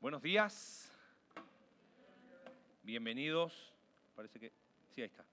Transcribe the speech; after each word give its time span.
Buenos 0.00 0.22
días. 0.22 0.90
Bienvenidos. 2.82 3.74
Parece 4.16 4.40
que... 4.40 4.50
Sí, 4.94 5.02
ahí 5.02 5.08
está. 5.08 5.26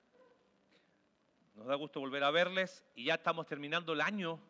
Nos 1.56 1.68
da 1.68 1.76
gusto 1.76 2.02
volver 2.02 2.22
a 2.26 2.32
verles 2.32 2.84
y 2.94 3.06
ya 3.06 3.14
estamos 3.14 3.48
terminando 3.48 3.94
el 3.94 4.02
año, 4.02 4.42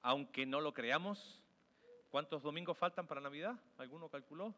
aunque 0.00 0.46
no 0.46 0.62
lo 0.62 0.72
creamos. 0.72 1.42
¿Cuántos 2.10 2.42
domingos 2.42 2.78
faltan 2.78 3.06
para 3.06 3.20
Navidad? 3.20 3.54
¿Alguno 3.76 4.08
calculó? 4.08 4.54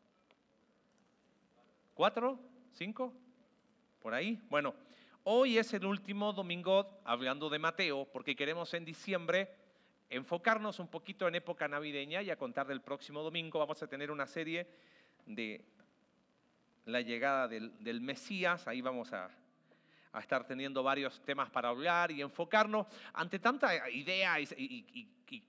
¿Cuatro? 1.95 2.39
¿Cinco? 2.73 3.13
¿Por 4.01 4.15
ahí? 4.15 4.41
Bueno, 4.49 4.73
hoy 5.25 5.59
es 5.59 5.75
el 5.75 5.85
último 5.85 6.33
domingo 6.33 7.01
hablando 7.05 7.51
de 7.51 7.59
Mateo, 7.59 8.05
porque 8.13 8.37
queremos 8.37 8.73
en 8.73 8.85
diciembre 8.85 9.51
enfocarnos 10.11 10.79
un 10.79 10.87
poquito 10.87 11.27
en 11.27 11.35
época 11.35 11.67
navideña 11.67 12.23
y 12.23 12.31
a 12.31 12.37
contar 12.37 12.69
del 12.69 12.83
próximo 12.83 13.23
domingo. 13.23 13.59
Vamos 13.59 13.83
a 13.83 13.89
tener 13.89 14.13
una 14.13 14.29
serie 14.29 14.69
de 15.27 15.65
la 16.87 17.01
llegada 17.01 17.49
del, 17.49 18.01
Mesías. 18.01 18.67
Ahí 18.67 18.81
vamos 18.81 19.13
a, 19.13 19.31
estar 20.19 20.47
teniendo 20.47 20.83
varios 20.83 21.23
temas 21.25 21.49
para 21.51 21.71
hablar 21.71 22.11
y 22.11 22.21
enfocarnos. 22.21 22.87
Ante 23.15 23.39
tanta 23.39 23.89
idea 23.91 24.39
y, 24.41 25.09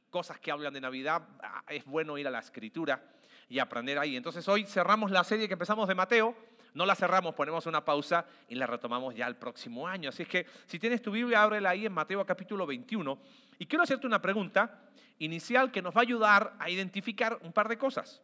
cosas 0.10 0.40
que 0.40 0.52
hablan 0.52 0.74
de 0.74 0.80
Navidad, 0.80 1.28
ah, 1.42 1.64
es 1.68 1.84
bueno 1.86 2.18
ir 2.18 2.28
a 2.28 2.32
la 2.32 2.40
escritura 2.40 3.04
y 3.50 3.60
aprender 3.60 4.00
ahí. 4.00 4.16
Entonces 4.16 4.48
hoy 4.48 4.64
cerramos 4.66 5.12
la 5.12 5.24
serie 5.24 5.48
que 5.48 5.54
empezamos 5.54 5.88
de 5.88 5.96
Mateo. 5.96 6.36
No 6.74 6.86
la 6.86 6.96
cerramos, 6.96 7.36
ponemos 7.36 7.66
una 7.66 7.84
pausa 7.84 8.26
y 8.48 8.56
la 8.56 8.66
retomamos 8.66 9.14
ya 9.14 9.28
el 9.28 9.36
próximo 9.36 9.88
año. 9.88 10.10
Así 10.10 10.24
es 10.24 10.30
que 10.30 10.46
si 10.66 10.80
tienes 10.80 11.02
tu 11.02 11.12
Biblia, 11.12 11.44
ábrela 11.44 11.72
ahí 11.72 11.86
en 11.86 11.92
Mateo 11.92 12.26
capítulo 12.26 12.66
21. 12.66 13.20
Y 13.60 13.66
quiero 13.66 13.84
hacerte 13.84 14.08
una 14.08 14.22
pregunta 14.22 14.90
inicial 15.20 15.72
que 15.72 15.82
nos 15.82 15.96
va 15.96 16.00
a 16.00 16.04
ayudar 16.04 16.56
a 16.60 16.70
identificar 16.70 17.38
un 17.42 17.54
par 17.54 17.68
de 17.68 17.78
cosas. 17.78 18.22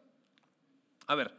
A 1.06 1.14
ver, 1.14 1.32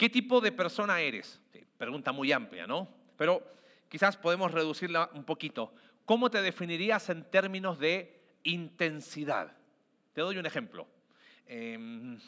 ¿qué 0.00 0.08
tipo 0.08 0.40
de 0.40 0.50
persona 0.50 0.98
eres? 0.98 1.38
pregunta 1.76 2.10
muy 2.10 2.32
amplia, 2.32 2.66
¿no? 2.66 2.88
Pero 3.18 3.42
quizás 3.86 4.16
podemos 4.16 4.50
reducirla 4.50 5.10
un 5.12 5.24
poquito. 5.24 5.74
¿Cómo 6.06 6.30
te 6.30 6.40
definirías 6.40 7.10
en 7.10 7.24
términos 7.24 7.78
de 7.78 8.18
intensidad? 8.44 9.52
Te 10.14 10.22
doy 10.22 10.38
un 10.38 10.46
ejemplo. 10.46 10.86
Em, 11.46 12.18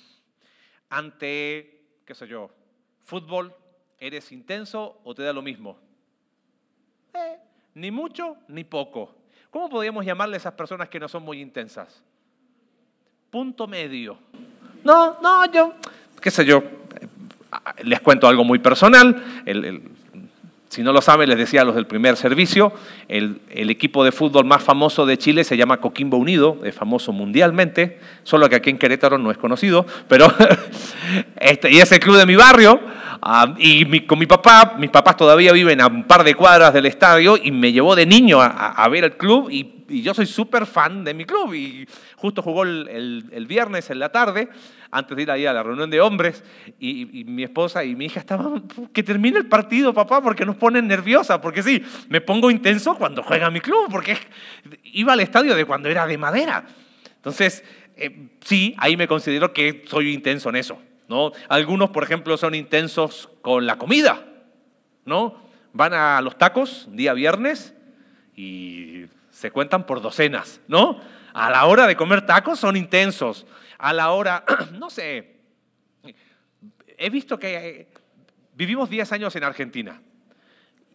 ante, 0.91 1.81
qué 2.05 2.15
sé 2.15 2.27
yo, 2.27 2.51
fútbol, 3.05 3.55
¿eres 3.99 4.33
intenso 4.33 5.01
o 5.03 5.15
te 5.15 5.23
da 5.23 5.33
lo 5.33 5.41
mismo? 5.41 5.79
Eh, 7.15 7.39
ni 7.75 7.91
mucho 7.91 8.37
ni 8.49 8.65
poco. 8.65 9.15
¿Cómo 9.51 9.71
podríamos 9.71 10.05
llamarle 10.05 10.37
a 10.37 10.39
esas 10.39 10.55
personas 10.55 10.91
que 10.91 11.01
no 11.01 11.09
son 11.09 11.23
muy 11.23 11.41
intensas? 11.41 12.03
Punto 13.31 13.67
medio. 13.67 14.19
No, 14.85 15.19
no, 15.21 15.51
yo, 15.51 15.75
qué 16.21 16.31
sé 16.31 16.45
yo, 16.45 16.82
les 17.83 18.01
cuento 18.01 18.29
algo 18.29 18.45
muy 18.45 18.59
personal. 18.59 19.23
si 20.69 20.83
no 20.83 20.93
lo 20.93 21.03
saben, 21.03 21.29
les 21.29 21.39
decía 21.39 21.63
a 21.63 21.65
los 21.65 21.75
del 21.75 21.87
primer 21.87 22.17
servicio, 22.17 22.73
el, 23.09 23.41
equipo 23.51 24.05
de 24.05 24.13
fútbol 24.13 24.45
más 24.45 24.63
famoso 24.63 25.05
de 25.07 25.19
Chile 25.19 25.45
se 25.45 25.57
llama 25.57 25.79
Coquimbo 25.79 26.17
Unido, 26.17 26.59
es 26.65 26.75
famoso 26.75 27.13
mundialmente, 27.13 27.99
solo 28.23 28.49
que 28.49 28.57
aquí 28.57 28.71
en 28.71 28.79
Querétaro 28.79 29.19
no 29.19 29.31
es 29.31 29.39
conocido, 29.39 29.87
pero 30.09 30.33
este, 31.41 31.71
y 31.71 31.79
es 31.79 31.93
el 31.93 32.01
club 32.01 32.17
de 32.17 32.27
mi 32.27 32.37
barrio. 32.37 32.81
Ah, 33.25 33.55
y 33.57 34.01
con 34.01 34.19
mi 34.19 34.27
papá, 34.27 34.75
mis 34.77 34.91
papás 34.91 35.17
todavía 35.17 35.53
viven 35.53 35.81
a 35.81 35.87
un 35.87 36.03
par 36.03 36.25
de 36.25 36.35
cuadras 36.35 36.75
del 36.75 36.87
estadio 36.87 37.37
y 37.41 37.53
me 37.53 37.71
llevó 37.71 37.95
de 37.95 38.05
niño 38.05 38.41
a, 38.43 38.89
ver 38.89 39.05
el 39.05 39.17
club 39.17 39.49
y, 39.49 39.79
yo 40.03 40.13
soy 40.13 40.27
súper 40.27 40.67
fan 40.67 41.05
de 41.05 41.15
mi 41.15 41.25
club 41.25 41.55
y 41.55 41.87
justo 42.17 42.43
jugó 42.43 42.65
el, 42.65 43.47
viernes 43.47 43.91
en 43.91 44.01
la 44.01 44.09
tarde, 44.09 44.49
antes 44.91 45.17
de 45.17 45.23
ir 45.23 45.31
ahí 45.31 45.47
a 45.47 45.53
la 45.53 45.63
reunión 45.63 45.89
de 45.89 46.01
hombres 46.01 46.43
y, 46.81 47.23
mi 47.25 47.45
esposa 47.45 47.85
y 47.85 47.95
mi 47.95 48.07
hija 48.07 48.19
estaban, 48.19 48.65
que 48.93 49.05
termine 49.05 49.39
el 49.39 49.47
partido 49.47 49.95
papá 49.95 50.21
porque 50.21 50.45
nos 50.45 50.57
ponen 50.57 50.89
nerviosa, 50.89 51.41
porque 51.41 51.63
sí, 51.63 51.81
me 52.09 52.23
pongo 52.23 52.51
intenso 52.51 52.97
cuando 52.97 53.23
juega 53.23 53.51
mi 53.51 53.61
club, 53.61 53.87
porque 53.89 54.19
iba 54.83 55.13
al 55.13 55.21
estadio 55.21 55.55
de 55.55 55.65
cuando 55.65 55.89
era 55.89 56.09
de 56.09 56.19
madera. 56.19 56.65
Entonces, 57.15 57.63
eh, 57.97 58.31
sí, 58.45 58.75
ahí 58.79 58.97
me 58.97 59.07
considero 59.07 59.53
que 59.53 59.85
soy 59.87 60.13
intenso 60.13 60.49
en 60.49 60.57
eso. 60.57 60.79
Algunos, 61.49 61.91
por 61.91 62.05
ejemplo, 62.05 62.37
son 62.37 62.55
intensos 62.55 63.29
con 63.43 63.67
la 63.67 63.77
comida, 63.77 64.25
¿no? 65.05 65.37
Van 65.73 65.95
a 65.95 66.21
los 66.21 66.37
tacos 66.37 66.89
día 66.91 67.13
viernes 67.13 67.75
y 68.37 69.07
se 69.31 69.51
cuentan 69.51 69.87
por 69.87 70.01
docenas, 70.01 70.61
¿no? 70.69 71.01
A 71.33 71.51
la 71.51 71.65
hora 71.67 71.87
de 71.87 71.97
comer 71.97 72.27
tacos 72.27 72.59
son 72.59 72.77
intensos. 72.77 73.47
A 73.79 73.93
la 73.93 74.11
hora, 74.13 74.45
no 74.73 74.91
sé, 74.91 75.41
he 76.99 77.11
visto 77.11 77.39
que 77.39 77.89
vivimos 78.55 78.91
10 78.91 79.13
años 79.13 79.35
en 79.37 79.45
Argentina. 79.45 80.01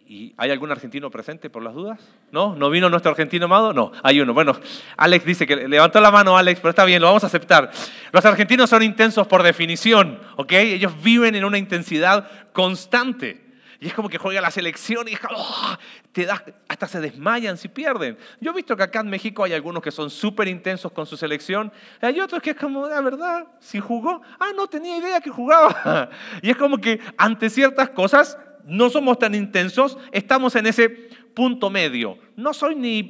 ¿Y 0.10 0.34
hay 0.38 0.52
algún 0.52 0.72
argentino 0.72 1.12
presente 1.12 1.50
por 1.50 1.62
las 1.62 1.74
dudas? 1.74 2.00
¿No? 2.32 2.56
¿No 2.56 2.70
vino 2.70 2.90
nuestro 2.90 3.12
argentino 3.12 3.44
amado? 3.44 3.74
No, 3.74 3.92
hay 4.04 4.22
uno. 4.22 4.34
Bueno, 4.34 4.58
Alex 4.96 5.26
dice 5.26 5.46
que 5.46 5.68
levantó 5.68 6.00
la 6.00 6.12
mano 6.12 6.38
Alex, 6.38 6.62
pero 6.62 6.70
está 6.70 6.86
bien, 6.86 7.02
lo 7.02 7.08
vamos 7.08 7.26
a 7.26 7.28
aceptar. 7.28 7.70
Los 8.14 8.24
argentinos 8.24 8.70
son 8.70 8.84
intensos 8.84 9.28
por 9.28 9.44
definición, 9.44 10.22
¿ok? 10.38 10.54
Ellos 10.54 10.94
viven 11.04 11.36
en 11.36 11.44
una 11.44 11.58
intensidad 11.58 12.26
constante. 12.54 13.48
Y 13.82 13.88
es 13.88 13.94
como 13.94 14.08
que 14.08 14.18
juega 14.18 14.40
la 14.40 14.50
selección 14.50 15.10
y 15.10 15.16
¡oh! 15.30 15.76
te 16.14 16.26
da, 16.26 16.42
hasta 16.70 16.88
se 16.88 17.02
desmayan 17.02 17.58
si 17.58 17.68
pierden. 17.68 18.18
Yo 18.40 18.52
he 18.52 18.56
visto 18.56 18.78
que 18.78 18.84
acá 18.84 19.02
en 19.02 19.10
México 19.10 19.44
hay 19.44 19.54
algunos 19.54 19.84
que 19.84 19.92
son 19.92 20.10
súper 20.10 20.48
intensos 20.48 20.92
con 20.94 21.06
su 21.06 21.18
selección. 21.18 21.72
Hay 22.02 22.20
otros 22.22 22.42
que 22.42 22.52
es 22.52 22.56
como, 22.56 22.88
la 22.88 23.02
verdad, 23.02 23.46
si 23.60 23.82
jugó, 23.82 24.22
ah, 24.40 24.52
no 24.56 24.68
tenía 24.68 24.98
idea 24.98 25.20
que 25.20 25.30
jugaba. 25.30 26.10
Y 26.42 26.50
es 26.50 26.58
como 26.58 26.78
que 26.78 27.00
ante 27.18 27.50
ciertas 27.50 27.90
cosas 27.90 28.38
no 28.68 28.90
somos 28.90 29.18
tan 29.18 29.34
intensos, 29.34 29.98
estamos 30.12 30.56
en 30.56 30.68
ese 30.68 30.90
punto 30.90 31.70
medio. 31.70 32.18
No 32.36 32.54
soy 32.54 32.76
ni, 32.76 33.02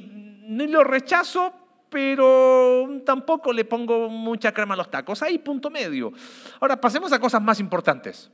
ni 0.46 0.68
lo 0.68 0.84
rechazo, 0.84 1.52
pero 1.90 2.88
tampoco 3.04 3.52
le 3.52 3.64
pongo 3.64 4.08
mucha 4.08 4.52
crema 4.52 4.74
a 4.74 4.76
los 4.76 4.90
tacos. 4.90 5.22
Ahí 5.22 5.38
punto 5.38 5.68
medio. 5.68 6.12
Ahora, 6.60 6.80
pasemos 6.80 7.12
a 7.12 7.18
cosas 7.18 7.42
más 7.42 7.58
importantes. 7.58 8.30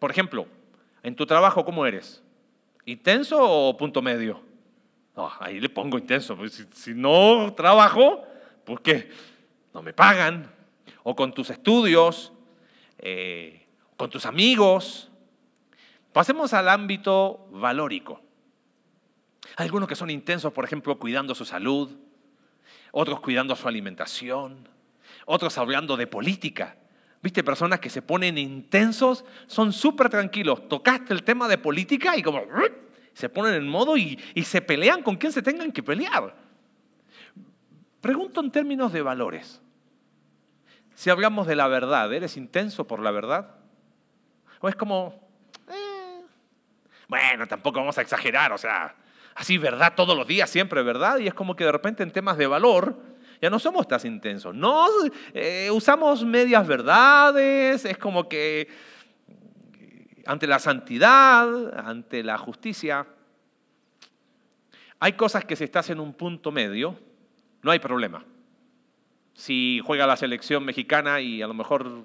Por 0.00 0.10
ejemplo, 0.10 0.46
en 1.02 1.14
tu 1.14 1.26
trabajo, 1.26 1.64
¿cómo 1.64 1.86
eres? 1.86 2.22
¿Intenso 2.84 3.38
o 3.40 3.76
punto 3.76 4.02
medio? 4.02 4.40
Ahí 5.40 5.60
le 5.60 5.68
pongo 5.68 5.96
intenso. 5.96 6.36
Pues, 6.36 6.66
si, 6.72 6.94
no 6.94 7.52
trabajo, 7.54 8.24
¿por 8.64 8.82
qué? 8.82 9.10
No 9.74 9.82
me 9.82 9.92
pagan. 9.92 10.50
O 11.02 11.14
con 11.14 11.32
tus 11.32 11.50
estudios, 11.50 12.32
eh, 12.98 13.66
con 13.96 14.10
tus 14.10 14.26
amigos, 14.26 15.07
Pasemos 16.12 16.52
al 16.52 16.68
ámbito 16.68 17.48
valórico. 17.50 18.20
Hay 19.56 19.66
algunos 19.66 19.88
que 19.88 19.96
son 19.96 20.10
intensos, 20.10 20.52
por 20.52 20.64
ejemplo, 20.64 20.98
cuidando 20.98 21.34
su 21.34 21.44
salud, 21.44 21.96
otros 22.92 23.20
cuidando 23.20 23.56
su 23.56 23.68
alimentación, 23.68 24.68
otros 25.26 25.58
hablando 25.58 25.96
de 25.96 26.06
política. 26.06 26.76
¿Viste? 27.20 27.42
Personas 27.42 27.80
que 27.80 27.90
se 27.90 28.00
ponen 28.00 28.38
intensos, 28.38 29.24
son 29.48 29.72
súper 29.72 30.08
tranquilos. 30.08 30.68
Tocaste 30.68 31.12
el 31.12 31.24
tema 31.24 31.48
de 31.48 31.58
política 31.58 32.16
y 32.16 32.22
como 32.22 32.42
se 33.12 33.28
ponen 33.28 33.54
en 33.54 33.68
modo 33.68 33.96
y, 33.96 34.18
y 34.34 34.44
se 34.44 34.62
pelean 34.62 35.02
con 35.02 35.16
quien 35.16 35.32
se 35.32 35.42
tengan 35.42 35.72
que 35.72 35.82
pelear. 35.82 36.36
Pregunto 38.00 38.40
en 38.40 38.52
términos 38.52 38.92
de 38.92 39.02
valores. 39.02 39.60
Si 40.94 41.10
hablamos 41.10 41.46
de 41.46 41.56
la 41.56 41.66
verdad, 41.68 42.12
¿eres 42.12 42.36
intenso 42.36 42.86
por 42.86 43.00
la 43.00 43.10
verdad? 43.10 43.56
¿O 44.60 44.68
es 44.68 44.76
como, 44.76 45.27
bueno, 47.08 47.46
tampoco 47.46 47.80
vamos 47.80 47.98
a 47.98 48.02
exagerar, 48.02 48.52
o 48.52 48.58
sea, 48.58 48.94
así 49.34 49.58
verdad 49.58 49.94
todos 49.96 50.16
los 50.16 50.26
días, 50.26 50.48
siempre 50.50 50.82
verdad, 50.82 51.18
y 51.18 51.26
es 51.26 51.34
como 51.34 51.56
que 51.56 51.64
de 51.64 51.72
repente 51.72 52.02
en 52.02 52.10
temas 52.10 52.36
de 52.36 52.46
valor 52.46 52.96
ya 53.40 53.50
no 53.50 53.58
somos 53.58 53.86
tan 53.86 54.00
intensos. 54.04 54.54
No 54.54 54.86
eh, 55.32 55.70
usamos 55.70 56.24
medias 56.24 56.66
verdades, 56.66 57.84
es 57.84 57.98
como 57.98 58.28
que 58.28 58.68
ante 60.26 60.46
la 60.46 60.58
santidad, 60.58 61.78
ante 61.78 62.22
la 62.22 62.36
justicia, 62.36 63.06
hay 65.00 65.12
cosas 65.12 65.44
que 65.44 65.56
si 65.56 65.64
estás 65.64 65.88
en 65.90 66.00
un 66.00 66.12
punto 66.12 66.50
medio, 66.50 66.98
no 67.62 67.70
hay 67.70 67.78
problema. 67.78 68.24
Si 69.34 69.80
juega 69.84 70.06
la 70.06 70.16
selección 70.16 70.64
mexicana 70.64 71.20
y 71.20 71.40
a 71.40 71.46
lo 71.46 71.54
mejor 71.54 72.04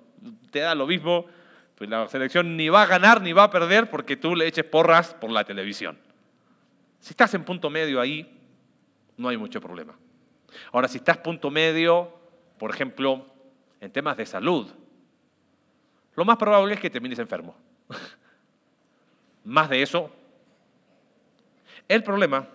te 0.52 0.60
da 0.60 0.76
lo 0.76 0.86
mismo, 0.86 1.26
pues 1.76 1.90
la 1.90 2.08
selección 2.08 2.56
ni 2.56 2.70
va 2.70 2.84
a 2.84 2.86
ganar 2.86 3.22
ni 3.22 3.34
va 3.34 3.44
a 3.44 3.52
perder 3.52 3.90
porque 3.90 4.16
tú 4.16 4.36
le 4.36 4.48
eches 4.48 4.66
porras 4.66 5.14
por 5.14 5.32
la 5.32 5.44
televisión. 5.44 5.98
Si 7.00 7.10
estás 7.10 7.34
en 7.34 7.44
punto 7.44 7.70
medio 7.70 8.00
ahí, 8.00 8.40
no 9.18 9.30
hay 9.30 9.38
mucho 9.38 9.60
problema. 9.60 9.96
Ahora, 10.72 10.88
si 10.88 10.98
estás 10.98 11.18
punto 11.18 11.50
medio, 11.50 12.14
por 12.58 12.72
ejemplo, 12.72 13.26
en 13.82 13.92
temas 13.92 14.16
de 14.18 14.26
salud, 14.26 14.70
lo 16.16 16.26
más 16.26 16.38
probable 16.38 16.76
es 16.76 16.80
que 16.80 16.90
termines 16.90 17.20
enfermo. 17.20 17.56
más 19.44 19.70
de 19.70 19.82
eso. 19.82 20.12
El 21.88 22.04
problema 22.04 22.48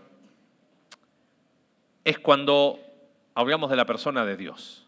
es 2.05 2.19
cuando 2.19 2.81
hablamos 3.35 3.69
de 3.71 3.77
la 3.77 3.85
persona 3.85 4.25
de 4.25 4.37
Dios. 4.37 4.87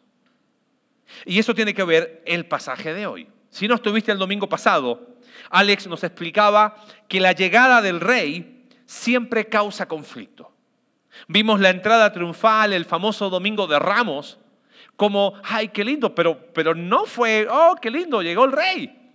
Y 1.24 1.38
eso 1.38 1.54
tiene 1.54 1.74
que 1.74 1.84
ver 1.84 2.22
el 2.24 2.46
pasaje 2.46 2.94
de 2.94 3.06
hoy. 3.06 3.28
Si 3.50 3.68
no 3.68 3.74
estuviste 3.74 4.12
el 4.12 4.18
domingo 4.18 4.48
pasado, 4.48 5.16
Alex 5.50 5.86
nos 5.88 6.04
explicaba 6.04 6.76
que 7.08 7.20
la 7.20 7.32
llegada 7.32 7.82
del 7.82 8.00
rey 8.00 8.66
siempre 8.86 9.48
causa 9.48 9.86
conflicto. 9.86 10.52
Vimos 11.28 11.60
la 11.60 11.70
entrada 11.70 12.12
triunfal, 12.12 12.72
el 12.72 12.84
famoso 12.84 13.28
domingo 13.28 13.66
de 13.66 13.78
Ramos, 13.78 14.38
como, 14.96 15.34
ay, 15.42 15.68
qué 15.68 15.84
lindo, 15.84 16.14
pero, 16.14 16.52
pero 16.52 16.74
no 16.74 17.06
fue, 17.06 17.46
oh, 17.50 17.74
qué 17.80 17.90
lindo, 17.90 18.22
llegó 18.22 18.44
el 18.44 18.52
rey. 18.52 19.14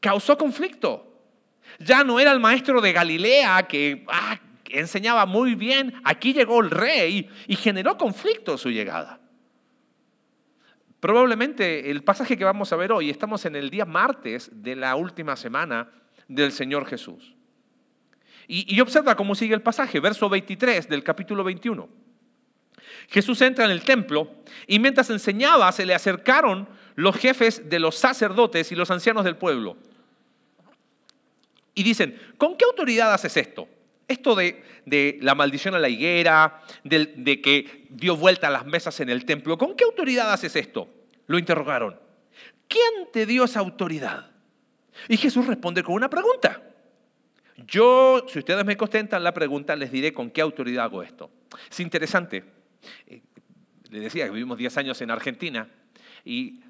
Causó 0.00 0.36
conflicto. 0.36 1.06
Ya 1.78 2.02
no 2.02 2.18
era 2.18 2.32
el 2.32 2.40
maestro 2.40 2.80
de 2.80 2.92
Galilea 2.92 3.62
que 3.68 4.04
ah, 4.08 4.38
enseñaba 4.70 5.26
muy 5.26 5.54
bien, 5.54 5.94
aquí 6.04 6.32
llegó 6.32 6.60
el 6.60 6.70
rey 6.70 7.30
y 7.46 7.56
generó 7.56 7.96
conflicto 7.96 8.58
su 8.58 8.70
llegada. 8.70 9.19
Probablemente 11.00 11.90
el 11.90 12.04
pasaje 12.04 12.36
que 12.36 12.44
vamos 12.44 12.72
a 12.72 12.76
ver 12.76 12.92
hoy, 12.92 13.08
estamos 13.08 13.46
en 13.46 13.56
el 13.56 13.70
día 13.70 13.86
martes 13.86 14.50
de 14.52 14.76
la 14.76 14.94
última 14.96 15.34
semana 15.34 15.88
del 16.28 16.52
Señor 16.52 16.86
Jesús. 16.86 17.34
Y, 18.46 18.80
observa 18.80 19.14
cómo 19.14 19.36
sigue 19.36 19.54
el 19.54 19.62
pasaje, 19.62 20.00
verso 20.00 20.28
23 20.28 20.88
del 20.88 21.04
capítulo 21.04 21.44
21. 21.44 21.88
Jesús 23.08 23.40
entra 23.42 23.64
en 23.64 23.70
el 23.70 23.82
templo 23.82 24.28
y 24.66 24.80
mientras 24.80 25.08
enseñaba 25.08 25.70
se 25.70 25.86
le 25.86 25.94
acercaron 25.94 26.68
los 26.96 27.16
jefes 27.16 27.70
de 27.70 27.78
los 27.78 27.94
sacerdotes 27.94 28.72
y 28.72 28.74
los 28.74 28.90
ancianos 28.90 29.24
del 29.24 29.36
pueblo. 29.36 29.76
Y 31.74 31.84
dicen, 31.84 32.20
¿con 32.36 32.56
qué 32.56 32.64
autoridad 32.64 33.14
haces 33.14 33.36
esto? 33.36 33.68
Esto 34.10 34.34
de, 34.34 35.18
la 35.20 35.36
maldición 35.36 35.76
a 35.76 35.78
la 35.78 35.88
higuera, 35.88 36.62
de, 36.82 37.40
que 37.40 37.86
dio 37.90 38.16
vuelta 38.16 38.48
a 38.48 38.50
las 38.50 38.66
mesas 38.66 38.98
en 38.98 39.08
el 39.08 39.24
templo, 39.24 39.56
¿con 39.56 39.76
qué 39.76 39.84
autoridad 39.84 40.32
haces 40.32 40.56
esto? 40.56 40.88
Lo 41.28 41.38
interrogaron. 41.38 41.96
¿Quién 42.66 43.08
te 43.12 43.24
dio 43.24 43.44
esa 43.44 43.60
autoridad? 43.60 44.32
Y 45.08 45.16
Jesús 45.16 45.46
responde 45.46 45.84
con 45.84 45.94
una 45.94 46.10
pregunta. 46.10 46.60
Yo, 47.68 48.26
si 48.26 48.40
ustedes 48.40 48.64
me 48.64 48.76
contentan 48.76 49.22
la 49.22 49.32
pregunta, 49.32 49.76
les 49.76 49.92
diré 49.92 50.12
con 50.12 50.32
qué 50.32 50.40
autoridad 50.40 50.86
hago 50.86 51.04
esto. 51.04 51.30
Es 51.70 51.78
interesante. 51.78 52.42
Eh, 53.06 53.20
le 53.90 54.00
decía 54.00 54.24
que 54.24 54.32
vivimos 54.32 54.58
10 54.58 54.76
años 54.76 55.00
en 55.02 55.12
Argentina 55.12 55.68
y 56.24 56.64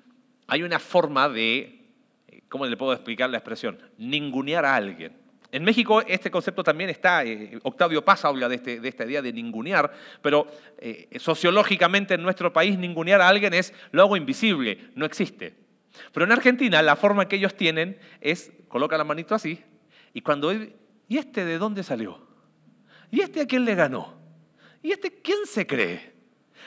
hay 0.47 0.63
una 0.63 0.79
forma 0.79 1.27
de, 1.31 1.87
eh, 2.29 2.43
¿cómo 2.51 2.67
le 2.67 2.77
puedo 2.77 2.93
explicar 2.93 3.31
la 3.31 3.39
expresión? 3.39 3.79
Ningunear 3.97 4.67
a 4.67 4.77
alguien. 4.77 5.20
En 5.53 5.65
México 5.65 6.03
este 6.07 6.31
concepto 6.31 6.63
también 6.63 6.91
está, 6.91 7.25
eh, 7.25 7.59
Octavio 7.63 8.05
Paz 8.05 8.25
habla 8.25 8.49
de, 8.49 8.57
este, 8.57 8.81
de, 8.81 8.89
esta 8.89 9.05
idea 9.05 9.21
de 9.21 9.33
ningunear, 9.33 9.93
pero 10.23 10.47
eh, 10.79 11.09
sociológicamente 11.19 12.15
en 12.15 12.23
nuestro 12.23 12.53
país 12.53 12.79
ningunear 12.79 13.21
a 13.21 13.29
alguien 13.29 13.55
es 13.55 13.75
lo 13.91 14.03
hago 14.03 14.17
invisible, 14.17 14.91
no 14.95 15.05
existe. 15.05 15.55
Pero 16.13 16.25
en 16.25 16.33
Argentina 16.33 16.83
la 16.83 16.95
forma 16.95 17.27
que 17.27 17.37
ellos 17.37 17.55
tienen 17.57 17.99
es, 18.21 18.53
coloca 18.69 18.97
la 18.97 19.05
manito 19.05 19.35
así, 19.35 19.63
y 20.15 20.21
cuando 20.21 20.53
¿y 20.53 21.19
este 21.19 21.45
de 21.45 21.59
dónde 21.59 21.83
salió? 21.83 22.27
¿Y 23.11 23.21
este 23.21 23.41
a 23.41 23.47
quién 23.47 23.65
le 23.65 23.75
ganó? 23.75 24.21
¿Y 24.83 24.93
este 24.93 25.21
quién 25.21 25.47
se 25.47 25.67
cree? 25.67 26.13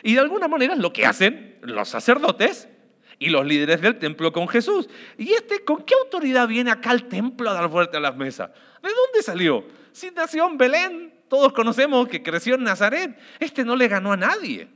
Y 0.03 0.15
de 0.15 0.19
alguna 0.19 0.49
manera 0.49 0.75
lo 0.75 0.91
que 0.91 1.05
hacen 1.05 1.57
los 1.61 1.87
sacerdotes 1.87 2.67
y 3.23 3.29
los 3.29 3.45
líderes 3.45 3.79
del 3.81 3.97
templo 3.97 4.33
con 4.33 4.49
Jesús. 4.49 4.89
¿Y 5.17 5.31
este 5.31 5.63
con 5.63 5.83
qué 5.83 5.93
autoridad 6.03 6.45
viene 6.47 6.71
acá 6.71 6.91
al 6.91 7.05
templo 7.05 7.49
a 7.49 7.53
dar 7.53 7.69
vuelta 7.69 7.97
a 7.97 8.01
las 8.01 8.17
mesas? 8.17 8.49
¿De 8.81 8.89
dónde 8.89 9.23
salió? 9.23 9.65
Si 9.93 10.11
nació 10.11 10.49
en 10.49 10.57
Belén, 10.57 11.13
todos 11.29 11.53
conocemos 11.53 12.07
que 12.09 12.21
creció 12.21 12.55
en 12.55 12.63
Nazaret. 12.63 13.17
Este 13.39 13.63
no 13.63 13.77
le 13.77 13.87
ganó 13.87 14.11
a 14.11 14.17
nadie. 14.17 14.67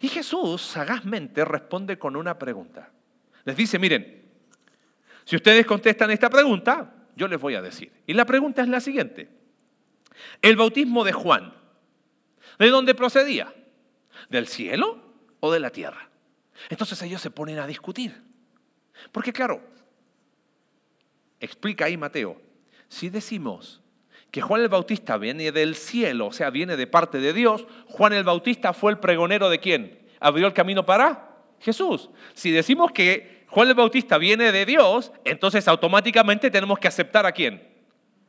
Y 0.00 0.08
Jesús 0.08 0.60
sagazmente 0.60 1.44
responde 1.44 1.98
con 1.98 2.16
una 2.16 2.36
pregunta. 2.36 2.90
Les 3.44 3.56
dice, 3.56 3.78
miren, 3.78 4.24
si 5.24 5.36
ustedes 5.36 5.64
contestan 5.64 6.10
esta 6.10 6.28
pregunta, 6.28 6.92
yo 7.14 7.28
les 7.28 7.40
voy 7.40 7.54
a 7.54 7.62
decir. 7.62 7.92
Y 8.06 8.14
la 8.14 8.26
pregunta 8.26 8.62
es 8.62 8.68
la 8.68 8.80
siguiente. 8.80 9.28
El 10.42 10.56
bautismo 10.56 11.04
de 11.04 11.12
Juan, 11.12 11.54
¿de 12.58 12.70
dónde 12.70 12.94
procedía? 12.94 13.54
¿Del 14.28 14.48
cielo 14.48 15.00
o 15.38 15.52
de 15.52 15.60
la 15.60 15.70
tierra? 15.70 16.07
Entonces 16.68 17.00
ellos 17.02 17.20
se 17.20 17.30
ponen 17.30 17.58
a 17.58 17.66
discutir. 17.66 18.22
Porque 19.12 19.32
claro, 19.32 19.62
explica 21.40 21.84
ahí 21.84 21.96
Mateo, 21.96 22.40
si 22.88 23.08
decimos 23.08 23.80
que 24.30 24.40
Juan 24.40 24.60
el 24.60 24.68
Bautista 24.68 25.16
viene 25.16 25.52
del 25.52 25.74
cielo, 25.74 26.26
o 26.26 26.32
sea, 26.32 26.50
viene 26.50 26.76
de 26.76 26.86
parte 26.86 27.18
de 27.18 27.32
Dios, 27.32 27.66
Juan 27.86 28.12
el 28.12 28.24
Bautista 28.24 28.72
fue 28.72 28.92
el 28.92 28.98
pregonero 28.98 29.48
de 29.48 29.60
quién? 29.60 29.98
Abrió 30.20 30.46
el 30.46 30.52
camino 30.52 30.84
para 30.84 31.36
Jesús. 31.60 32.10
Si 32.34 32.50
decimos 32.50 32.92
que 32.92 33.44
Juan 33.48 33.68
el 33.68 33.74
Bautista 33.74 34.18
viene 34.18 34.52
de 34.52 34.66
Dios, 34.66 35.12
entonces 35.24 35.66
automáticamente 35.68 36.50
tenemos 36.50 36.78
que 36.78 36.88
aceptar 36.88 37.24
a 37.24 37.32
quién? 37.32 37.66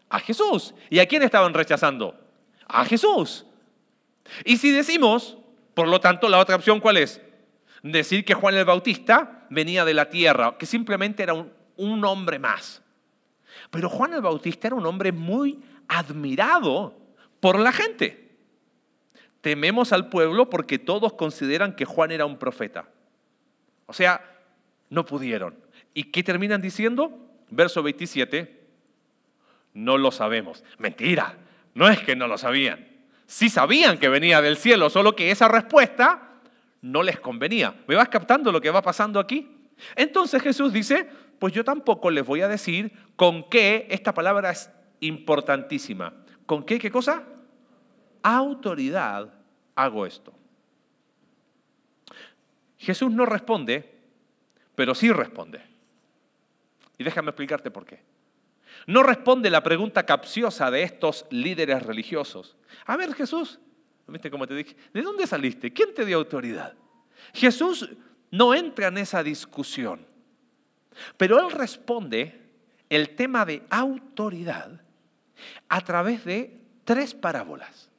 A 0.08 0.20
Jesús. 0.20 0.74
¿Y 0.90 1.00
a 1.00 1.06
quién 1.06 1.24
estaban 1.24 1.54
rechazando? 1.54 2.18
A 2.66 2.86
Jesús. 2.86 3.46
Y 4.46 4.58
si 4.58 4.72
decimos, 4.72 5.38
por 5.74 5.88
lo 5.88 6.00
tanto, 6.00 6.30
la 6.30 6.40
otra 6.40 6.56
opción, 6.56 6.80
¿cuál 6.80 6.98
es? 6.98 7.22
Decir 7.84 8.26
que 8.26 8.34
Juan 8.34 8.56
el 8.56 8.66
Bautista 8.66 9.46
venía 9.50 9.86
de 9.86 9.94
la 9.94 10.10
tierra, 10.10 10.58
que 10.58 10.66
simplemente 10.66 11.24
era 11.24 11.34
un, 11.34 12.06
hombre 12.06 12.40
más. 12.40 12.82
Pero 13.72 13.90
Juan 13.90 14.14
el 14.14 14.22
Bautista 14.22 14.68
era 14.68 14.76
un 14.76 14.86
hombre 14.86 15.12
muy 15.12 15.60
admirado 15.88 16.96
por 17.40 17.58
la 17.58 17.72
gente. 17.72 18.30
Tememos 19.42 19.94
al 19.94 20.10
pueblo 20.10 20.50
porque 20.50 20.78
todos 20.78 21.14
consideran 21.14 21.76
que 21.76 21.86
Juan 21.86 22.12
era 22.12 22.26
un 22.26 22.38
profeta. 22.38 22.90
O 23.86 23.94
sea, 23.94 24.22
no 24.90 25.06
pudieron. 25.06 25.56
¿Y 25.94 26.06
qué 26.06 26.22
terminan 26.22 26.62
diciendo? 26.62 27.18
Verso 27.50 27.82
27. 27.82 28.60
No 29.74 29.98
lo 29.98 30.12
sabemos. 30.12 30.64
Mentira. 30.78 31.38
No 31.74 31.88
es 31.88 32.00
que 32.00 32.16
no 32.16 32.28
lo 32.28 32.38
sabían. 32.38 32.88
Sí 33.26 33.50
sabían 33.50 34.00
que 34.00 34.10
venía 34.10 34.42
del 34.42 34.58
cielo, 34.58 34.90
solo 34.90 35.16
que 35.16 35.32
esa 35.32 35.48
respuesta 35.48 36.29
no 36.82 37.04
les 37.04 37.20
convenía. 37.20 37.76
¿Me 37.88 37.96
vas 37.96 38.10
captando 38.10 38.52
lo 38.52 38.62
que 38.62 38.70
va 38.70 38.82
pasando 38.82 39.20
aquí? 39.20 39.50
Entonces 39.96 40.42
Jesús 40.42 40.74
dice, 40.74 41.10
pues 41.40 41.54
yo 41.54 41.64
tampoco 41.64 42.10
les 42.12 42.26
voy 42.26 42.42
a 42.42 42.48
decir 42.48 42.92
con 43.16 43.50
qué, 43.50 43.88
esta 43.90 44.14
palabra 44.14 44.52
es 44.52 44.70
importantísima, 45.00 46.14
¿con 46.46 46.64
qué 46.64 46.80
qué 46.80 46.92
cosa? 46.92 47.24
Autoridad 48.22 49.34
hago 49.76 50.06
esto. 50.06 50.34
Jesús 52.78 53.12
no 53.12 53.26
responde, 53.26 54.00
pero 54.76 54.96
sí 54.96 55.12
responde. 55.12 55.62
Y 56.98 57.04
déjame 57.04 57.30
explicarte 57.30 57.72
por 57.72 57.86
qué. 57.86 58.02
No 58.88 59.04
responde 59.04 59.50
la 59.50 59.64
pregunta 59.64 60.06
capciosa 60.06 60.72
de 60.72 60.84
estos 60.84 61.26
líderes 61.30 61.84
religiosos. 61.84 62.58
A 62.86 62.98
ver, 62.98 63.14
Jesús, 63.14 63.60
¿viste 64.10 64.32
cómo 64.32 64.48
te 64.48 64.56
dije? 64.56 64.76
¿De 64.94 65.02
dónde 65.02 65.28
saliste? 65.28 65.72
¿Quién 65.72 65.94
te 65.94 66.06
dio 66.06 66.18
autoridad? 66.18 66.74
Jesús 67.34 67.90
no 68.32 68.54
entra 68.54 68.88
en 68.88 68.98
esa 68.98 69.24
discusión. 69.24 70.06
Pero 71.18 71.40
él 71.40 71.52
responde 71.52 72.40
el 72.90 73.16
tema 73.16 73.46
de 73.46 73.64
autoridad 73.70 74.82
a 75.68 75.82
través 75.82 76.26
de 76.26 76.60
tres 76.84 77.14
parábolas 77.14 77.90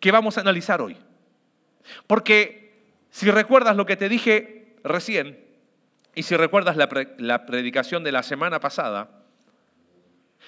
que 0.00 0.10
vamos 0.10 0.36
a 0.36 0.40
analizar 0.40 0.80
hoy. 0.80 0.96
Porque 2.06 2.82
si 3.10 3.30
recuerdas 3.30 3.76
lo 3.76 3.86
que 3.86 3.96
te 3.96 4.08
dije 4.08 4.76
recién, 4.82 5.44
y 6.14 6.22
si 6.22 6.36
recuerdas 6.36 6.76
la, 6.76 6.88
la 7.18 7.46
predicación 7.46 8.04
de 8.04 8.12
la 8.12 8.22
semana 8.22 8.60
pasada, 8.60 9.24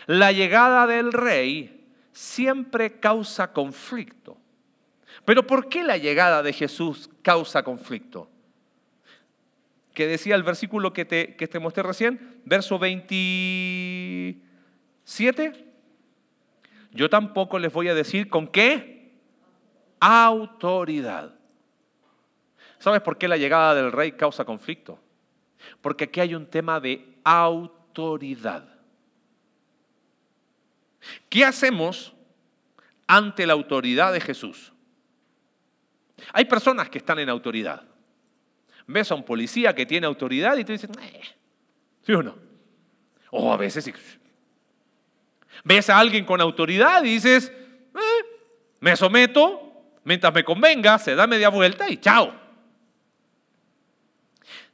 la 0.07 0.33
llegada 0.33 0.87
del 0.87 1.13
rey 1.13 1.87
siempre 2.13 2.99
causa 3.01 3.53
conflicto. 3.53 4.39
Pero 5.25 5.47
¿por 5.47 5.69
qué 5.69 5.83
la 5.83 5.97
llegada 5.97 6.43
de 6.43 6.53
Jesús 6.53 7.09
causa 7.23 7.63
conflicto? 7.63 8.31
que 9.97 10.07
decía 10.07 10.37
el 10.37 10.43
versículo 10.43 10.93
que 10.93 11.07
te, 11.07 11.37
que 11.37 11.49
te 11.49 11.59
mostré 11.59 11.83
recién, 11.83 12.43
verso 12.45 12.79
27. 12.79 15.65
Yo 16.93 17.09
tampoco 17.09 17.59
les 17.59 17.73
voy 17.73 17.89
a 17.89 17.95
decir 17.95 18.29
con 18.29 18.47
qué 18.47 19.15
autoridad. 19.99 21.35
¿Sabes 22.79 23.01
por 23.01 23.17
qué 23.17 23.27
la 23.27 23.39
llegada 23.39 23.75
del 23.75 23.91
rey 23.91 24.13
causa 24.13 24.45
conflicto? 24.45 24.99
Porque 25.81 26.05
aquí 26.05 26.21
hay 26.21 26.35
un 26.35 26.45
tema 26.45 26.79
de 26.79 27.17
autoridad. 27.25 28.69
¿Qué 31.31 31.43
hacemos 31.43 32.13
ante 33.07 33.47
la 33.47 33.55
autoridad 33.55 34.13
de 34.13 34.21
Jesús? 34.21 34.75
Hay 36.33 36.45
personas 36.47 36.89
que 36.89 36.99
están 36.99 37.19
en 37.19 37.29
autoridad. 37.29 37.83
Ves 38.87 39.11
a 39.11 39.15
un 39.15 39.25
policía 39.25 39.75
que 39.75 39.85
tiene 39.85 40.07
autoridad 40.07 40.57
y 40.57 40.65
tú 40.65 40.73
dices, 40.73 40.91
eh", 41.01 41.21
¿sí 42.03 42.13
o 42.13 42.23
no? 42.23 42.37
O 43.31 43.53
a 43.53 43.57
veces. 43.57 43.93
Ves 45.65 45.91
a 45.91 45.99
alguien 45.99 46.25
con 46.25 46.41
autoridad 46.41 47.03
y 47.05 47.15
dices, 47.15 47.53
eh, 47.95 48.25
me 48.81 48.97
someto, 48.97 49.73
mientras 50.05 50.33
me 50.33 50.45
convenga, 50.45 50.99
se 50.99 51.15
da 51.15 51.27
media 51.27 51.49
vuelta 51.49 51.91
y 51.91 51.97
chao. 51.97 52.33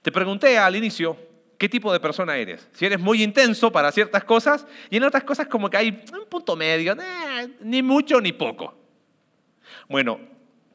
Te 0.02 0.12
pregunté 0.12 0.58
al 0.58 0.76
inicio, 0.76 1.16
qué 1.56 1.68
tipo 1.68 1.92
de 1.92 2.00
persona 2.00 2.36
eres. 2.36 2.68
Si 2.72 2.84
eres 2.84 3.00
muy 3.00 3.22
intenso 3.22 3.70
para 3.70 3.92
ciertas 3.92 4.24
cosas 4.24 4.66
y 4.90 4.96
en 4.96 5.04
otras 5.04 5.24
cosas 5.24 5.46
como 5.46 5.70
que 5.70 5.76
hay 5.76 6.04
un 6.12 6.26
punto 6.28 6.56
medio, 6.56 6.94
eh, 6.94 7.48
ni 7.60 7.82
mucho 7.82 8.20
ni 8.20 8.32
poco. 8.32 8.74
Bueno, 9.88 10.31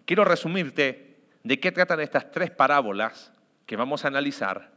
quiero 0.08 0.24
resumirte 0.24 1.18
de 1.44 1.60
qué 1.60 1.72
tratan 1.72 2.00
estas 2.00 2.32
tres 2.32 2.50
parábolas 2.50 3.32
que 3.68 3.76
vamos 3.76 4.04
a 4.04 4.08
analizar 4.08 4.72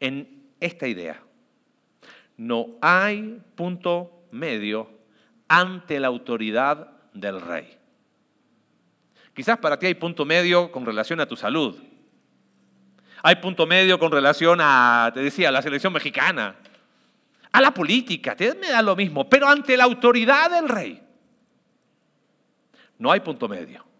en 0.00 0.42
esta 0.60 0.88
idea. 0.88 1.22
No 2.36 2.66
hay 2.82 3.40
punto 3.54 4.26
medio 4.32 4.90
ante 5.46 6.00
la 6.00 6.08
autoridad 6.08 6.90
del 7.14 7.40
rey. 7.40 7.78
Quizás 9.34 9.58
para 9.58 9.78
ti 9.78 9.86
hay 9.86 9.94
punto 9.94 10.24
medio 10.24 10.72
con 10.72 10.84
relación 10.84 11.20
a 11.20 11.26
tu 11.26 11.36
salud. 11.36 11.78
Hay 13.22 13.36
punto 13.36 13.66
medio 13.66 14.00
con 14.00 14.10
relación 14.10 14.58
a, 14.60 15.12
te 15.14 15.20
decía, 15.20 15.50
a 15.50 15.52
la 15.52 15.62
selección 15.62 15.92
mexicana, 15.92 16.56
a 17.52 17.60
la 17.60 17.72
política, 17.72 18.34
te 18.34 18.52
da 18.52 18.82
lo 18.82 18.96
mismo, 18.96 19.28
pero 19.28 19.46
ante 19.46 19.76
la 19.76 19.84
autoridad 19.84 20.50
del 20.50 20.68
rey 20.68 21.02
no 22.98 23.10
hay 23.10 23.20
punto 23.20 23.48
medio. 23.48 23.91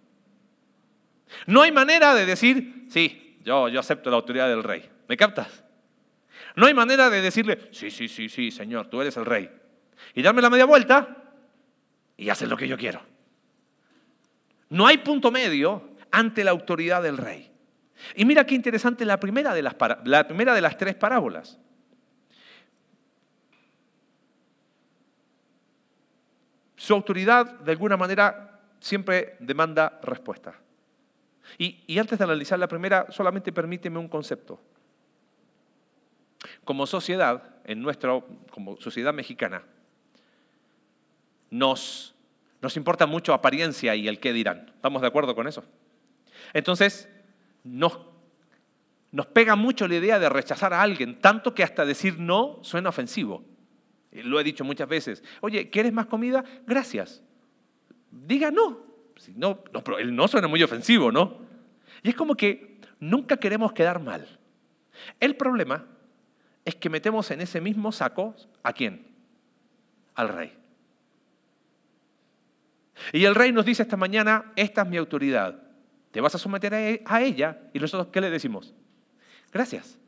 No 1.46 1.62
hay 1.62 1.72
manera 1.72 2.14
de 2.14 2.26
decir, 2.26 2.86
sí, 2.88 3.38
yo, 3.44 3.68
yo 3.68 3.80
acepto 3.80 4.10
la 4.10 4.16
autoridad 4.16 4.48
del 4.48 4.62
rey. 4.62 4.88
¿Me 5.08 5.16
captas? 5.16 5.64
No 6.56 6.66
hay 6.66 6.74
manera 6.74 7.10
de 7.10 7.20
decirle, 7.20 7.68
sí, 7.72 7.90
sí, 7.90 8.08
sí, 8.08 8.28
sí, 8.28 8.50
Señor, 8.50 8.88
tú 8.88 9.00
eres 9.00 9.16
el 9.16 9.26
rey. 9.26 9.50
Y 10.14 10.22
darme 10.22 10.42
la 10.42 10.50
media 10.50 10.64
vuelta 10.64 11.16
y 12.16 12.28
hacer 12.28 12.48
lo 12.48 12.56
que 12.56 12.68
yo 12.68 12.76
quiero. 12.76 13.02
No 14.68 14.86
hay 14.86 14.98
punto 14.98 15.30
medio 15.30 15.96
ante 16.10 16.44
la 16.44 16.50
autoridad 16.50 17.02
del 17.02 17.16
rey. 17.16 17.50
Y 18.14 18.24
mira 18.24 18.44
qué 18.44 18.54
interesante 18.54 19.04
la 19.04 19.18
primera 19.18 19.54
de 19.54 19.62
las, 19.62 19.76
la 20.04 20.26
primera 20.26 20.54
de 20.54 20.60
las 20.60 20.76
tres 20.76 20.94
parábolas. 20.94 21.58
Su 26.76 26.94
autoridad, 26.94 27.60
de 27.60 27.70
alguna 27.70 27.96
manera, 27.96 28.60
siempre 28.80 29.36
demanda 29.38 30.00
respuesta. 30.02 30.58
Y, 31.58 31.98
antes 31.98 32.18
de 32.18 32.24
analizar 32.24 32.58
la 32.58 32.68
primera, 32.68 33.06
solamente 33.10 33.52
permíteme 33.52 33.98
un 33.98 34.08
concepto. 34.08 34.60
Como 36.64 36.86
sociedad, 36.86 37.56
en 37.64 37.80
nuestra, 37.82 38.20
como 38.50 38.76
sociedad 38.80 39.12
mexicana, 39.12 39.62
nos, 41.50 42.14
nos 42.60 42.76
importa 42.76 43.06
mucho 43.06 43.34
apariencia 43.34 43.94
y 43.94 44.08
el 44.08 44.18
qué 44.18 44.32
dirán. 44.32 44.70
¿Estamos 44.74 45.02
de 45.02 45.08
acuerdo 45.08 45.34
con 45.34 45.46
eso? 45.46 45.64
Entonces, 46.52 47.08
nos, 47.64 47.98
nos 49.10 49.26
pega 49.26 49.56
mucho 49.56 49.86
la 49.86 49.96
idea 49.96 50.18
de 50.18 50.28
rechazar 50.28 50.72
a 50.72 50.82
alguien, 50.82 51.20
tanto 51.20 51.54
que 51.54 51.62
hasta 51.62 51.84
decir 51.84 52.18
no 52.18 52.58
suena 52.62 52.88
ofensivo. 52.88 53.44
Lo 54.12 54.38
he 54.38 54.44
dicho 54.44 54.64
muchas 54.64 54.88
veces. 54.88 55.22
Oye, 55.40 55.70
¿quieres 55.70 55.92
más 55.92 56.06
comida? 56.06 56.44
Gracias. 56.66 57.22
Diga 58.10 58.50
no. 58.50 58.91
No, 59.36 59.62
no, 59.72 59.84
pero 59.84 59.98
el 59.98 60.14
no 60.14 60.28
suena 60.28 60.48
muy 60.48 60.62
ofensivo, 60.62 61.12
¿no? 61.12 61.38
Y 62.02 62.10
es 62.10 62.14
como 62.14 62.34
que 62.34 62.80
nunca 63.00 63.36
queremos 63.36 63.72
quedar 63.72 64.00
mal. 64.00 64.26
El 65.20 65.36
problema 65.36 65.84
es 66.64 66.74
que 66.76 66.88
metemos 66.88 67.30
en 67.30 67.40
ese 67.40 67.60
mismo 67.60 67.92
saco 67.92 68.34
a 68.62 68.72
quién? 68.72 69.06
Al 70.14 70.28
rey. 70.28 70.52
Y 73.12 73.24
el 73.24 73.34
rey 73.34 73.52
nos 73.52 73.64
dice 73.64 73.82
esta 73.82 73.96
mañana, 73.96 74.52
esta 74.56 74.82
es 74.82 74.88
mi 74.88 74.96
autoridad. 74.96 75.60
Te 76.10 76.20
vas 76.20 76.34
a 76.34 76.38
someter 76.38 76.74
a 76.74 76.80
e, 76.90 77.02
ella 77.20 77.58
y 77.72 77.78
nosotros 77.78 78.08
¿qué 78.12 78.20
le 78.20 78.30
decimos? 78.30 78.74
Gracias. 79.50 79.98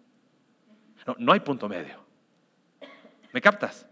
No, 1.07 1.17
no 1.19 1.33
hay 1.33 1.41
punto 1.41 1.69
medio. 1.69 2.05
¿Me 3.33 3.41
captas? 3.41 3.87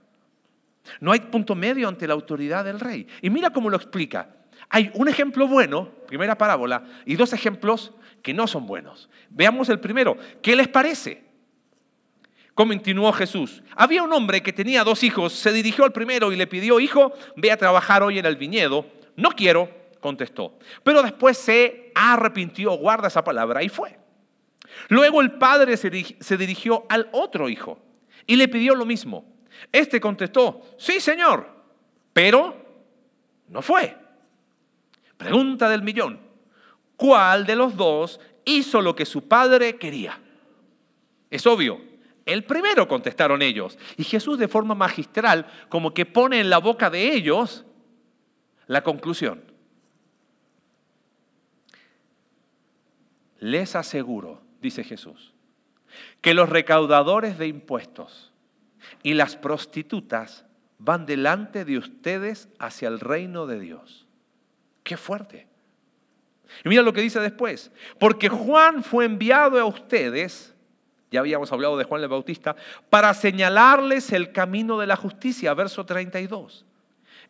No 1.01 1.13
hay 1.13 1.21
punto 1.21 1.55
medio 1.55 1.89
ante 1.89 2.07
la 2.07 2.15
autoridad 2.15 2.65
del 2.65 2.81
rey. 2.81 3.07
Y 3.21 3.31
mira 3.31 3.51
cómo 3.51 3.71
lo 3.71 3.77
explica. 3.77 4.37
Hay 4.75 4.91
un 4.95 5.07
ejemplo 5.07 5.47
bueno, 5.47 5.91
primera 6.07 6.37
parábola, 6.39 6.83
y 7.05 7.17
dos 7.17 7.35
ejemplos 7.35 7.93
que 8.23 8.33
no 8.33 8.47
son 8.47 8.67
buenos. 8.67 9.11
Veamos 9.29 9.69
el 9.69 9.79
primero. 9.81 10.17
¿Qué 10.41 10.57
les 10.57 10.67
parece? 10.67 11.23
Continuó 12.55 13.13
Jesús. 13.13 13.63
Había 13.77 14.03
un 14.03 14.11
hombre 14.15 14.43
que 14.43 14.55
tenía 14.55 14.83
dos 14.83 15.03
hijos. 15.03 15.35
Se 15.35 15.53
dirigió 15.53 15.85
al 15.85 15.93
primero 15.93 16.33
y 16.33 16.37
le 16.37 16.47
pidió, 16.47 16.81
hijo, 16.81 17.13
ve 17.37 17.53
a 17.53 17.59
trabajar 17.59 18.03
hoy 18.03 18.19
en 18.19 18.25
el 18.25 18.37
viñedo. 18.37 18.87
No 19.15 19.33
quiero, 19.33 19.69
contestó. 20.01 20.59
Pero 20.83 21.03
después 21.03 21.37
se 21.37 21.93
arrepintió, 21.95 22.73
guarda 22.73 23.09
esa 23.09 23.23
palabra, 23.23 23.63
y 23.63 23.69
fue. 23.69 23.99
Luego 24.89 25.21
el 25.21 25.33
padre 25.33 25.77
se 25.77 26.37
dirigió 26.39 26.87
al 26.89 27.11
otro 27.13 27.51
hijo 27.51 27.79
y 28.27 28.37
le 28.37 28.49
pidió 28.49 28.75
lo 28.75 28.87
mismo. 28.87 29.27
Este 29.71 30.01
contestó, 30.01 30.63
sí, 30.79 30.99
señor, 30.99 31.47
pero 32.15 32.57
no 33.49 33.61
fue. 33.61 34.02
Pregunta 35.23 35.69
del 35.69 35.83
millón. 35.83 36.21
¿Cuál 36.97 37.47
de 37.47 37.57
los 37.57 37.77
dos 37.77 38.21
hizo 38.45 38.81
lo 38.81 38.95
que 38.95 39.07
su 39.07 39.29
padre 39.29 39.77
quería? 39.77 40.21
Es 41.31 41.47
obvio, 41.47 41.81
el 42.27 42.45
primero 42.45 42.87
contestaron 42.87 43.43
ellos. 43.43 43.79
Y 43.97 44.05
Jesús 44.05 44.39
de 44.39 44.49
forma 44.49 44.75
magistral 44.75 45.47
como 45.69 45.95
que 45.95 46.07
pone 46.07 46.41
en 46.41 46.51
la 46.51 46.59
boca 46.59 46.91
de 46.91 47.15
ellos 47.15 47.65
la 48.67 48.83
conclusión. 48.83 49.43
Les 53.39 53.75
aseguro, 53.75 54.41
dice 54.61 54.85
Jesús, 54.85 55.33
que 56.21 56.33
los 56.33 56.49
recaudadores 56.49 57.39
de 57.39 57.49
impuestos 57.49 58.33
y 59.03 59.15
las 59.15 59.37
prostitutas 59.37 60.45
van 60.79 61.07
delante 61.07 61.65
de 61.65 61.79
ustedes 61.79 62.49
hacia 62.59 62.89
el 62.89 63.01
reino 63.01 63.47
de 63.47 63.59
Dios. 63.59 64.02
Qué 64.83 64.97
fuerte. 64.97 65.47
Y 66.65 66.69
mira 66.69 66.83
lo 66.83 66.93
que 66.93 67.01
dice 67.01 67.21
después, 67.21 67.71
porque 67.99 68.29
Juan 68.29 68.85
fue 68.85 69.05
enviado 69.05 69.59
a 69.59 69.65
ustedes 69.65 70.53
ya 71.13 71.21
habíamos 71.21 71.53
hablado 71.53 71.77
de 71.77 71.85
Juan 71.85 72.03
el 72.03 72.09
Bautista, 72.09 72.57
para 72.89 73.13
señalarles 73.15 74.13
el 74.13 74.33
camino 74.33 74.79
de 74.79 74.87
la 74.87 74.97
justicia, 74.97 75.53
verso 75.55 75.85
32. 75.85 76.65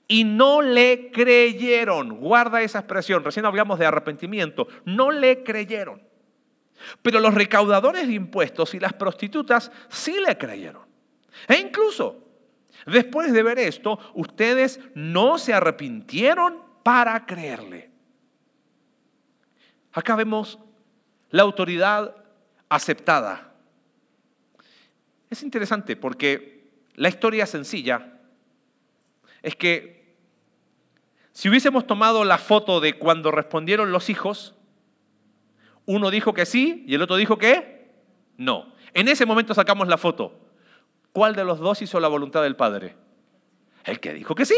Y 0.07 0.25
no 0.25 0.63
le 0.63 1.11
creyeron, 1.11 2.21
guarda 2.21 2.63
esa 2.63 2.79
expresión, 2.79 3.25
recién 3.25 3.45
hablamos 3.45 3.79
de 3.79 3.87
arrepentimiento, 3.87 4.69
no 4.85 5.11
le 5.11 5.43
creyeron. 5.43 6.01
Pero 7.03 7.21
los 7.21 7.35
recaudadores 7.35 8.07
de 8.07 8.15
impuestos 8.15 8.75
y 8.75 8.81
las 8.81 8.93
prostitutas 8.93 9.71
sí 9.89 10.17
le 10.25 10.39
creyeron. 10.39 10.83
E 11.49 11.57
incluso, 11.57 12.25
después 12.87 13.33
de 13.33 13.43
ver 13.43 13.59
esto, 13.59 13.99
ustedes 14.15 14.81
no 14.95 15.39
se 15.39 15.55
arrepintieron 15.55 16.63
para 16.83 17.25
creerle. 17.27 17.91
Acá 19.93 20.17
vemos 20.17 20.59
la 21.31 21.43
autoridad 21.43 22.15
aceptada 22.69 23.53
es 25.33 25.43
interesante 25.43 25.97
porque 25.97 26.69
la 26.95 27.09
historia 27.09 27.47
sencilla 27.47 28.19
es 29.43 29.57
que 29.57 30.15
si 31.33 31.49
hubiésemos 31.49 31.87
tomado 31.87 32.25
la 32.25 32.37
foto 32.37 32.81
de 32.81 32.99
cuando 32.99 33.31
respondieron 33.31 33.93
los 33.93 34.11
hijos, 34.11 34.55
uno 35.87 36.11
dijo 36.11 36.35
que 36.35 36.45
sí 36.45 36.85
y 36.87 36.95
el 36.95 37.03
otro 37.03 37.17
dijo 37.17 37.39
que 37.39 37.91
no. 38.37 38.75
En 38.93 39.09
ese 39.09 39.25
momento 39.25 39.55
sacamos 39.55 39.89
la 39.89 39.97
foto. 39.97 40.39
¿Cuál 41.13 41.35
de 41.35 41.45
los 41.45 41.59
dos 41.59 41.81
hizo 41.81 41.99
la 41.99 42.09
voluntad 42.09 42.43
del 42.43 42.57
Padre? 42.57 42.95
El 43.85 44.01
que 44.01 44.13
dijo 44.13 44.35
que 44.35 44.45
sí. 44.45 44.55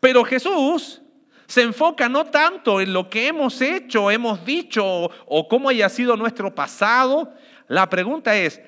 Pero 0.00 0.24
Jesús 0.24 1.02
se 1.46 1.62
enfoca 1.62 2.08
no 2.08 2.26
tanto 2.26 2.80
en 2.80 2.92
lo 2.92 3.08
que 3.10 3.28
hemos 3.28 3.60
hecho, 3.60 4.10
hemos 4.10 4.44
dicho 4.44 4.84
o 4.84 5.48
cómo 5.48 5.68
haya 5.68 5.88
sido 5.88 6.16
nuestro 6.16 6.54
pasado. 6.54 7.34
La 7.68 7.88
pregunta 7.88 8.36
es, 8.36 8.60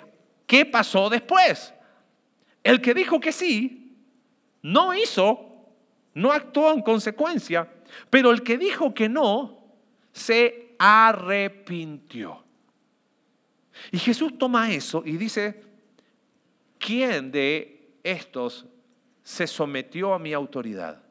¿Qué 0.47 0.65
pasó 0.65 1.11
después? 1.11 1.75
El 2.63 2.81
que 2.81 2.95
dijo 2.95 3.21
que 3.21 3.33
sí, 3.33 3.97
no 4.63 4.95
hizo, 4.95 5.75
no 6.15 6.33
actuó 6.33 6.73
en 6.73 6.83
consecuencia, 6.83 7.69
pero 8.11 8.31
el 8.31 8.43
que 8.43 8.57
dijo 8.57 8.95
que 8.95 9.09
no, 9.09 9.61
se 10.13 10.75
arrepintió. 10.79 12.45
Y 13.91 13.99
Jesús 13.99 14.39
toma 14.39 14.73
eso 14.73 15.03
y 15.05 15.17
dice, 15.17 15.63
¿quién 16.79 17.31
de 17.31 17.99
estos 18.03 18.67
se 19.23 19.47
sometió 19.47 20.15
a 20.15 20.19
mi 20.19 20.33
autoridad? 20.33 21.03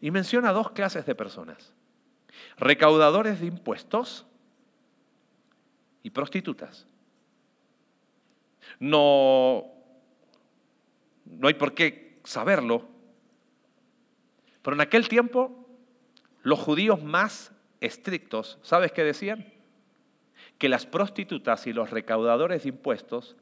Y 0.00 0.10
menciona 0.10 0.52
dos 0.52 0.70
clases 0.70 1.06
de 1.06 1.14
personas, 1.14 1.72
recaudadores 2.58 3.40
de 3.40 3.46
impuestos 3.46 4.26
y 6.02 6.10
prostitutas. 6.10 6.86
No, 8.78 9.64
no 11.24 11.48
hay 11.48 11.54
por 11.54 11.74
qué 11.74 12.20
saberlo. 12.24 12.88
Pero 14.62 14.74
en 14.74 14.80
aquel 14.80 15.08
tiempo, 15.08 15.66
los 16.42 16.58
judíos 16.58 17.02
más 17.02 17.52
estrictos, 17.80 18.58
¿sabes 18.62 18.92
qué 18.92 19.04
decían? 19.04 19.56
que 20.58 20.68
las 20.68 20.86
prostitutas 20.86 21.66
y 21.66 21.72
los 21.72 21.90
recaudadores 21.90 22.62
de 22.62 22.70
impuestos 22.70 23.36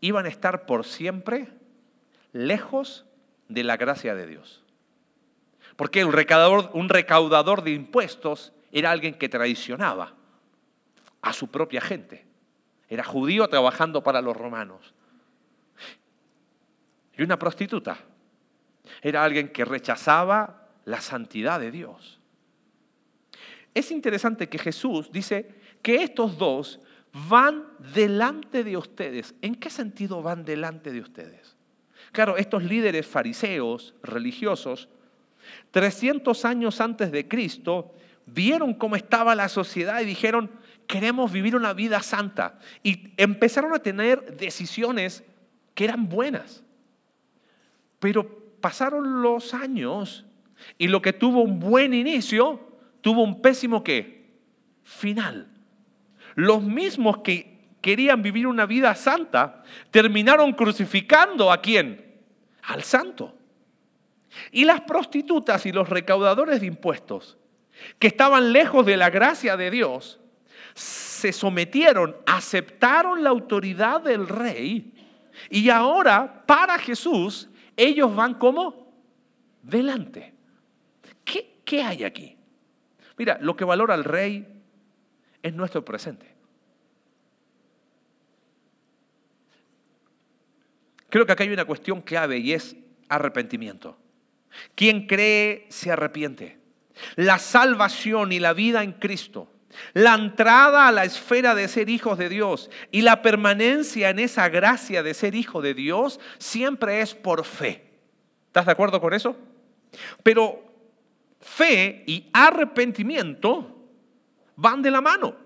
iban 0.00 0.26
a 0.26 0.28
estar 0.28 0.66
por 0.66 0.84
siempre 0.84 1.48
lejos 2.32 3.04
de 3.48 3.64
la 3.64 3.76
gracia 3.76 4.14
de 4.14 4.26
Dios. 4.26 4.63
Porque 5.76 6.04
un 6.04 6.12
recaudador, 6.12 7.62
de 7.62 7.72
impuestos 7.72 8.52
era 8.70 8.90
alguien 8.90 9.14
que 9.14 9.28
traicionaba 9.28 10.14
a 11.20 11.32
su 11.32 11.48
propia 11.48 11.80
gente. 11.80 12.26
Era 12.88 13.02
judío 13.02 13.48
trabajando 13.48 14.02
para 14.02 14.20
los 14.20 14.36
romanos. 14.36 14.94
Y 17.16 17.22
una 17.22 17.38
prostituta 17.38 17.98
era 19.00 19.24
alguien 19.24 19.48
que 19.48 19.64
rechazaba 19.64 20.68
la 20.84 21.00
santidad 21.00 21.58
de 21.60 21.70
Dios. 21.70 22.20
Es 23.72 23.90
interesante 23.90 24.48
que 24.48 24.58
Jesús 24.58 25.10
dice 25.10 25.54
que 25.82 26.02
estos 26.02 26.38
dos 26.38 26.80
van 27.28 27.64
delante 27.78 28.64
de 28.64 28.76
ustedes. 28.76 29.34
¿En 29.40 29.54
qué 29.54 29.70
sentido 29.70 30.22
van 30.22 30.44
delante 30.44 30.92
de 30.92 31.00
ustedes? 31.00 31.56
Claro, 32.12 32.36
estos 32.36 32.62
líderes 32.62 33.06
fariseos, 33.06 33.94
religiosos, 34.02 34.88
300 35.70 36.44
años 36.44 36.80
antes 36.80 37.10
de 37.12 37.28
Cristo, 37.28 37.94
vieron 38.26 38.74
cómo 38.74 38.96
estaba 38.96 39.34
la 39.34 39.48
sociedad 39.48 40.00
y 40.00 40.04
dijeron, 40.04 40.50
queremos 40.86 41.32
vivir 41.32 41.56
una 41.56 41.72
vida 41.72 42.00
santa. 42.02 42.58
Y 42.82 43.12
empezaron 43.16 43.74
a 43.74 43.80
tener 43.80 44.36
decisiones 44.36 45.24
que 45.74 45.84
eran 45.84 46.08
buenas. 46.08 46.62
Pero 47.98 48.44
pasaron 48.60 49.22
los 49.22 49.54
años 49.54 50.24
y 50.78 50.88
lo 50.88 51.02
que 51.02 51.12
tuvo 51.12 51.42
un 51.42 51.58
buen 51.58 51.94
inicio, 51.94 52.78
tuvo 53.00 53.22
un 53.22 53.42
pésimo 53.42 53.82
qué? 53.82 54.34
Final. 54.82 55.48
Los 56.34 56.62
mismos 56.62 57.18
que 57.18 57.54
querían 57.80 58.22
vivir 58.22 58.46
una 58.46 58.66
vida 58.66 58.94
santa 58.94 59.62
terminaron 59.90 60.52
crucificando 60.52 61.52
a 61.52 61.60
quién? 61.60 62.04
Al 62.62 62.82
santo. 62.82 63.36
Y 64.50 64.64
las 64.64 64.80
prostitutas 64.82 65.66
y 65.66 65.72
los 65.72 65.88
recaudadores 65.88 66.60
de 66.60 66.66
impuestos, 66.66 67.38
que 67.98 68.06
estaban 68.06 68.52
lejos 68.52 68.86
de 68.86 68.96
la 68.96 69.10
gracia 69.10 69.56
de 69.56 69.70
Dios, 69.70 70.20
se 70.74 71.32
sometieron, 71.32 72.16
aceptaron 72.26 73.22
la 73.22 73.30
autoridad 73.30 74.00
del 74.00 74.28
rey 74.28 74.92
y 75.50 75.70
ahora 75.70 76.44
para 76.46 76.78
Jesús 76.78 77.48
ellos 77.76 78.14
van 78.14 78.34
como 78.34 78.92
delante. 79.62 80.34
¿Qué, 81.24 81.60
qué 81.64 81.82
hay 81.82 82.04
aquí? 82.04 82.36
Mira, 83.16 83.38
lo 83.40 83.56
que 83.56 83.64
valora 83.64 83.94
el 83.94 84.04
rey 84.04 84.46
es 85.42 85.54
nuestro 85.54 85.84
presente. 85.84 86.34
Creo 91.08 91.24
que 91.26 91.32
acá 91.32 91.44
hay 91.44 91.52
una 91.52 91.64
cuestión 91.64 92.00
clave 92.00 92.38
y 92.38 92.52
es 92.52 92.76
arrepentimiento. 93.08 93.96
Quien 94.74 95.06
cree 95.06 95.66
se 95.68 95.90
arrepiente. 95.90 96.58
La 97.16 97.38
salvación 97.38 98.32
y 98.32 98.38
la 98.38 98.52
vida 98.52 98.82
en 98.82 98.92
Cristo, 98.92 99.50
la 99.92 100.14
entrada 100.14 100.86
a 100.86 100.92
la 100.92 101.04
esfera 101.04 101.54
de 101.54 101.68
ser 101.68 101.88
hijos 101.88 102.18
de 102.18 102.28
Dios 102.28 102.70
y 102.92 103.02
la 103.02 103.22
permanencia 103.22 104.10
en 104.10 104.18
esa 104.18 104.48
gracia 104.48 105.02
de 105.02 105.14
ser 105.14 105.34
hijo 105.34 105.60
de 105.60 105.74
Dios 105.74 106.20
siempre 106.38 107.00
es 107.00 107.14
por 107.14 107.44
fe. 107.44 107.84
¿Estás 108.46 108.66
de 108.66 108.72
acuerdo 108.72 109.00
con 109.00 109.12
eso? 109.12 109.36
Pero 110.22 110.62
fe 111.40 112.04
y 112.06 112.30
arrepentimiento 112.32 113.76
van 114.56 114.82
de 114.82 114.90
la 114.90 115.00
mano. 115.00 115.36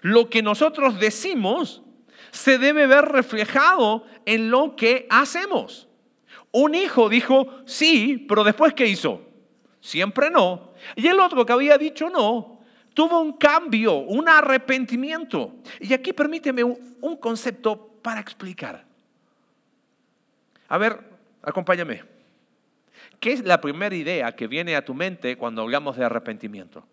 Lo 0.00 0.28
que 0.28 0.42
nosotros 0.42 0.98
decimos 0.98 1.82
se 2.30 2.58
debe 2.58 2.86
ver 2.86 3.04
reflejado 3.04 4.04
en 4.26 4.50
lo 4.50 4.74
que 4.76 5.06
hacemos. 5.10 5.88
Un 6.56 6.76
hijo 6.76 7.08
dijo 7.08 7.48
sí, 7.66 8.26
pero 8.28 8.44
después 8.44 8.74
¿qué 8.74 8.86
hizo? 8.86 9.20
Siempre 9.80 10.30
no. 10.30 10.70
Y 10.94 11.08
el 11.08 11.18
otro 11.18 11.44
que 11.44 11.52
había 11.52 11.76
dicho 11.76 12.08
no, 12.08 12.60
tuvo 12.94 13.20
un 13.20 13.32
cambio, 13.32 13.96
un 13.96 14.28
arrepentimiento. 14.28 15.56
Y 15.80 15.92
aquí 15.92 16.12
permíteme 16.12 16.62
un, 16.62 17.16
concepto 17.16 17.98
para 18.00 18.20
explicar. 18.20 18.84
A 20.68 20.78
ver, 20.78 21.00
acompáñame. 21.42 22.04
¿Qué 23.18 23.32
es 23.32 23.44
la 23.44 23.60
primera 23.60 23.96
idea 23.96 24.30
que 24.36 24.46
viene 24.46 24.76
a 24.76 24.84
tu 24.84 24.94
mente 24.94 25.36
cuando 25.36 25.62
hablamos 25.62 25.96
de 25.96 26.04
arrepentimiento? 26.04 26.86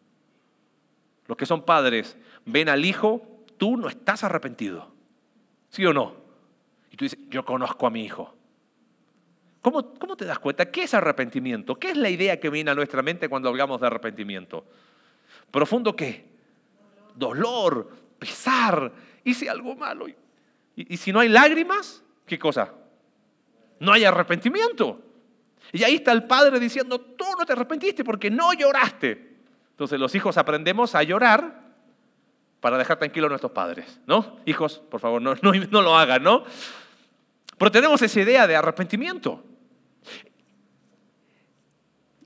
Los 1.27 1.37
que 1.37 1.45
son 1.45 1.65
padres 1.65 2.17
ven 2.45 2.67
al 2.67 2.83
hijo, 2.83 3.43
tú 3.57 3.77
no 3.77 3.89
estás 3.89 4.23
arrepentido. 4.23 4.91
¿Sí 5.69 5.85
o 5.85 5.93
no? 5.93 6.15
Y 6.89 6.97
tú 6.97 7.05
dices, 7.05 7.19
yo 7.29 7.45
conozco 7.45 7.85
a 7.85 7.91
mi 7.91 8.03
hijo. 8.03 8.40
¿Cómo, 9.61 9.93
¿Cómo, 9.93 10.15
te 10.15 10.25
das 10.25 10.39
cuenta? 10.39 10.71
¿Qué 10.71 10.83
es 10.83 10.93
arrepentimiento? 10.93 11.75
¿Qué 11.75 11.91
es 11.91 11.97
la 11.97 12.09
idea 12.09 12.39
que 12.39 12.49
viene 12.49 12.71
a 12.71 12.75
nuestra 12.75 13.01
mente 13.01 13.29
cuando 13.29 13.49
hablamos 13.49 13.79
de 13.79 13.87
arrepentimiento? 13.87 14.65
¿Profundo 15.51 15.95
qué? 15.95 16.25
Dolor, 17.15 17.89
pesar, 18.17 18.91
hice 19.23 19.49
algo 19.49 19.75
malo. 19.75 20.07
Y, 20.07 20.15
y 20.75 20.97
si 20.97 21.11
no 21.11 21.19
hay 21.19 21.29
lágrimas, 21.29 22.03
¿qué 22.25 22.39
cosa? 22.39 22.73
No 23.79 23.91
hay 23.91 24.03
arrepentimiento. 24.03 25.01
Y 25.71 25.83
ahí 25.83 25.95
está 25.95 26.11
el 26.11 26.23
padre 26.23 26.59
diciendo, 26.59 26.99
tú 26.99 27.25
no 27.37 27.45
te 27.45 27.53
arrepentiste 27.53 28.03
porque 28.03 28.29
no 28.29 28.53
lloraste. 28.53 29.31
Entonces 29.71 29.99
los 29.99 30.13
hijos 30.15 30.37
aprendemos 30.37 30.95
a 30.95 31.03
llorar 31.03 31.61
para 32.59 32.77
dejar 32.77 32.99
tranquilos 32.99 33.27
a 33.27 33.29
nuestros 33.29 33.51
padres, 33.51 33.99
¿no? 34.05 34.37
Hijos, 34.45 34.79
por 34.89 34.99
favor, 34.99 35.21
no, 35.21 35.33
no, 35.41 35.81
lo 35.81 35.97
hagan, 35.97 36.21
¿no? 36.21 36.43
Pero 37.57 37.71
tenemos 37.71 38.01
esa 38.01 38.19
idea 38.19 38.47
de 38.47 38.55
arrepentimiento. 38.55 39.43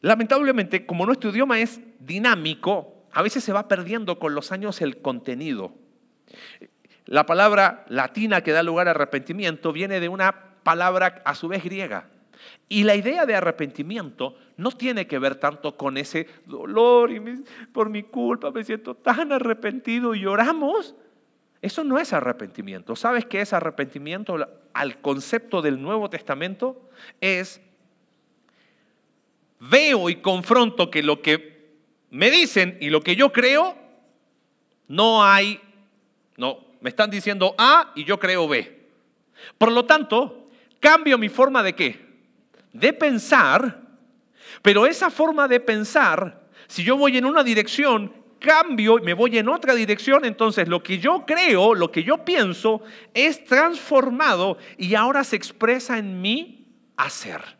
Lamentablemente, 0.06 0.86
como 0.86 1.08
nuestro 1.08 1.32
idioma 1.32 1.60
es 1.60 1.82
dinámico, 1.98 3.08
a 3.12 3.24
veces 3.24 3.44
se 3.44 3.52
va 3.52 3.68
perdiendo 3.68 4.20
con 4.20 4.36
los 4.36 4.52
años 4.52 4.80
el 4.82 5.02
contenido. 5.02 5.74
La 7.08 7.26
palabra 7.26 7.88
latina 7.90 8.42
que 8.42 8.52
da 8.52 8.62
lugar 8.62 8.88
a 8.88 8.92
arrepentimiento 8.92 9.74
viene 9.74 10.00
de 10.00 10.08
una 10.08 10.62
palabra 10.62 11.24
a 11.26 11.34
su 11.34 11.48
vez 11.48 11.64
griega. 11.64 12.08
Y 12.70 12.84
la 12.84 12.94
idea 12.94 13.26
de 13.26 13.34
arrepentimiento 13.34 14.38
no 14.58 14.70
tiene 14.70 15.08
que 15.08 15.18
ver 15.18 15.38
tanto 15.38 15.76
con 15.76 15.98
ese 15.98 16.28
dolor 16.46 17.10
y 17.10 17.44
por 17.74 17.90
mi 17.90 18.04
culpa 18.04 18.52
me 18.52 18.64
siento 18.64 18.94
tan 18.94 19.32
arrepentido 19.32 20.14
y 20.14 20.22
lloramos. 20.22 20.94
Eso 21.64 21.84
no 21.84 21.98
es 21.98 22.14
arrepentimiento. 22.14 22.96
¿Sabes 22.96 23.26
qué 23.26 23.42
es 23.42 23.54
arrepentimiento 23.54 24.38
al 24.72 25.02
concepto 25.02 25.64
del 25.64 25.82
Nuevo 25.82 26.12
Testamento? 26.12 26.92
Es 27.22 27.60
veo 29.70 30.10
y 30.10 30.18
confronto 30.18 30.90
que 30.90 31.04
lo 31.04 31.22
que 31.22 31.76
me 32.10 32.32
dicen 32.32 32.78
y 32.82 32.90
lo 32.90 33.02
que 33.02 33.16
yo 33.16 33.32
creo 33.32 33.76
no 34.88 35.24
hay, 35.24 35.60
no, 36.38 36.60
me 36.82 36.90
están 36.90 37.10
diciendo 37.10 37.56
A 37.58 37.92
y 37.96 38.04
yo 38.04 38.20
creo 38.20 38.48
B. 38.48 38.88
Por 39.58 39.72
lo 39.72 39.86
tanto, 39.86 40.50
cambio 40.80 41.18
mi 41.18 41.30
forma 41.30 41.64
de 41.64 41.76
qué? 41.76 42.06
de 42.76 42.92
pensar, 42.92 43.82
pero 44.62 44.86
esa 44.86 45.10
forma 45.10 45.48
de 45.48 45.62
pensar, 45.62 46.48
si 46.68 46.84
yo 46.84 46.98
voy 46.98 47.18
en 47.18 47.26
una 47.26 47.42
dirección, 47.42 48.12
cambio 48.40 49.00
y 49.00 49.02
me 49.02 49.14
voy 49.14 49.38
en 49.38 49.48
otra 49.48 49.74
dirección, 49.74 50.26
entonces 50.26 50.68
lo 50.68 50.84
que 50.84 51.00
yo 51.00 51.24
creo, 51.26 51.74
lo 51.74 51.90
que 51.90 52.04
yo 52.04 52.26
pienso, 52.26 52.82
es 53.14 53.46
transformado 53.46 54.58
y 54.78 54.94
ahora 54.96 55.24
se 55.24 55.38
expresa 55.38 55.98
en 55.98 56.22
mi 56.22 56.68
hacer. 56.98 57.55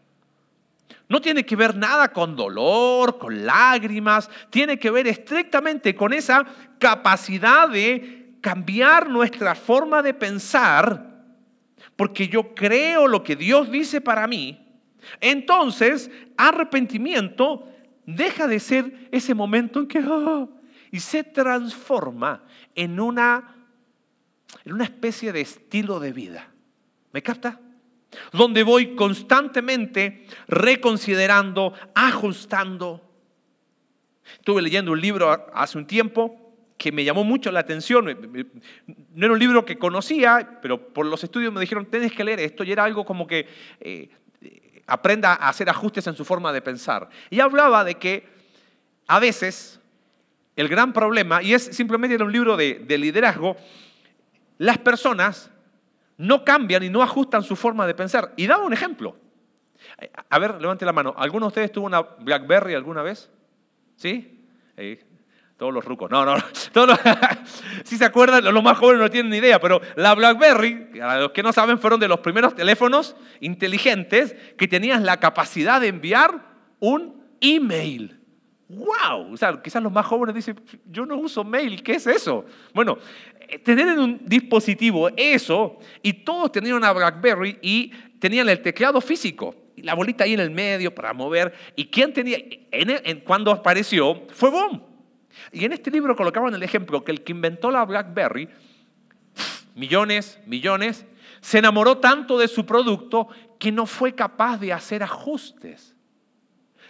No 1.08 1.22
tiene 1.22 1.46
que 1.46 1.56
ver 1.56 1.76
nada 1.76 2.12
con 2.12 2.36
dolor, 2.36 3.18
con 3.18 3.46
lágrimas, 3.46 4.30
tiene 4.50 4.80
que 4.80 4.90
ver 4.90 5.08
estrictamente 5.08 5.96
con 5.96 6.14
esa 6.14 6.46
capacidad 6.80 7.70
de 7.70 8.38
cambiar 8.42 9.10
nuestra 9.10 9.56
forma 9.56 10.02
de 10.02 10.14
pensar, 10.14 11.24
porque 11.96 12.28
yo 12.28 12.56
creo 12.56 13.08
lo 13.08 13.24
que 13.24 13.36
Dios 13.36 13.72
dice 13.72 14.02
para 14.02 14.28
mí 14.28 14.66
entonces, 15.22 16.12
arrepentimiento 16.38 17.68
deja 18.06 18.48
de 18.48 18.60
ser 18.60 19.10
ese 19.12 19.34
momento 19.34 19.80
en 19.80 19.88
que 19.88 20.00
ah", 20.00 20.48
y 20.92 21.00
se 21.00 21.24
transforma 21.24 22.44
en 22.74 23.00
una, 23.00 23.56
en 24.64 24.74
una 24.74 24.84
especie 24.84 25.32
de 25.32 25.42
estilo 25.42 26.00
de 26.00 26.14
vida. 26.14 26.48
¿Me 27.12 27.22
capta? 27.22 27.60
Donde 28.32 28.64
voy 28.64 28.96
constantemente 28.96 30.26
reconsiderando, 30.48 31.74
ajustando. 31.94 33.02
Estuve 34.40 34.62
leyendo 34.62 34.92
un 34.92 35.02
libro 35.02 35.48
hace 35.54 35.78
un 35.78 35.86
tiempo 35.86 36.42
que 36.78 36.92
me 36.92 37.04
llamó 37.04 37.24
mucho 37.24 37.52
la 37.52 37.62
atención. 37.62 38.06
No 39.14 39.26
era 39.26 39.34
un 39.34 39.40
libro 39.40 39.66
que 39.66 39.78
conocía, 39.78 40.60
pero 40.62 40.94
por 40.94 41.06
los 41.06 41.24
estudios 41.24 41.54
me 41.54 41.62
dijeron, 41.62 41.86
tienes 41.86 42.12
que 42.12 42.24
leer 42.24 42.40
esto. 42.40 42.64
Y 42.64 42.72
era 42.72 42.84
algo 42.84 43.06
como 43.06 43.28
que 43.28 43.48
eh, 43.80 44.10
aprenda 44.88 45.34
a 45.34 45.50
hacer 45.50 45.70
ajustes 45.70 46.06
en 46.08 46.16
su 46.16 46.26
forma 46.26 46.52
de 46.52 46.62
pensar. 46.62 47.10
Y 47.30 47.40
hablaba 47.40 47.84
de 47.84 47.96
que 47.96 48.28
a 49.08 49.20
veces 49.20 49.80
el 50.56 50.68
gran 50.68 50.94
problema, 50.94 51.42
y 51.42 51.54
es 51.54 51.64
simplemente 51.64 52.22
un 52.22 52.32
libro 52.32 52.58
de 52.58 52.98
liderazgo, 52.98 53.58
las 54.58 54.78
personas 54.78 55.52
no 56.18 56.44
cambian 56.44 56.84
y 56.84 56.90
no 56.90 57.02
ajustan 57.02 57.44
su 57.44 57.56
forma 57.56 57.86
de 57.88 57.94
pensar. 57.94 58.34
Y 58.38 58.48
daba 58.48 58.64
un 58.64 58.74
ejemplo. 58.74 59.18
A 60.30 60.40
ver, 60.40 60.60
levante 60.62 60.86
la 60.86 60.94
mano. 60.94 61.14
¿Alguno 61.18 61.46
de 61.46 61.50
ustedes 61.50 61.72
tuvo 61.72 61.86
una 61.86 62.02
BlackBerry 62.02 62.74
alguna 62.74 63.02
vez? 63.02 63.30
¿Sí? 63.96 64.32
todos 65.58 65.74
los 65.74 65.86
rucos. 65.86 66.12
No, 66.12 66.26
no. 66.26 66.36
Todos 66.74 67.00
si 67.84 67.98
se 67.98 68.06
acuerdan, 68.06 68.44
los 68.44 68.64
más 68.64 68.78
jóvenes 68.78 69.02
no 69.02 69.10
tienen 69.10 69.32
ni 69.32 69.38
idea, 69.38 69.60
pero 69.60 69.82
la 69.96 70.14
BlackBerry, 70.14 71.00
a 71.02 71.20
los 71.20 71.32
que 71.32 71.44
no 71.44 71.54
saben, 71.54 71.80
fueron 71.80 72.00
de 72.00 72.08
los 72.08 72.20
primeros 72.20 72.56
teléfonos 72.56 73.16
inteligentes 73.40 74.36
que 74.58 74.68
tenían 74.68 75.06
la 75.06 75.20
capacidad 75.22 75.80
de 75.80 75.88
enviar 75.88 76.42
un 76.80 77.24
email. 77.40 78.20
¡Wow! 78.68 79.34
O 79.34 79.38
sea, 79.38 79.62
quizás 79.62 79.82
los 79.82 79.92
más 79.92 80.06
jóvenes 80.06 80.34
dicen, 80.34 80.60
yo 80.86 81.06
no 81.06 81.18
uso 81.18 81.44
mail, 81.44 81.84
¿qué 81.84 81.94
es 81.94 82.08
eso? 82.08 82.46
Bueno, 82.74 82.98
eh, 83.35 83.35
tener 83.64 83.88
en 83.88 84.00
un 84.00 84.22
dispositivo 84.26 85.10
eso, 85.16 85.80
y 86.02 86.14
todos 86.14 86.52
tenían 86.52 86.76
una 86.76 86.92
BlackBerry 86.92 87.60
y 87.62 87.92
tenían 88.20 88.50
el 88.50 88.62
teclado 88.62 89.02
físico, 89.02 89.56
y 89.76 89.82
la 89.82 89.94
bolita 89.94 90.24
ahí 90.24 90.34
en 90.34 90.40
el 90.40 90.52
medio 90.52 90.94
para 90.94 91.14
mover, 91.14 91.54
y 91.76 91.86
quién 91.86 92.14
tenía, 92.14 92.38
en, 92.72 93.20
cuando 93.22 93.52
apareció, 93.52 94.24
fue 94.34 94.50
Boom. 94.50 94.84
Y 95.52 95.66
en 95.66 95.74
este 95.74 95.92
libro 95.92 96.16
colocaban 96.16 96.54
el 96.54 96.64
ejemplo 96.64 97.04
que 97.04 97.12
el 97.12 97.24
que 97.24 97.34
inventó 97.34 97.70
la 97.72 97.86
BlackBerry, 97.86 98.50
millones, 99.76 100.40
millones, 100.46 101.06
se 101.42 101.60
enamoró 101.60 101.98
tanto 101.98 102.38
de 102.38 102.48
su 102.48 102.66
producto 102.66 103.28
que 103.60 103.72
no 103.72 103.86
fue 103.86 104.16
capaz 104.16 104.58
de 104.58 104.74
hacer 104.74 105.04
ajustes. 105.04 105.96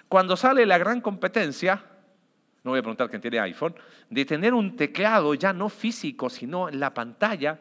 Cuando 0.07 0.37
sale 0.37 0.65
la 0.65 0.77
gran 0.77 1.01
competencia, 1.01 1.83
no 2.65 2.71
voy 2.71 2.79
a 2.79 2.81
preguntar 2.81 3.11
quién 3.11 3.21
tiene 3.21 3.39
iPhone, 3.39 3.75
de 4.09 4.25
tener 4.25 4.51
un 4.55 4.75
teclado 4.75 5.35
ya 5.35 5.53
no 5.53 5.69
físico, 5.69 6.31
sino 6.31 6.67
en 6.67 6.79
la 6.79 6.95
pantalla, 6.95 7.59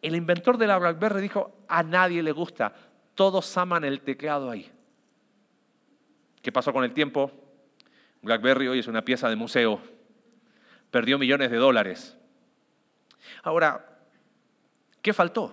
el 0.00 0.14
inventor 0.14 0.56
de 0.56 0.68
la 0.68 0.78
BlackBerry 0.78 1.20
dijo, 1.20 1.64
a 1.66 1.82
nadie 1.82 2.22
le 2.22 2.30
gusta, 2.30 2.72
todos 3.16 3.56
aman 3.58 3.82
el 3.82 4.02
teclado 4.02 4.48
ahí. 4.48 4.70
¿Qué 6.40 6.52
pasó 6.52 6.72
con 6.72 6.84
el 6.84 6.92
tiempo? 6.92 7.32
BlackBerry 8.22 8.68
hoy 8.68 8.78
es 8.78 8.86
una 8.86 9.04
pieza 9.04 9.28
de 9.28 9.34
museo, 9.34 9.80
perdió 10.92 11.18
millones 11.18 11.50
de 11.50 11.56
dólares. 11.56 12.16
Ahora, 13.42 13.84
¿qué 15.02 15.12
faltó? 15.12 15.52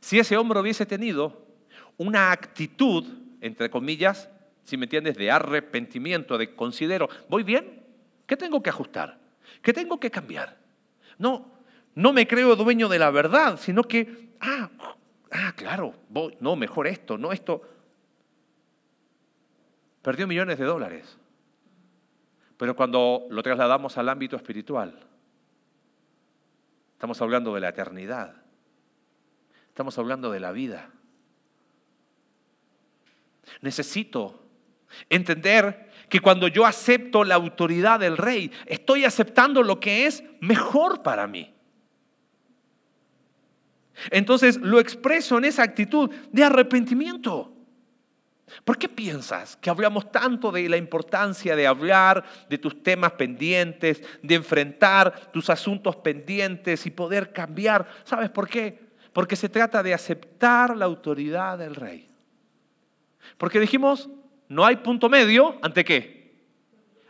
Si 0.00 0.18
ese 0.18 0.38
hombre 0.38 0.60
hubiese 0.60 0.86
tenido 0.86 1.46
una 1.98 2.32
actitud, 2.32 3.04
entre 3.42 3.68
comillas, 3.68 4.30
si 4.64 4.78
me 4.78 4.86
entiendes, 4.86 5.18
de 5.18 5.30
arrepentimiento, 5.30 6.38
de 6.38 6.54
considero, 6.54 7.10
¿voy 7.28 7.42
bien? 7.42 7.81
¿Qué 8.32 8.36
tengo 8.38 8.62
que 8.62 8.70
ajustar? 8.70 9.18
¿Qué 9.60 9.74
tengo 9.74 10.00
que 10.00 10.10
cambiar? 10.10 10.56
No, 11.18 11.52
no 11.94 12.14
me 12.14 12.26
creo 12.26 12.56
dueño 12.56 12.88
de 12.88 12.98
la 12.98 13.10
verdad, 13.10 13.58
sino 13.58 13.82
que, 13.82 14.30
ah, 14.40 14.70
ah, 15.30 15.52
claro, 15.54 15.92
no, 16.40 16.56
mejor 16.56 16.86
esto, 16.86 17.18
no 17.18 17.30
esto. 17.30 17.60
Perdió 20.00 20.26
millones 20.26 20.58
de 20.58 20.64
dólares. 20.64 21.18
Pero 22.56 22.74
cuando 22.74 23.26
lo 23.28 23.42
trasladamos 23.42 23.98
al 23.98 24.08
ámbito 24.08 24.36
espiritual, 24.36 24.98
estamos 26.94 27.20
hablando 27.20 27.54
de 27.54 27.60
la 27.60 27.68
eternidad. 27.68 28.34
Estamos 29.68 29.98
hablando 29.98 30.30
de 30.30 30.40
la 30.40 30.52
vida. 30.52 30.88
Necesito 33.60 34.42
Entender 35.08 35.90
que 36.12 36.20
cuando 36.20 36.46
yo 36.46 36.66
acepto 36.66 37.24
la 37.24 37.36
autoridad 37.36 37.98
del 37.98 38.18
rey, 38.18 38.52
estoy 38.66 39.06
aceptando 39.06 39.62
lo 39.62 39.80
que 39.80 40.04
es 40.04 40.22
mejor 40.40 41.02
para 41.02 41.26
mí. 41.26 41.54
Entonces 44.10 44.58
lo 44.58 44.78
expreso 44.78 45.38
en 45.38 45.46
esa 45.46 45.62
actitud 45.62 46.10
de 46.30 46.44
arrepentimiento. 46.44 47.56
¿Por 48.62 48.76
qué 48.76 48.90
piensas 48.90 49.56
que 49.56 49.70
hablamos 49.70 50.12
tanto 50.12 50.52
de 50.52 50.68
la 50.68 50.76
importancia 50.76 51.56
de 51.56 51.66
hablar 51.66 52.22
de 52.50 52.58
tus 52.58 52.82
temas 52.82 53.12
pendientes, 53.12 54.02
de 54.22 54.34
enfrentar 54.34 55.32
tus 55.32 55.48
asuntos 55.48 55.96
pendientes 55.96 56.84
y 56.84 56.90
poder 56.90 57.32
cambiar? 57.32 57.88
¿Sabes 58.04 58.28
por 58.28 58.50
qué? 58.50 58.78
Porque 59.14 59.34
se 59.34 59.48
trata 59.48 59.82
de 59.82 59.94
aceptar 59.94 60.76
la 60.76 60.84
autoridad 60.84 61.56
del 61.56 61.74
rey. 61.74 62.06
Porque 63.38 63.58
dijimos, 63.58 64.10
no 64.52 64.66
hay 64.66 64.76
punto 64.76 65.08
medio 65.08 65.58
ante 65.62 65.82
qué? 65.82 66.36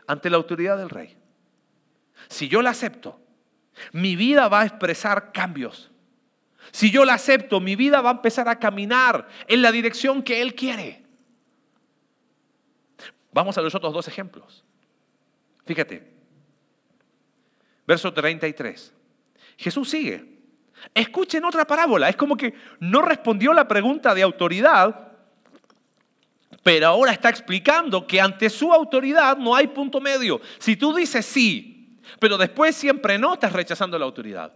Ante 0.07 0.31
la 0.31 0.37
autoridad 0.37 0.78
del 0.78 0.88
rey. 0.88 1.16
Si 2.28 2.48
yo 2.48 2.62
la 2.62 2.70
acepto, 2.70 3.20
mi 3.90 4.14
vida 4.14 4.46
va 4.46 4.61
a 4.61 4.66
expresar 4.66 5.33
cambios. 5.33 5.90
Si 6.70 6.92
yo 6.92 7.05
la 7.05 7.14
acepto, 7.14 7.59
mi 7.59 7.74
vida 7.74 8.00
va 8.00 8.11
a 8.11 8.14
empezar 8.14 8.48
a 8.48 8.61
caminar 8.61 9.26
en 9.48 9.61
la 9.61 9.72
dirección 9.72 10.22
que 10.22 10.40
Él 10.40 10.55
quiere. 10.55 11.05
Vamos 13.33 13.59
a 13.59 13.62
los 13.62 13.74
otros 13.74 13.92
dos 13.92 14.07
ejemplos. 14.07 14.64
Fíjate. 15.66 16.12
Verso 17.88 18.12
33. 18.12 18.94
Jesús 19.57 19.90
sigue. 19.90 20.38
Escuchen 20.94 21.44
otra 21.44 21.66
parábola. 21.66 22.09
Es 22.09 22.14
como 22.14 22.37
que 22.37 22.55
no 22.78 23.02
respondió 23.02 23.52
la 23.52 23.66
pregunta 23.66 24.14
de 24.14 24.22
autoridad, 24.22 25.12
pero 26.62 26.87
ahora 26.87 27.12
está 27.12 27.29
explicando 27.29 28.07
que 28.07 28.20
ante 28.20 28.48
su 28.48 28.72
autoridad 28.72 29.37
no 29.37 29.55
hay 29.55 29.66
punto 29.68 30.01
medio. 30.01 30.40
Si 30.59 30.77
tú 30.77 30.94
dices 30.94 31.27
sí, 31.27 31.98
pero 32.18 32.38
después 32.38 32.77
siempre 32.77 33.18
no, 33.18 33.35
estás 33.35 33.53
rechazando 33.53 33.98
la 33.98 34.05
autoridad. 34.05 34.53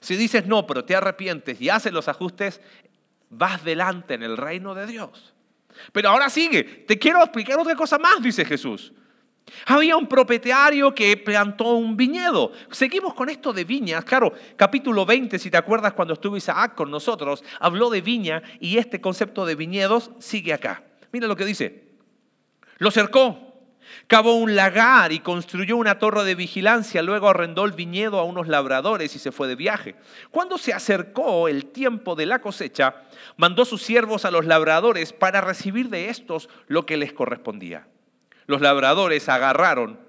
Si 0.00 0.16
dices 0.16 0.46
no, 0.46 0.66
pero 0.66 0.84
te 0.84 0.94
arrepientes 0.94 1.60
y 1.60 1.68
haces 1.68 1.92
los 1.92 2.06
ajustes, 2.08 2.60
vas 3.30 3.64
delante 3.64 4.14
en 4.14 4.22
el 4.22 4.36
reino 4.36 4.74
de 4.74 4.86
Dios. 4.86 5.34
Pero 5.92 6.10
ahora 6.10 6.30
sigue, 6.30 6.62
te 6.62 6.98
quiero 6.98 7.22
explicar 7.22 7.58
otra 7.58 7.74
cosa 7.74 7.98
más, 7.98 8.22
dice 8.22 8.44
Jesús. 8.44 8.92
Había 9.66 9.96
un 9.96 10.06
propietario 10.06 10.94
que 10.94 11.16
plantó 11.16 11.72
un 11.72 11.96
viñedo. 11.96 12.52
Seguimos 12.70 13.14
con 13.14 13.28
esto 13.28 13.52
de 13.52 13.64
viñas. 13.64 14.04
Claro, 14.04 14.32
capítulo 14.56 15.04
20, 15.04 15.38
si 15.40 15.50
te 15.50 15.56
acuerdas 15.56 15.94
cuando 15.94 16.14
estuvo 16.14 16.36
Isaac 16.36 16.76
con 16.76 16.90
nosotros, 16.90 17.42
habló 17.58 17.90
de 17.90 18.00
viña 18.00 18.42
y 18.60 18.76
este 18.78 19.00
concepto 19.00 19.44
de 19.44 19.56
viñedos 19.56 20.12
sigue 20.20 20.52
acá. 20.52 20.84
Mira 21.12 21.26
lo 21.26 21.36
que 21.36 21.44
dice. 21.44 21.90
Lo 22.78 22.90
cercó, 22.90 23.50
cavó 24.06 24.34
un 24.36 24.56
lagar 24.56 25.12
y 25.12 25.20
construyó 25.20 25.76
una 25.76 25.98
torre 25.98 26.24
de 26.24 26.34
vigilancia, 26.34 27.02
luego 27.02 27.28
arrendó 27.28 27.64
el 27.64 27.72
viñedo 27.72 28.18
a 28.18 28.24
unos 28.24 28.48
labradores 28.48 29.14
y 29.14 29.18
se 29.18 29.32
fue 29.32 29.48
de 29.48 29.56
viaje. 29.56 29.96
Cuando 30.30 30.58
se 30.58 30.72
acercó 30.72 31.48
el 31.48 31.66
tiempo 31.66 32.14
de 32.14 32.26
la 32.26 32.40
cosecha, 32.40 32.94
mandó 33.36 33.64
sus 33.64 33.82
siervos 33.82 34.24
a 34.24 34.30
los 34.30 34.46
labradores 34.46 35.12
para 35.12 35.40
recibir 35.40 35.90
de 35.90 36.08
estos 36.08 36.48
lo 36.68 36.86
que 36.86 36.96
les 36.96 37.12
correspondía. 37.12 37.86
Los 38.46 38.60
labradores 38.60 39.28
agarraron 39.28 40.00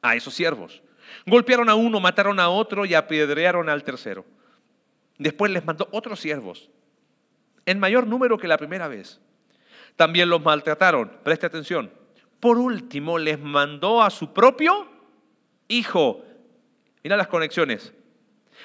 a 0.00 0.16
esos 0.16 0.34
siervos, 0.34 0.82
golpearon 1.26 1.68
a 1.68 1.74
uno, 1.74 2.00
mataron 2.00 2.40
a 2.40 2.48
otro 2.48 2.86
y 2.86 2.94
apedrearon 2.94 3.68
al 3.68 3.84
tercero. 3.84 4.24
Después 5.18 5.52
les 5.52 5.64
mandó 5.64 5.88
otros 5.92 6.20
siervos, 6.20 6.70
en 7.66 7.78
mayor 7.78 8.06
número 8.06 8.38
que 8.38 8.48
la 8.48 8.56
primera 8.56 8.88
vez 8.88 9.20
también 9.96 10.28
los 10.28 10.42
maltrataron. 10.42 11.12
Preste 11.22 11.46
atención. 11.46 11.90
Por 12.40 12.58
último, 12.58 13.18
les 13.18 13.38
mandó 13.38 14.02
a 14.02 14.10
su 14.10 14.32
propio 14.32 14.88
hijo. 15.68 16.24
Mira 17.02 17.16
las 17.16 17.28
conexiones. 17.28 17.92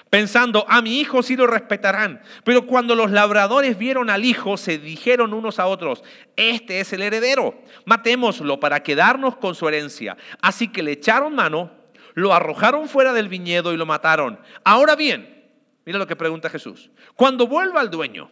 Pensando, 0.10 0.66
a 0.70 0.82
mi 0.82 1.00
hijo 1.00 1.22
sí 1.22 1.36
lo 1.36 1.48
respetarán. 1.48 2.22
Pero 2.44 2.66
cuando 2.66 2.96
los 2.96 3.12
labradores 3.12 3.78
vieron 3.78 4.10
al 4.10 4.26
hijo, 4.26 4.58
se 4.58 4.78
dijeron 4.78 5.34
unos 5.34 5.60
a 5.60 5.68
otros, 5.68 6.04
este 6.36 6.80
es 6.80 6.94
el 6.94 7.02
heredero, 7.02 7.56
matémoslo 7.86 8.60
para 8.60 8.84
quedarnos 8.84 9.38
con 9.38 9.56
su 9.56 9.68
herencia. 9.68 10.18
Así 10.42 10.70
que 10.70 10.84
le 10.84 10.94
echaron 10.94 11.36
mano, 11.36 11.72
lo 12.14 12.34
arrojaron 12.34 12.88
fuera 12.88 13.14
del 13.14 13.28
viñedo 13.28 13.74
y 13.74 13.78
lo 13.78 13.86
mataron. 13.86 14.40
Ahora 14.64 14.96
bien, 14.96 15.46
mira 15.86 16.00
lo 16.00 16.08
que 16.08 16.16
pregunta 16.16 16.50
Jesús. 16.50 16.90
Cuando 17.16 17.48
vuelva 17.48 17.82
el 17.82 17.90
dueño, 17.90 18.32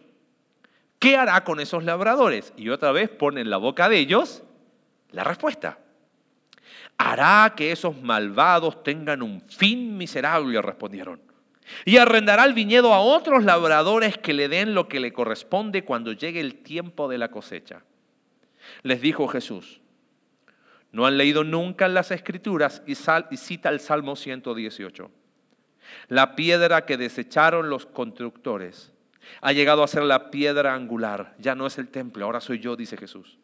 ¿Qué 1.06 1.16
hará 1.16 1.44
con 1.44 1.60
esos 1.60 1.84
labradores? 1.84 2.52
Y 2.56 2.68
otra 2.68 2.90
vez 2.90 3.08
pone 3.08 3.40
en 3.40 3.48
la 3.48 3.58
boca 3.58 3.88
de 3.88 3.96
ellos 3.96 4.42
la 5.12 5.22
respuesta. 5.22 5.78
Hará 6.98 7.54
que 7.56 7.70
esos 7.70 8.02
malvados 8.02 8.82
tengan 8.82 9.22
un 9.22 9.40
fin 9.42 9.96
miserable, 9.96 10.60
respondieron. 10.60 11.20
Y 11.84 11.98
arrendará 11.98 12.44
el 12.44 12.54
viñedo 12.54 12.92
a 12.92 12.98
otros 12.98 13.44
labradores 13.44 14.18
que 14.18 14.32
le 14.32 14.48
den 14.48 14.74
lo 14.74 14.88
que 14.88 14.98
le 14.98 15.12
corresponde 15.12 15.84
cuando 15.84 16.10
llegue 16.10 16.40
el 16.40 16.56
tiempo 16.56 17.06
de 17.06 17.18
la 17.18 17.30
cosecha. 17.30 17.84
Les 18.82 19.00
dijo 19.00 19.28
Jesús, 19.28 19.80
no 20.90 21.06
han 21.06 21.18
leído 21.18 21.44
nunca 21.44 21.86
las 21.86 22.10
escrituras 22.10 22.82
y, 22.84 22.94
y 23.30 23.36
cita 23.36 23.68
el 23.68 23.78
Salmo 23.78 24.16
118. 24.16 25.08
La 26.08 26.34
piedra 26.34 26.84
que 26.84 26.96
desecharon 26.96 27.70
los 27.70 27.86
constructores 27.86 28.92
ha 29.40 29.52
llegado 29.52 29.82
a 29.82 29.88
ser 29.88 30.02
la 30.02 30.30
piedra 30.30 30.74
angular. 30.74 31.34
Ya 31.38 31.54
no 31.54 31.66
es 31.66 31.78
el 31.78 31.88
templo, 31.88 32.24
ahora 32.24 32.40
soy 32.40 32.58
yo, 32.58 32.76
dice 32.76 32.96
Jesús. 32.96 33.38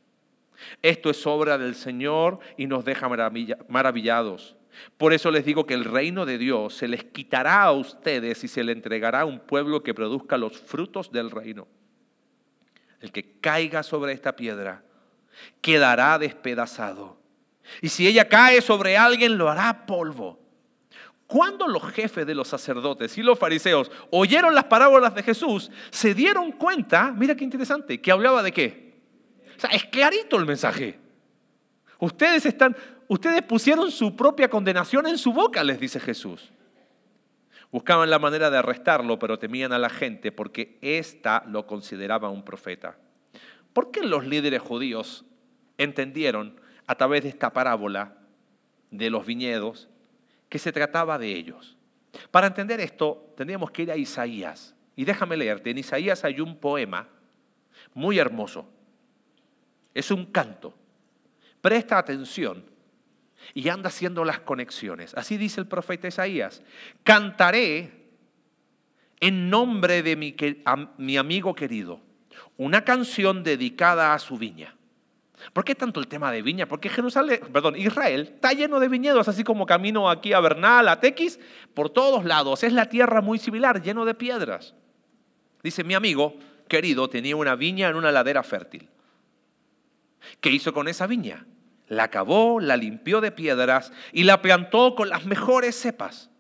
Esto 0.81 1.11
es 1.11 1.27
obra 1.27 1.59
del 1.59 1.75
Señor 1.75 2.38
y 2.57 2.66
nos 2.66 2.85
deja 2.85 3.09
maravillados. 3.68 4.57
Por 4.97 5.12
eso 5.12 5.31
les 5.31 5.45
digo 5.45 5.66
que 5.66 5.75
el 5.75 5.85
reino 5.85 6.25
de 6.25 6.38
Dios 6.38 6.75
se 6.75 6.88
les 6.88 7.05
quitará 7.05 7.62
a 7.62 7.73
ustedes 7.73 8.42
y 8.45 8.49
se 8.49 8.64
le 8.64 8.73
entregará 8.73 9.23
a 9.23 9.25
un 9.25 9.40
pueblo 9.40 9.83
que 9.83 9.95
produzca 9.95 10.38
los 10.38 10.59
frutos 10.59 11.12
del 11.12 11.31
reino. 11.31 11.68
El 13.01 13.12
que 13.12 13.38
caiga 13.40 13.83
sobre 13.83 14.12
esta 14.12 14.37
piedra 14.37 14.83
quedará 15.61 16.18
despedazado. 16.18 17.18
Y 17.81 17.88
si 17.88 18.07
ella 18.07 18.29
cae 18.29 18.61
sobre 18.61 18.97
alguien, 18.97 19.38
lo 19.38 19.49
hará 19.49 19.87
polvo. 19.87 20.42
Cuando 21.33 21.66
los 21.66 21.83
jefes 21.92 22.27
de 22.27 22.35
los 22.35 22.47
sacerdotes 22.47 23.16
y 23.16 23.23
los 23.23 23.38
fariseos 23.38 23.90
oyeron 24.11 24.55
las 24.55 24.64
parábolas 24.64 25.14
de 25.14 25.23
Jesús, 25.23 25.71
se 25.88 26.12
dieron 26.12 26.53
cuenta, 26.53 27.11
mira 27.11 27.35
qué 27.35 27.42
interesante, 27.42 28.03
que 28.03 28.12
hablaba 28.12 28.42
de 28.42 28.53
qué. 28.53 29.01
O 29.57 29.61
sea, 29.61 29.71
es 29.71 29.85
clarito 29.85 30.37
el 30.37 30.45
mensaje. 30.45 30.99
Ustedes 31.99 32.45
están, 32.45 32.77
ustedes 33.09 33.40
pusieron 33.45 33.90
su 33.90 34.14
propia 34.14 34.51
condenación 34.51 35.07
en 35.07 35.16
su 35.16 35.33
boca, 35.33 35.64
les 35.64 35.81
dice 35.81 35.99
Jesús. 36.01 36.53
Buscaban 37.71 38.11
la 38.11 38.18
manera 38.18 38.51
de 38.51 38.59
arrestarlo, 38.59 39.18
pero 39.18 39.38
temían 39.38 39.73
a 39.73 39.79
la 39.79 39.88
gente 39.88 40.33
porque 40.33 40.77
ésta 40.83 41.45
lo 41.49 41.66
consideraba 41.66 42.29
un 42.29 42.45
profeta. 42.45 42.99
¿Por 43.73 43.90
qué 43.90 44.03
los 44.03 44.27
líderes 44.27 44.61
judíos 44.61 45.25
entendieron 45.79 46.61
a 46.87 46.95
través 46.97 47.23
de 47.23 47.31
esta 47.31 47.55
parábola 47.55 48.18
de 48.90 49.09
los 49.09 49.25
viñedos 49.25 49.88
que 50.53 50.59
se 50.59 50.71
trataba 50.71 51.17
de 51.17 51.33
ellos? 51.33 51.79
Para 52.31 52.47
entender 52.47 52.79
esto, 52.79 53.33
tendríamos 53.38 53.71
que 53.71 53.85
ir 53.85 53.91
a 53.91 53.97
Isaías. 53.97 54.75
Y 54.95 55.07
déjame 55.07 55.38
leerte, 55.38 55.71
en 55.71 55.79
Isaías 55.79 56.27
hay 56.27 56.43
un 56.43 56.59
poema 56.59 57.09
muy 57.95 58.19
hermoso. 58.19 58.69
Es 59.95 60.11
un 60.11 60.27
canto. 60.27 60.75
Presta 61.62 61.97
atención 61.97 62.67
y 63.55 63.71
anda 63.71 63.88
haciendo 63.88 64.27
las 64.27 64.41
conexiones. 64.41 65.15
Así 65.15 65.38
dice 65.38 65.59
el 65.59 65.69
profeta 65.69 66.07
Isaías. 66.07 66.62
Cantaré 67.03 68.11
en 69.21 69.49
nombre 69.49 70.03
de 70.03 70.17
mi, 70.17 70.37
mi 70.99 71.17
amigo 71.17 71.55
querido 71.55 71.99
una 72.59 72.85
canción 72.85 73.43
dedicada 73.43 74.12
a 74.12 74.19
su 74.19 74.37
viña. 74.37 74.77
¿Por 75.53 75.65
qué 75.65 75.75
tanto 75.75 76.01
el 76.01 76.09
tema 76.09 76.31
de 76.31 76.43
viña? 76.43 76.67
Porque 76.67 76.89
Jerusalén, 76.89 77.41
perdón, 77.53 77.77
Israel 77.77 78.31
está 78.35 78.53
lleno 78.53 78.81
de 78.81 78.89
viñedos, 78.89 79.29
así 79.29 79.45
como 79.45 79.67
camino 79.67 80.09
aquí 80.09 80.33
a 80.33 80.41
Bernal, 80.41 80.89
a 80.89 81.01
Tequis, 81.01 81.41
por 81.75 81.91
todos 81.91 82.25
lados. 82.25 82.63
Es 82.63 82.73
la 82.73 82.89
tierra 82.89 83.21
muy 83.21 83.39
similar, 83.39 83.83
lleno 83.83 84.05
de 84.05 84.15
piedras. 84.15 84.75
Dice, 85.63 85.85
mi 85.85 85.95
amigo 85.95 86.37
querido 86.69 87.09
tenía 87.09 87.37
una 87.37 87.55
viña 87.55 87.89
en 87.89 87.97
una 87.97 88.13
ladera 88.13 88.43
fértil. 88.43 88.89
¿Qué 90.41 90.51
hizo 90.51 90.73
con 90.73 90.89
esa 90.89 91.07
viña? 91.07 91.47
La 91.89 92.09
cavó, 92.09 92.61
la 92.61 92.77
limpió 92.77 93.21
de 93.21 93.33
piedras 93.33 93.93
y 94.13 94.25
la 94.25 94.41
plantó 94.41 94.95
con 94.95 95.09
las 95.09 95.27
mejores 95.27 95.79
cepas. 95.79 96.31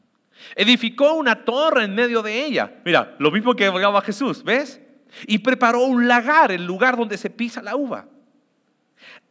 Edificó 0.56 1.14
una 1.14 1.44
torre 1.44 1.84
en 1.84 1.94
medio 1.94 2.22
de 2.22 2.44
ella. 2.44 2.80
Mira, 2.84 3.14
lo 3.18 3.30
mismo 3.30 3.54
que 3.54 3.66
hablaba 3.66 4.00
Jesús, 4.02 4.42
¿ves? 4.42 4.80
Y 5.26 5.38
preparó 5.38 5.80
un 5.84 6.08
lagar, 6.08 6.52
el 6.52 6.64
lugar 6.64 6.96
donde 6.96 7.18
se 7.18 7.30
pisa 7.30 7.62
la 7.62 7.76
uva. 7.76 8.08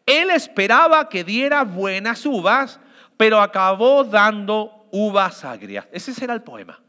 Él 0.05 0.29
esperaba 0.31 1.09
que 1.09 1.23
diera 1.23 1.63
buenas 1.63 2.25
uvas, 2.25 2.79
pero 3.17 3.41
acabó 3.41 4.03
dando 4.03 4.87
uvas 4.91 5.45
agrias. 5.45 5.87
Ese 5.91 6.13
será 6.13 6.33
el 6.33 6.41
poema. 6.41 6.81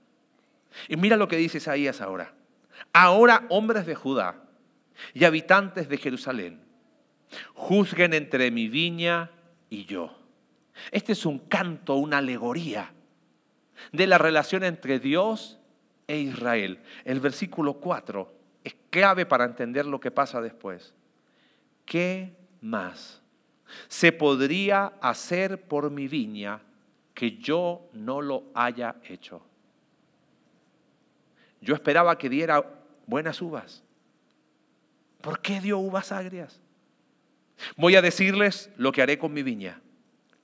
Y 0.88 0.96
mira 0.96 1.16
lo 1.16 1.29
que 1.29 1.37
dice 1.37 1.59
Isaías 1.59 2.01
ahora. 2.01 2.33
Ahora, 2.92 3.44
hombres 3.48 3.87
de 3.87 3.94
Judá 3.94 4.37
y 5.14 5.25
habitantes 5.25 5.88
de 5.88 5.98
Jerusalén, 5.98 6.61
juzguen 7.55 8.14
entre 8.14 8.51
mi 8.51 8.68
viña 8.68 9.31
y 9.70 9.85
yo. 9.85 10.18
Este 10.90 11.12
es 11.12 11.27
un 11.27 11.38
canto, 11.38 11.94
una 11.96 12.18
alegoría 12.18 12.92
de 13.92 14.07
la 14.07 14.18
relación 14.18 14.64
entre 14.64 14.98
Dios 14.98 15.59
e 16.07 16.18
Israel. 16.18 16.81
El 17.05 17.20
versículo 17.20 17.75
4 17.75 18.33
es 18.64 18.75
clave 18.90 19.27
para 19.27 19.44
entender 19.44 19.87
lo 19.87 20.01
que 20.01 20.11
pasa 20.11 20.40
después. 20.40 20.94
¿Qué 21.85 22.37
más 22.62 23.20
se 23.88 24.12
podría 24.12 24.92
hacer 25.01 25.62
por 25.62 25.90
mi 25.90 26.09
viña 26.09 26.61
que 27.14 27.38
yo 27.38 27.88
no 27.92 28.20
lo 28.20 28.44
haya 28.55 28.96
hecho? 29.05 29.42
Yo 31.61 31.75
esperaba 31.75 32.18
que 32.18 32.29
diera 32.29 32.64
buenas 33.07 33.40
uvas. 33.40 33.83
¿Por 35.20 35.40
qué 35.40 35.61
dio 35.61 35.79
uvas 35.79 36.11
agrias? 36.11 36.61
Voy 37.77 37.94
a 37.94 38.03
decirles 38.03 38.70
lo 38.77 38.90
que 38.92 39.03
haré 39.03 39.18
con 39.18 39.33
mi 39.33 39.42
viña. 39.42 39.81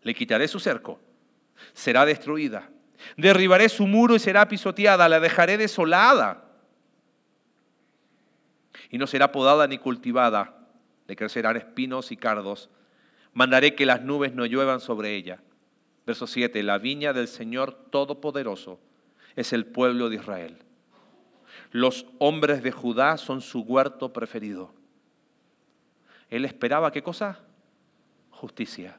Le 0.02 0.14
quitaré 0.14 0.46
su 0.46 0.60
cerco, 0.60 1.00
será 1.72 2.06
destruida. 2.06 2.70
Derribaré 3.16 3.68
su 3.68 3.86
muro 3.86 4.14
y 4.14 4.18
será 4.18 4.48
pisoteada, 4.48 5.08
la 5.08 5.20
dejaré 5.20 5.56
desolada. 5.56 6.44
Y 8.90 8.98
no 8.98 9.06
será 9.06 9.30
podada 9.32 9.66
ni 9.66 9.78
cultivada, 9.78 10.57
le 11.08 11.16
crecerán 11.16 11.56
espinos 11.56 12.12
y 12.12 12.16
cardos. 12.16 12.70
Mandaré 13.32 13.74
que 13.74 13.86
las 13.86 14.02
nubes 14.02 14.34
no 14.34 14.46
lluevan 14.46 14.80
sobre 14.80 15.16
ella. 15.16 15.40
Verso 16.06 16.26
7, 16.26 16.62
la 16.62 16.78
viña 16.78 17.12
del 17.12 17.28
Señor 17.28 17.72
Todopoderoso 17.90 18.78
es 19.34 19.52
el 19.52 19.66
pueblo 19.66 20.10
de 20.10 20.16
Israel. 20.16 20.58
Los 21.72 22.06
hombres 22.18 22.62
de 22.62 22.72
Judá 22.72 23.16
son 23.16 23.40
su 23.40 23.60
huerto 23.60 24.12
preferido. 24.12 24.72
Él 26.30 26.44
esperaba 26.44 26.92
qué 26.92 27.02
cosa? 27.02 27.40
Justicia. 28.30 28.98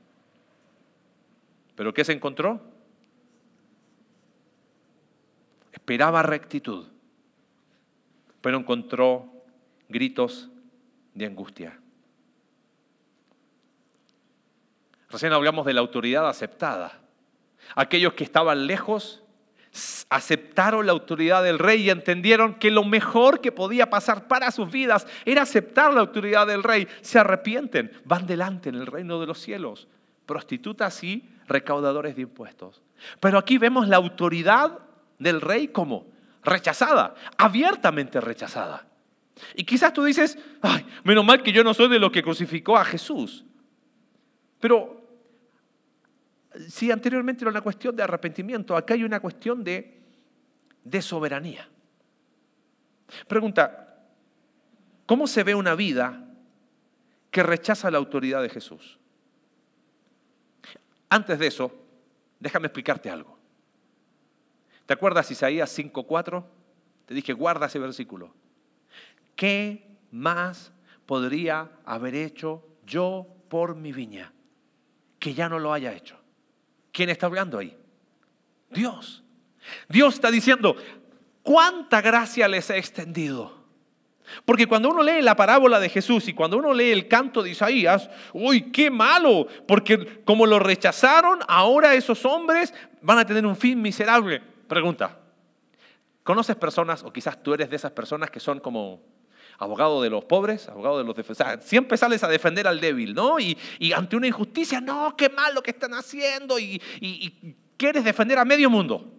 ¿Pero 1.75 1.93
qué 1.93 2.03
se 2.03 2.13
encontró? 2.13 2.61
Esperaba 5.71 6.23
rectitud, 6.23 6.87
pero 8.41 8.57
encontró 8.57 9.31
gritos 9.87 10.49
de 11.13 11.25
angustia. 11.25 11.79
Recién 15.09 15.33
hablamos 15.33 15.65
de 15.65 15.73
la 15.73 15.81
autoridad 15.81 16.27
aceptada. 16.27 16.99
Aquellos 17.75 18.13
que 18.13 18.23
estaban 18.23 18.67
lejos 18.67 19.23
aceptaron 20.09 20.85
la 20.85 20.91
autoridad 20.91 21.43
del 21.43 21.59
rey 21.59 21.83
y 21.83 21.89
entendieron 21.89 22.55
que 22.55 22.71
lo 22.71 22.83
mejor 22.83 23.39
que 23.39 23.51
podía 23.51 23.89
pasar 23.89 24.27
para 24.27 24.51
sus 24.51 24.71
vidas 24.71 25.05
era 25.25 25.43
aceptar 25.43 25.93
la 25.93 26.01
autoridad 26.01 26.47
del 26.47 26.63
rey. 26.63 26.87
Se 27.01 27.19
arrepienten, 27.19 27.91
van 28.05 28.25
delante 28.25 28.69
en 28.69 28.75
el 28.75 28.87
reino 28.87 29.19
de 29.19 29.27
los 29.27 29.39
cielos. 29.39 29.87
Prostitutas 30.25 31.03
y 31.03 31.27
recaudadores 31.47 32.15
de 32.15 32.23
impuestos. 32.23 32.81
Pero 33.19 33.37
aquí 33.37 33.57
vemos 33.57 33.87
la 33.87 33.97
autoridad 33.97 34.79
del 35.17 35.41
rey 35.41 35.69
como 35.69 36.05
rechazada, 36.43 37.15
abiertamente 37.37 38.21
rechazada. 38.21 38.85
Y 39.55 39.63
quizás 39.63 39.93
tú 39.93 40.03
dices, 40.03 40.37
ay, 40.61 40.85
menos 41.03 41.25
mal 41.25 41.41
que 41.41 41.51
yo 41.51 41.63
no 41.63 41.73
soy 41.73 41.89
de 41.89 41.99
lo 41.99 42.11
que 42.11 42.23
crucificó 42.23 42.77
a 42.77 42.85
Jesús. 42.85 43.45
Pero 44.59 44.98
si 46.67 46.91
anteriormente 46.91 47.43
era 47.43 47.51
una 47.51 47.61
cuestión 47.61 47.95
de 47.95 48.03
arrepentimiento, 48.03 48.75
acá 48.75 48.93
hay 48.93 49.03
una 49.03 49.19
cuestión 49.19 49.63
de, 49.63 50.01
de 50.83 51.01
soberanía. 51.01 51.67
Pregunta, 53.27 53.97
¿cómo 55.05 55.27
se 55.27 55.43
ve 55.43 55.55
una 55.55 55.75
vida 55.75 56.25
que 57.31 57.43
rechaza 57.43 57.91
la 57.91 57.97
autoridad 57.97 58.41
de 58.41 58.49
Jesús? 58.49 58.97
Antes 61.09 61.39
de 61.39 61.47
eso, 61.47 61.71
déjame 62.39 62.67
explicarte 62.67 63.09
algo. 63.09 63.37
¿Te 64.85 64.93
acuerdas 64.93 65.29
Isaías 65.29 65.77
5.4? 65.77 66.43
Te 67.05 67.13
dije, 67.13 67.33
guarda 67.33 67.67
ese 67.67 67.79
versículo. 67.79 68.33
¿Qué 69.35 69.97
más 70.11 70.71
podría 71.05 71.71
haber 71.85 72.15
hecho 72.15 72.63
yo 72.85 73.27
por 73.49 73.75
mi 73.75 73.91
viña 73.91 74.33
que 75.19 75.33
ya 75.33 75.49
no 75.49 75.59
lo 75.59 75.73
haya 75.73 75.93
hecho? 75.93 76.18
¿Quién 76.99 77.11
está 77.11 77.27
hablando 77.27 77.57
ahí? 77.57 77.77
Dios. 78.71 79.23
Dios 79.87 80.15
está 80.15 80.29
diciendo, 80.29 80.75
¿cuánta 81.43 82.01
gracia 82.01 82.45
les 82.49 82.69
he 82.69 82.77
extendido? 82.77 83.63
Porque 84.43 84.67
cuando 84.67 84.89
uno 84.89 85.01
lee 85.01 85.21
la 85.21 85.37
parábola 85.37 85.79
de 85.79 85.87
Jesús 85.87 86.27
y 86.27 86.33
cuando 86.33 86.57
uno 86.57 86.73
lee 86.73 86.91
el 86.91 87.07
canto 87.07 87.41
de 87.41 87.51
Isaías, 87.51 88.09
uy, 88.33 88.69
qué 88.73 88.91
malo, 88.91 89.47
porque 89.65 90.21
como 90.25 90.45
lo 90.45 90.59
rechazaron, 90.59 91.39
ahora 91.47 91.93
esos 91.93 92.25
hombres 92.25 92.73
van 93.01 93.19
a 93.19 93.25
tener 93.25 93.45
un 93.45 93.55
fin 93.55 93.81
miserable. 93.81 94.41
Pregunta, 94.67 95.19
¿conoces 96.23 96.57
personas, 96.57 97.03
o 97.05 97.13
quizás 97.13 97.41
tú 97.41 97.53
eres 97.53 97.69
de 97.69 97.77
esas 97.77 97.93
personas 97.93 98.29
que 98.29 98.41
son 98.41 98.59
como 98.59 99.01
abogado 99.59 100.01
de 100.01 100.09
los 100.09 100.25
pobres, 100.25 100.67
abogado 100.67 100.97
de 100.97 101.03
los 101.03 101.15
defensores. 101.15 101.63
Siempre 101.63 101.97
sales 101.97 102.23
a 102.23 102.27
defender 102.27 102.67
al 102.67 102.79
débil, 102.79 103.13
¿no? 103.13 103.39
Y, 103.39 103.57
ante 103.95 104.15
una 104.15 104.27
injusticia, 104.27 104.81
no, 104.81 105.15
qué 105.15 105.29
mal 105.29 105.53
lo 105.53 105.61
que 105.61 105.71
están 105.71 105.93
haciendo 105.93 106.57
y, 106.57 106.81
quieres 107.77 108.03
defender 108.03 108.37
a 108.39 108.45
medio 108.45 108.69
mundo. 108.69 109.13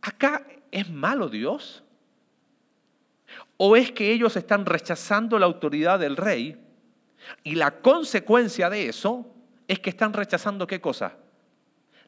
Acá 0.00 0.46
es 0.70 0.88
malo 0.88 1.28
Dios. 1.28 1.82
¿O 3.56 3.76
es 3.76 3.92
que 3.92 4.12
ellos 4.12 4.36
están 4.36 4.66
rechazando 4.66 5.38
la 5.38 5.46
autoridad 5.46 5.98
del 5.98 6.16
rey 6.16 6.58
y 7.42 7.54
la 7.54 7.80
consecuencia 7.80 8.70
de 8.70 8.88
eso 8.88 9.26
es 9.66 9.78
que 9.78 9.90
están 9.90 10.12
rechazando 10.12 10.66
qué 10.66 10.80
cosa? 10.80 11.16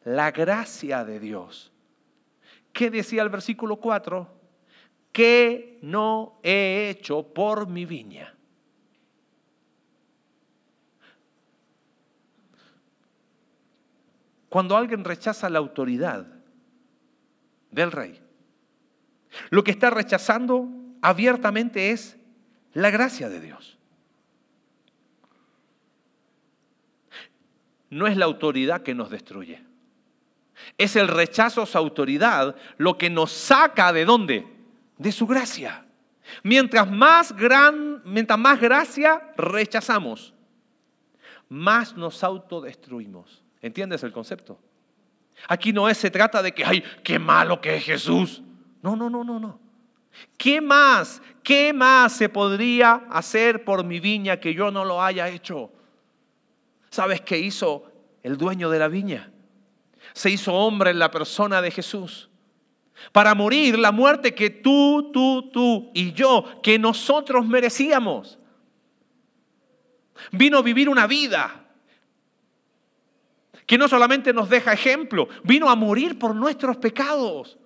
la 0.08 0.30
gracia 0.30 1.04
de 1.04 1.20
Dios. 1.20 1.70
¿Qué 2.72 2.90
decía 2.90 3.22
el 3.22 3.28
versículo 3.28 3.76
4? 3.76 4.37
Que 5.12 5.78
no 5.82 6.38
he 6.42 6.90
hecho 6.90 7.22
por 7.22 7.68
mi 7.68 7.84
viña. 7.84 8.34
Cuando 14.48 14.76
alguien 14.76 15.04
rechaza 15.04 15.50
la 15.50 15.58
autoridad 15.58 16.26
del 17.70 17.92
rey, 17.92 18.20
lo 19.50 19.62
que 19.62 19.70
está 19.70 19.90
rechazando 19.90 20.68
abiertamente 21.02 21.90
es 21.90 22.16
la 22.72 22.90
gracia 22.90 23.28
de 23.28 23.40
Dios. 23.40 23.78
No 27.90 28.06
es 28.06 28.16
la 28.16 28.26
autoridad 28.26 28.82
que 28.82 28.94
nos 28.94 29.10
destruye. 29.10 29.62
Es 30.76 30.96
el 30.96 31.08
rechazo 31.08 31.62
a 31.62 31.66
su 31.66 31.78
autoridad 31.78 32.56
lo 32.76 32.98
que 32.98 33.10
nos 33.10 33.32
saca 33.32 33.92
de 33.92 34.04
dónde? 34.04 34.57
De 34.98 35.12
su 35.12 35.26
gracia. 35.26 35.86
Mientras 36.42 36.90
más, 36.90 37.34
gran, 37.34 38.02
mientras 38.04 38.38
más 38.38 38.60
gracia 38.60 39.32
rechazamos, 39.36 40.34
más 41.48 41.96
nos 41.96 42.22
autodestruimos. 42.22 43.42
¿Entiendes 43.62 44.02
el 44.02 44.12
concepto? 44.12 44.60
Aquí 45.46 45.72
no 45.72 45.88
es, 45.88 45.98
se 45.98 46.10
trata 46.10 46.42
de 46.42 46.52
que, 46.52 46.64
ay, 46.64 46.82
qué 47.02 47.18
malo 47.18 47.60
que 47.60 47.76
es 47.76 47.84
Jesús. 47.84 48.42
No, 48.82 48.96
no, 48.96 49.08
no, 49.08 49.24
no, 49.24 49.38
no. 49.38 49.60
¿Qué 50.36 50.60
más? 50.60 51.22
¿Qué 51.42 51.72
más 51.72 52.12
se 52.12 52.28
podría 52.28 53.06
hacer 53.10 53.64
por 53.64 53.84
mi 53.84 54.00
viña 54.00 54.38
que 54.38 54.52
yo 54.52 54.70
no 54.70 54.84
lo 54.84 55.02
haya 55.02 55.28
hecho? 55.28 55.70
¿Sabes 56.90 57.20
qué 57.20 57.38
hizo 57.38 57.90
el 58.22 58.36
dueño 58.36 58.68
de 58.70 58.78
la 58.78 58.88
viña? 58.88 59.30
Se 60.12 60.30
hizo 60.30 60.54
hombre 60.54 60.90
en 60.90 60.98
la 60.98 61.10
persona 61.10 61.62
de 61.62 61.70
Jesús. 61.70 62.28
Para 63.12 63.34
morir 63.34 63.78
la 63.78 63.92
muerte 63.92 64.34
que 64.34 64.50
tú, 64.50 65.10
tú, 65.12 65.50
tú 65.52 65.90
y 65.94 66.12
yo, 66.12 66.60
que 66.62 66.78
nosotros 66.78 67.46
merecíamos. 67.46 68.38
Vino 70.32 70.58
a 70.58 70.62
vivir 70.62 70.88
una 70.88 71.06
vida 71.06 71.64
que 73.66 73.76
no 73.76 73.86
solamente 73.86 74.32
nos 74.32 74.48
deja 74.48 74.72
ejemplo, 74.72 75.28
vino 75.44 75.68
a 75.68 75.76
morir 75.76 76.18
por 76.18 76.34
nuestros 76.34 76.78
pecados. 76.78 77.58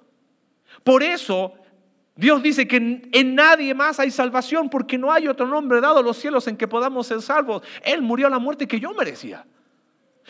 Por 0.82 1.00
eso 1.00 1.54
Dios 2.16 2.42
dice 2.42 2.66
que 2.66 3.08
en 3.10 3.34
nadie 3.34 3.72
más 3.72 4.00
hay 4.00 4.10
salvación 4.10 4.68
porque 4.68 4.98
no 4.98 5.12
hay 5.12 5.28
otro 5.28 5.46
nombre 5.46 5.80
dado 5.80 6.00
a 6.00 6.02
los 6.02 6.16
cielos 6.16 6.48
en 6.48 6.56
que 6.56 6.66
podamos 6.66 7.06
ser 7.06 7.22
salvos. 7.22 7.62
Él 7.84 8.02
murió 8.02 8.26
a 8.26 8.30
la 8.30 8.40
muerte 8.40 8.66
que 8.66 8.80
yo 8.80 8.92
merecía. 8.94 9.46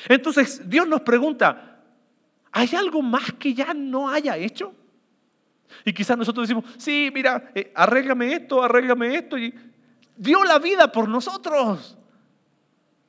Entonces 0.09 0.69
Dios 0.69 0.87
nos 0.87 1.01
pregunta, 1.01 1.81
¿hay 2.53 2.69
algo 2.77 3.01
más 3.01 3.33
que 3.33 3.55
ya 3.55 3.73
no 3.75 4.11
haya 4.11 4.37
hecho? 4.37 4.75
Y 5.85 5.93
quizás 5.93 6.17
nosotros 6.17 6.49
decimos, 6.49 6.65
sí, 6.79 7.11
mira, 7.13 7.51
eh, 7.55 7.73
arréglame 7.75 8.33
esto, 8.35 8.63
arréglame 8.63 9.15
esto. 9.15 9.39
Y 9.39 9.55
dio 10.17 10.45
la 10.45 10.59
vida 10.59 10.91
por 10.91 11.09
nosotros. 11.09 11.97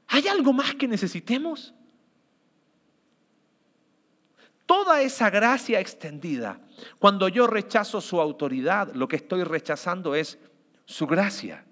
¿Hay 0.08 0.28
algo 0.28 0.54
más 0.54 0.76
que 0.76 0.88
necesitemos? 0.88 1.74
Toda 4.66 5.02
esa 5.02 5.30
gracia 5.30 5.80
extendida, 5.80 6.60
cuando 7.00 7.28
yo 7.28 7.48
rechazo 7.48 8.00
su 8.00 8.22
autoridad, 8.22 8.94
lo 8.94 9.08
que 9.08 9.18
estoy 9.18 9.44
rechazando 9.44 10.16
es 10.16 10.40
su 10.86 11.06
gracia. 11.06 11.66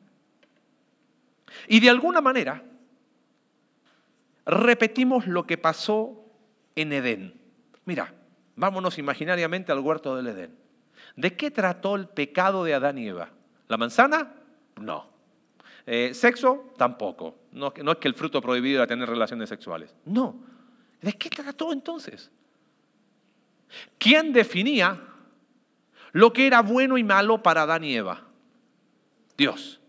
Y 1.67 1.79
de 1.79 1.89
alguna 1.89 2.21
manera, 2.21 2.63
repetimos 4.45 5.27
lo 5.27 5.45
que 5.45 5.57
pasó 5.57 6.25
en 6.75 6.93
Edén. 6.93 7.39
Mira, 7.85 8.13
vámonos 8.55 8.97
imaginariamente 8.97 9.71
al 9.71 9.79
huerto 9.79 10.15
del 10.15 10.27
Edén. 10.27 10.60
¿De 11.15 11.35
qué 11.35 11.51
trató 11.51 11.95
el 11.95 12.07
pecado 12.07 12.63
de 12.63 12.73
Adán 12.73 12.97
y 12.97 13.07
Eva? 13.07 13.29
¿La 13.67 13.77
manzana? 13.77 14.33
No. 14.79 15.09
Eh, 15.85 16.13
¿Sexo? 16.13 16.73
Tampoco. 16.77 17.35
No, 17.51 17.73
no 17.83 17.91
es 17.91 17.97
que 17.97 18.07
el 18.07 18.13
fruto 18.13 18.41
prohibido 18.41 18.77
era 18.77 18.87
tener 18.87 19.09
relaciones 19.09 19.49
sexuales. 19.49 19.93
No. 20.05 20.35
¿De 21.01 21.13
qué 21.13 21.29
trató 21.29 21.73
entonces? 21.73 22.31
¿Quién 23.97 24.33
definía 24.33 25.01
lo 26.11 26.33
que 26.33 26.47
era 26.47 26.61
bueno 26.61 26.97
y 26.97 27.03
malo 27.03 27.41
para 27.41 27.63
Adán 27.63 27.83
y 27.83 27.95
Eva? 27.95 28.21
Dios. 29.37 29.79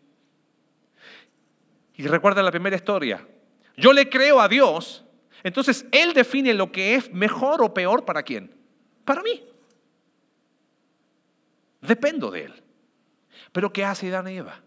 Y 1.95 2.07
recuerda 2.07 2.43
la 2.43 2.51
primera 2.51 2.77
historia. 2.77 3.27
Yo 3.77 3.93
le 3.93 4.09
creo 4.09 4.41
a 4.41 4.49
Dios, 4.49 5.05
entonces 5.43 5.87
Él 5.93 6.15
define 6.15 6.55
lo 6.55 6.73
que 6.73 6.95
es 6.95 7.13
mejor 7.13 7.63
o 7.63 7.75
peor 7.75 8.05
para 8.05 8.23
quién. 8.23 8.55
Para 9.05 9.23
mí. 9.23 9.45
Dependo 11.83 12.31
de 12.31 12.45
Él. 12.45 12.63
Pero 13.53 13.73
¿qué 13.73 13.85
hace 13.85 14.09
Adán 14.09 14.29
y 14.29 14.39
Eva? 14.39 14.61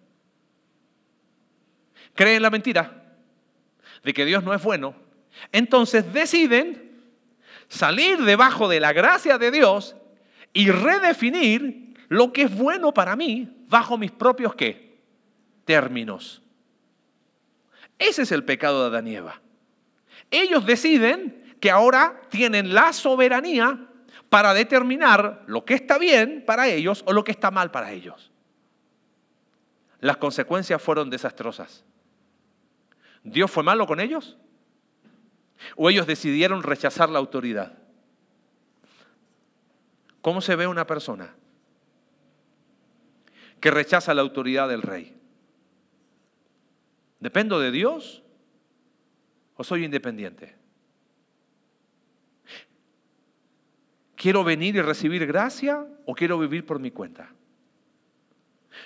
Creen 2.14 2.42
la 2.42 2.50
mentira 2.50 3.04
de 4.04 4.14
que 4.14 4.26
Dios 4.26 4.44
no 4.44 4.54
es 4.54 4.62
bueno. 4.62 4.96
Entonces 5.52 6.14
deciden 6.14 7.02
salir 7.68 8.22
debajo 8.24 8.68
de 8.68 8.80
la 8.80 8.94
gracia 8.94 9.38
de 9.38 9.52
Dios 9.52 9.96
y 10.54 10.70
redefinir 10.70 11.96
lo 12.08 12.32
que 12.32 12.44
es 12.44 12.56
bueno 12.56 12.94
para 12.94 13.16
mí 13.16 13.66
bajo 13.68 13.98
mis 13.98 14.12
propios 14.12 14.56
qué? 14.56 15.02
Términos. 15.66 16.42
Ese 17.98 18.22
es 18.22 18.32
el 18.32 18.44
pecado 18.44 18.82
de 18.82 18.88
Adán 18.88 19.08
y 19.08 19.16
Eva. 19.16 19.42
Ellos 20.30 20.66
deciden 20.66 21.56
que 21.60 21.72
ahora 21.72 22.22
tienen 22.30 22.74
la 22.74 22.94
soberanía 22.94 23.88
para 24.36 24.54
determinar 24.54 25.46
lo 25.48 25.64
que 25.64 25.76
está 25.76 25.98
bien 25.98 26.44
para 26.46 26.68
ellos 26.68 27.06
o 27.08 27.14
lo 27.14 27.24
que 27.24 27.32
está 27.32 27.52
mal 27.52 27.72
para 27.72 27.94
ellos. 27.94 28.34
Las 30.02 30.18
consecuencias 30.18 30.82
fueron 30.82 31.10
desastrosas. 31.10 31.86
¿Dios 33.24 33.50
fue 33.50 33.64
malo 33.64 33.88
con 33.88 34.02
ellos? 34.02 34.36
¿O 35.78 35.90
ellos 35.90 36.06
decidieron 36.06 36.64
rechazar 36.64 37.08
la 37.08 37.20
autoridad? 37.20 37.78
¿Cómo 40.20 40.42
se 40.42 40.58
ve 40.58 40.68
una 40.68 40.86
persona 40.86 41.34
que 43.62 43.72
rechaza 43.72 44.14
la 44.14 44.22
autoridad 44.22 44.68
del 44.68 44.82
rey? 44.82 45.18
¿Dependo 47.22 47.58
de 47.62 47.72
Dios 47.72 48.22
o 49.56 49.64
soy 49.64 49.86
independiente? 49.86 50.65
¿Quiero 54.16 54.44
venir 54.44 54.76
y 54.76 54.82
recibir 54.82 55.26
gracia 55.26 55.86
o 56.06 56.16
quiero 56.16 56.40
vivir 56.40 56.66
por 56.66 56.80
mi 56.80 56.92
cuenta? 56.92 57.34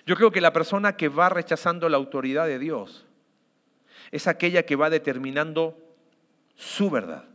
Yo 0.05 0.15
creo 0.15 0.31
que 0.31 0.41
la 0.41 0.53
persona 0.53 0.97
que 0.97 1.09
va 1.09 1.29
rechazando 1.29 1.89
la 1.89 1.97
autoridad 1.97 2.47
de 2.47 2.59
Dios 2.59 3.05
es 4.11 4.27
aquella 4.27 4.63
que 4.65 4.75
va 4.75 4.89
determinando 4.89 5.77
su 6.55 6.89
verdad. 6.89 7.25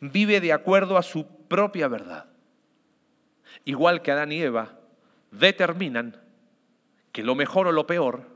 Vive 0.00 0.40
de 0.40 0.52
acuerdo 0.52 0.96
a 0.96 1.02
su 1.02 1.26
propia 1.48 1.88
verdad. 1.88 2.26
Igual 3.64 4.02
que 4.02 4.12
Adán 4.12 4.32
y 4.32 4.40
Eva 4.40 4.78
determinan 5.30 6.20
que 7.12 7.22
lo 7.22 7.34
mejor 7.34 7.66
o 7.66 7.72
lo 7.72 7.86
peor 7.86 8.26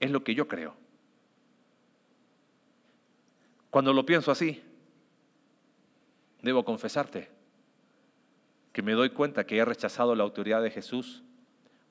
es 0.00 0.10
lo 0.10 0.22
que 0.22 0.34
yo 0.34 0.48
creo. 0.48 0.76
Cuando 3.70 3.92
lo 3.92 4.04
pienso 4.04 4.30
así, 4.30 4.62
debo 6.42 6.64
confesarte 6.64 7.30
que 8.72 8.82
me 8.82 8.92
doy 8.92 9.10
cuenta 9.10 9.46
que 9.46 9.56
he 9.56 9.64
rechazado 9.64 10.14
la 10.14 10.24
autoridad 10.24 10.62
de 10.62 10.70
Jesús 10.70 11.22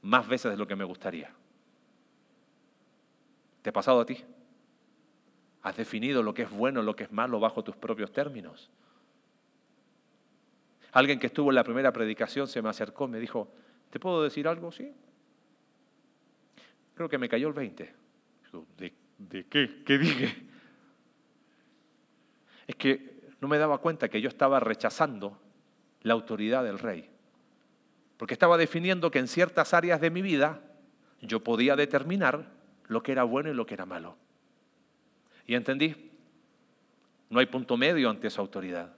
más 0.02 0.28
veces 0.28 0.52
de 0.52 0.58
lo 0.58 0.68
que 0.68 0.76
me 0.76 0.84
gustaría. 0.84 1.32
¿Te 3.62 3.70
ha 3.70 3.74
pasado 3.74 4.02
a 4.02 4.06
ti? 4.06 4.18
Has 5.62 5.78
definido 5.78 6.24
lo 6.24 6.34
que 6.34 6.44
es 6.44 6.50
bueno, 6.50 6.82
lo 6.82 6.96
que 6.96 7.04
es 7.04 7.12
malo 7.12 7.40
bajo 7.40 7.64
tus 7.64 7.76
propios 7.76 8.12
términos. 8.12 8.70
Alguien 10.92 11.20
que 11.20 11.28
estuvo 11.28 11.52
en 11.52 11.56
la 11.56 11.64
primera 11.64 11.94
predicación 11.94 12.48
se 12.48 12.62
me 12.62 12.70
acercó 12.70 13.06
y 13.06 13.12
me 13.12 13.20
dijo, 13.20 13.48
¿te 13.92 14.00
puedo 14.00 14.24
decir 14.24 14.48
algo? 14.48 14.72
Sí. 14.72 14.92
Creo 16.96 17.08
que 17.08 17.20
me 17.20 17.30
cayó 17.30 17.48
el 17.48 17.54
20. 17.54 17.94
¿De, 18.78 18.94
de 19.18 19.46
qué? 19.46 19.84
¿Qué 19.86 19.98
dije? 19.98 20.36
Es 22.68 22.76
que 22.76 23.11
no 23.42 23.48
me 23.48 23.58
daba 23.58 23.80
cuenta 23.80 24.08
que 24.08 24.22
yo 24.22 24.30
estaba 24.30 24.60
rechazando 24.60 25.38
la 26.04 26.14
autoridad 26.14 26.64
del 26.64 26.80
rey. 26.80 27.10
Porque 28.18 28.36
estaba 28.36 28.58
definiendo 28.58 29.10
que 29.10 29.20
en 29.20 29.28
ciertas 29.28 29.74
áreas 29.74 30.00
de 30.00 30.12
mi 30.12 30.22
vida 30.22 30.62
yo 31.22 31.44
podía 31.44 31.76
determinar 31.76 32.46
lo 32.88 33.02
que 33.02 33.12
era 33.12 33.24
bueno 33.24 33.50
y 33.50 33.54
lo 33.54 33.66
que 33.66 33.74
era 33.74 33.86
malo. 33.86 34.16
Y 35.48 35.56
entendí, 35.56 36.12
no 37.30 37.40
hay 37.40 37.48
punto 37.48 37.78
medio 37.78 38.10
ante 38.12 38.28
esa 38.28 38.42
autoridad. 38.42 38.94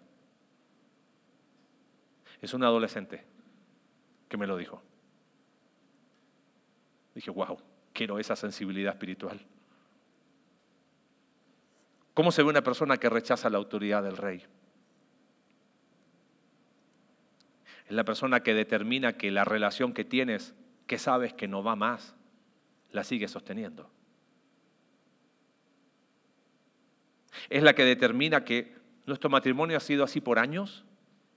Es 2.42 2.54
un 2.54 2.64
adolescente 2.64 3.24
que 4.28 4.36
me 4.36 4.46
lo 4.46 4.58
dijo. 4.58 4.82
Dije, 7.16 7.32
wow, 7.32 7.58
quiero 7.94 8.20
esa 8.20 8.36
sensibilidad 8.36 8.94
espiritual. 8.94 9.40
¿Cómo 12.14 12.32
se 12.32 12.44
ve 12.44 12.50
una 12.50 12.64
persona 12.64 12.98
que 12.98 13.10
rechaza 13.10 13.50
la 13.50 13.58
autoridad 13.58 14.04
del 14.04 14.18
rey? 14.18 14.44
Es 17.88 17.92
la 17.92 18.04
persona 18.04 18.42
que 18.42 18.54
determina 18.54 19.14
que 19.14 19.32
la 19.32 19.44
relación 19.44 19.94
que 19.94 20.06
tienes, 20.06 20.54
que 20.88 21.00
sabes 21.00 21.34
que 21.34 21.48
no 21.48 21.64
va 21.64 21.76
más, 21.76 22.16
la 22.92 23.04
sigue 23.04 23.28
sosteniendo. 23.28 23.90
Es 27.50 27.64
la 27.64 27.74
que 27.74 27.84
determina 27.84 28.46
que 28.46 28.76
nuestro 29.06 29.30
matrimonio 29.30 29.78
ha 29.78 29.82
sido 29.82 30.04
así 30.04 30.22
por 30.22 30.40
años. 30.40 30.86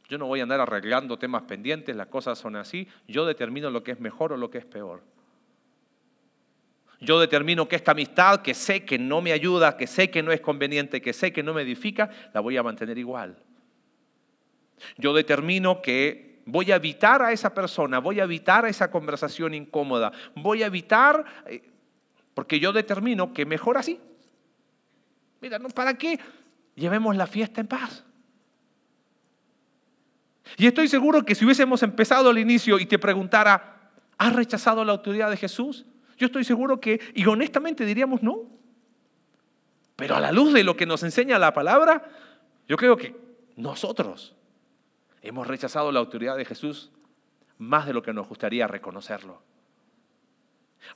Yo 0.09 0.19
no 0.19 0.27
voy 0.27 0.41
a 0.41 0.45
andar 0.45 0.61
arreglando 0.61 1.19
temas 1.19 1.43
pendientes, 1.43 1.97
las 1.97 2.09
cosas 2.09 2.39
son 2.39 2.55
así. 2.55 2.87
Yo 3.09 3.25
determino 3.25 3.71
lo 3.71 3.83
que 3.83 3.93
es 3.93 4.01
mejor 4.01 4.33
o 4.33 4.37
lo 4.37 4.51
que 4.51 4.59
es 4.59 4.67
peor. 4.67 5.03
Yo 7.01 7.21
determino 7.21 7.69
que 7.69 7.77
esta 7.77 7.93
amistad, 7.93 8.41
que 8.41 8.55
sé 8.55 8.85
que 8.85 8.99
no 8.99 9.21
me 9.21 9.33
ayuda, 9.33 9.77
que 9.77 9.87
sé 9.87 10.11
que 10.11 10.23
no 10.23 10.33
es 10.33 10.41
conveniente, 10.41 11.03
que 11.03 11.13
sé 11.13 11.33
que 11.33 11.43
no 11.43 11.53
me 11.53 11.63
edifica, 11.63 12.11
la 12.33 12.41
voy 12.41 12.57
a 12.57 12.63
mantener 12.63 12.97
igual. 12.97 13.37
Yo 14.97 15.13
determino 15.13 15.83
que 15.83 16.43
voy 16.47 16.73
a 16.73 16.77
evitar 16.77 17.23
a 17.23 17.33
esa 17.33 17.53
persona, 17.53 17.99
voy 17.99 18.21
a 18.21 18.25
evitar 18.25 18.65
esa 18.67 18.91
conversación 18.91 19.53
incómoda, 19.53 20.13
voy 20.35 20.63
a 20.63 20.67
evitar, 20.67 21.25
eh, 21.47 21.63
porque 22.35 22.61
yo 22.61 22.73
determino 22.73 23.33
que 23.33 23.45
mejor 23.45 23.77
así. 23.77 24.01
Mira, 25.41 25.59
¿para 25.59 25.95
qué 25.95 26.19
llevemos 26.75 27.15
la 27.17 27.27
fiesta 27.27 27.61
en 27.61 27.67
paz? 27.67 28.05
Y 30.57 30.67
estoy 30.67 30.89
seguro 30.89 31.25
que 31.25 31.35
si 31.35 31.45
hubiésemos 31.45 31.83
empezado 31.83 32.31
al 32.31 32.39
inicio 32.39 32.79
y 32.79 32.87
te 32.87 32.99
preguntara, 32.99 33.91
¿has 34.17 34.33
rechazado 34.33 34.85
la 34.85 34.93
autoridad 34.93 35.29
de 35.29 35.37
Jesús? 35.37 35.85
Yo 36.17 36.27
estoy 36.27 36.45
seguro 36.45 36.81
que, 36.81 37.01
y 37.15 37.27
honestamente 37.27 37.85
diríamos 37.85 38.23
no. 38.23 38.45
Pero 39.97 40.17
a 40.17 40.21
la 40.21 40.33
luz 40.33 40.53
de 40.53 40.65
lo 40.65 40.77
que 40.77 40.87
nos 40.87 41.03
enseña 41.03 41.39
la 41.39 41.55
palabra, 41.55 42.05
yo 42.69 42.77
creo 42.77 42.97
que 42.97 43.17
nosotros 43.57 44.35
hemos 45.23 45.47
rechazado 45.47 45.91
la 45.91 46.01
autoridad 46.01 46.37
de 46.37 46.45
Jesús 46.45 46.91
más 47.59 47.87
de 47.87 47.95
lo 47.95 48.03
que 48.03 48.13
nos 48.13 48.29
gustaría 48.29 48.67
reconocerlo. 48.67 49.41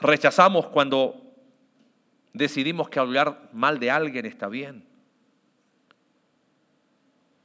Rechazamos 0.00 0.66
cuando 0.68 1.34
decidimos 2.32 2.88
que 2.88 3.00
hablar 3.00 3.48
mal 3.52 3.78
de 3.80 3.90
alguien 3.90 4.26
está 4.26 4.48
bien. 4.48 4.86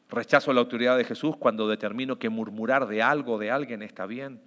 Rechazo 0.09 0.53
la 0.53 0.61
autoridad 0.61 0.97
de 0.97 1.05
Jesús 1.05 1.35
cuando 1.37 1.67
determino 1.67 2.19
que 2.19 2.29
murmurar 2.29 2.87
de 2.87 3.01
algo, 3.01 3.39
de 3.39 3.51
alguien 3.51 3.81
está 3.81 4.05
bien. 4.05 4.41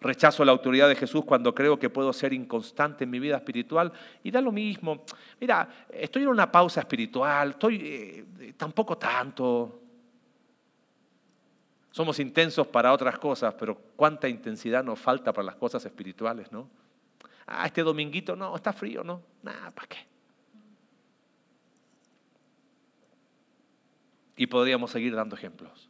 Rechazo 0.00 0.44
la 0.44 0.52
autoridad 0.52 0.88
de 0.88 0.94
Jesús 0.94 1.24
cuando 1.24 1.52
creo 1.52 1.78
que 1.78 1.90
puedo 1.90 2.12
ser 2.12 2.32
inconstante 2.32 3.02
en 3.02 3.10
mi 3.10 3.18
vida 3.18 3.36
espiritual 3.36 3.92
y 4.22 4.30
da 4.30 4.40
lo 4.40 4.52
mismo. 4.52 5.04
Mira, 5.40 5.68
estoy 5.90 6.22
en 6.22 6.28
una 6.28 6.50
pausa 6.52 6.80
espiritual, 6.80 7.50
estoy 7.50 7.80
eh, 7.82 8.54
tampoco 8.56 8.96
tanto. 8.96 9.80
Somos 11.90 12.20
intensos 12.20 12.68
para 12.68 12.92
otras 12.92 13.18
cosas, 13.18 13.54
pero 13.54 13.76
cuánta 13.96 14.28
intensidad 14.28 14.84
nos 14.84 15.00
falta 15.00 15.32
para 15.32 15.46
las 15.46 15.56
cosas 15.56 15.84
espirituales, 15.84 16.52
¿no? 16.52 16.68
Ah, 17.44 17.66
este 17.66 17.82
dominguito, 17.82 18.36
no, 18.36 18.54
está 18.54 18.72
frío, 18.72 19.02
¿no? 19.02 19.22
Nada, 19.42 19.72
¿para 19.72 19.88
qué? 19.88 20.06
Y 24.36 24.46
podríamos 24.46 24.92
seguir 24.92 25.16
dando 25.16 25.34
ejemplos. 25.34 25.87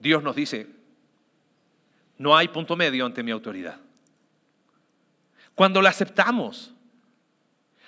Dios 0.00 0.22
nos 0.22 0.34
dice, 0.34 0.66
no 2.18 2.36
hay 2.36 2.48
punto 2.48 2.74
medio 2.74 3.06
ante 3.06 3.22
mi 3.22 3.30
autoridad. 3.30 3.78
Cuando 5.54 5.82
la 5.82 5.90
aceptamos, 5.90 6.74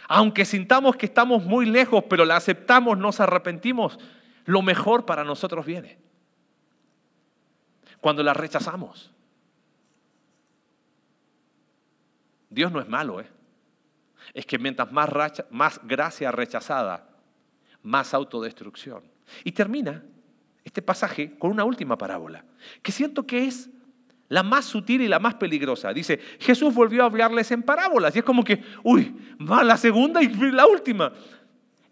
aunque 0.07 0.45
sintamos 0.45 0.97
que 0.97 1.07
estamos 1.07 1.43
muy 1.43 1.65
lejos, 1.65 2.05
pero 2.09 2.25
la 2.27 2.37
aceptamos, 2.37 2.99
nos 2.99 3.19
arrepentimos, 3.19 3.99
lo 4.45 4.61
mejor 4.61 5.07
para 5.07 5.25
nosotros 5.25 5.65
viene. 5.65 5.99
Cuando 8.01 8.23
la 8.23 8.35
rechazamos. 8.35 9.11
Dios 12.51 12.71
no 12.71 12.81
es 12.81 12.89
malo, 12.89 13.21
¿eh? 13.21 13.31
Es 14.35 14.45
que 14.45 14.59
mientras 14.59 14.93
más, 14.93 15.09
más 15.51 15.81
gracia 15.83 16.31
rechazada, 16.31 17.09
más 17.83 18.13
autodestrucción. 18.13 19.03
Y 19.45 19.53
termina 19.53 20.05
este 20.73 20.81
pasaje 20.81 21.35
con 21.39 21.51
una 21.51 21.65
última 21.65 21.99
parábola, 21.99 22.47
que 22.81 22.93
siento 22.93 23.27
que 23.27 23.45
es 23.45 23.69
la 24.31 24.43
más 24.43 24.65
sutil 24.65 25.03
y 25.03 25.09
la 25.09 25.19
más 25.19 25.35
peligrosa. 25.35 25.93
Dice, 25.93 26.19
Jesús 26.41 26.73
volvió 26.73 27.03
a 27.03 27.07
hablarles 27.07 27.51
en 27.51 27.63
parábolas. 27.63 28.17
Y 28.17 28.21
es 28.21 28.25
como 28.25 28.43
que, 28.43 28.63
uy, 28.83 29.15
va 29.39 29.63
la 29.63 29.77
segunda 29.77 30.23
y 30.23 30.33
la 30.51 30.67
última. 30.67 31.13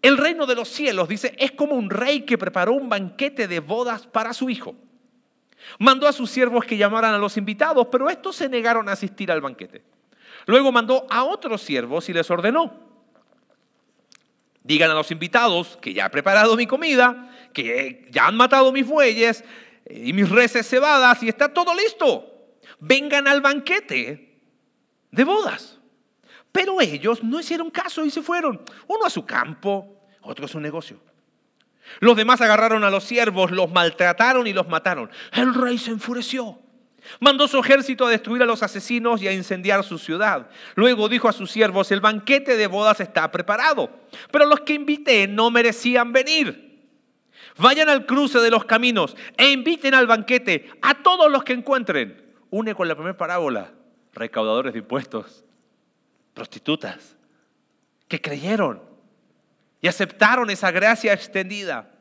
El 0.01 0.17
reino 0.17 0.47
de 0.47 0.55
los 0.55 0.67
cielos, 0.67 1.07
dice, 1.07 1.35
es 1.37 1.51
como 1.51 1.75
un 1.75 1.91
rey 1.91 2.21
que 2.21 2.39
preparó 2.39 2.73
un 2.73 2.89
banquete 2.89 3.47
de 3.47 3.59
bodas 3.59 4.07
para 4.07 4.33
su 4.33 4.49
hijo. 4.49 4.73
Mandó 5.77 6.07
a 6.07 6.11
sus 6.11 6.31
siervos 6.31 6.65
que 6.65 6.77
llamaran 6.77 7.13
a 7.13 7.19
los 7.19 7.37
invitados, 7.37 7.85
pero 7.91 8.09
estos 8.09 8.35
se 8.35 8.49
negaron 8.49 8.89
a 8.89 8.93
asistir 8.93 9.31
al 9.31 9.41
banquete. 9.41 9.83
Luego 10.47 10.71
mandó 10.71 11.05
a 11.11 11.23
otros 11.23 11.61
siervos 11.61 12.09
y 12.09 12.13
les 12.13 12.31
ordenó, 12.31 12.73
digan 14.63 14.89
a 14.89 14.95
los 14.95 15.11
invitados 15.11 15.77
que 15.79 15.93
ya 15.93 16.05
he 16.05 16.09
preparado 16.09 16.55
mi 16.55 16.65
comida, 16.65 17.29
que 17.53 18.07
ya 18.11 18.27
han 18.27 18.35
matado 18.35 18.71
mis 18.71 18.85
bueyes 18.85 19.43
y 19.89 20.13
mis 20.13 20.29
reses 20.29 20.67
cebadas 20.67 21.21
y 21.23 21.29
está 21.29 21.53
todo 21.53 21.73
listo. 21.75 22.27
Vengan 22.79 23.27
al 23.27 23.41
banquete 23.41 24.39
de 25.11 25.23
bodas. 25.23 25.79
Pero 26.51 26.81
ellos 26.81 27.23
no 27.23 27.39
hicieron 27.39 27.69
caso 27.69 28.03
y 28.03 28.11
se 28.11 28.21
fueron, 28.21 28.61
uno 28.87 29.05
a 29.05 29.09
su 29.09 29.25
campo, 29.25 30.03
otro 30.21 30.45
a 30.45 30.47
su 30.49 30.59
negocio. 30.59 30.99
Los 31.99 32.15
demás 32.15 32.41
agarraron 32.41 32.83
a 32.83 32.89
los 32.89 33.03
siervos, 33.03 33.51
los 33.51 33.71
maltrataron 33.71 34.47
y 34.47 34.53
los 34.53 34.67
mataron. 34.67 35.09
El 35.31 35.53
rey 35.53 35.77
se 35.77 35.91
enfureció. 35.91 36.59
Mandó 37.19 37.47
su 37.47 37.57
ejército 37.59 38.05
a 38.05 38.09
destruir 38.09 38.43
a 38.43 38.45
los 38.45 38.63
asesinos 38.63 39.21
y 39.21 39.27
a 39.27 39.33
incendiar 39.33 39.83
su 39.83 39.97
ciudad. 39.97 40.49
Luego 40.75 41.09
dijo 41.09 41.27
a 41.27 41.33
sus 41.33 41.51
siervos, 41.51 41.91
el 41.91 41.99
banquete 41.99 42.55
de 42.55 42.67
bodas 42.67 42.99
está 42.99 43.31
preparado, 43.31 43.89
pero 44.31 44.45
los 44.45 44.61
que 44.61 44.73
invité 44.73 45.27
no 45.27 45.49
merecían 45.49 46.13
venir. 46.13 46.70
Vayan 47.61 47.89
al 47.89 48.07
cruce 48.07 48.39
de 48.39 48.49
los 48.49 48.65
caminos 48.65 49.15
e 49.37 49.51
inviten 49.51 49.93
al 49.93 50.07
banquete 50.07 50.67
a 50.81 50.95
todos 51.03 51.31
los 51.31 51.43
que 51.43 51.53
encuentren. 51.53 52.33
Une 52.49 52.73
con 52.73 52.87
la 52.87 52.95
primera 52.95 53.15
parábola, 53.15 53.71
recaudadores 54.13 54.73
de 54.73 54.79
impuestos, 54.79 55.45
prostitutas, 56.33 57.15
que 58.07 58.19
creyeron 58.19 58.81
y 59.79 59.87
aceptaron 59.87 60.49
esa 60.49 60.71
gracia 60.71 61.13
extendida. 61.13 61.91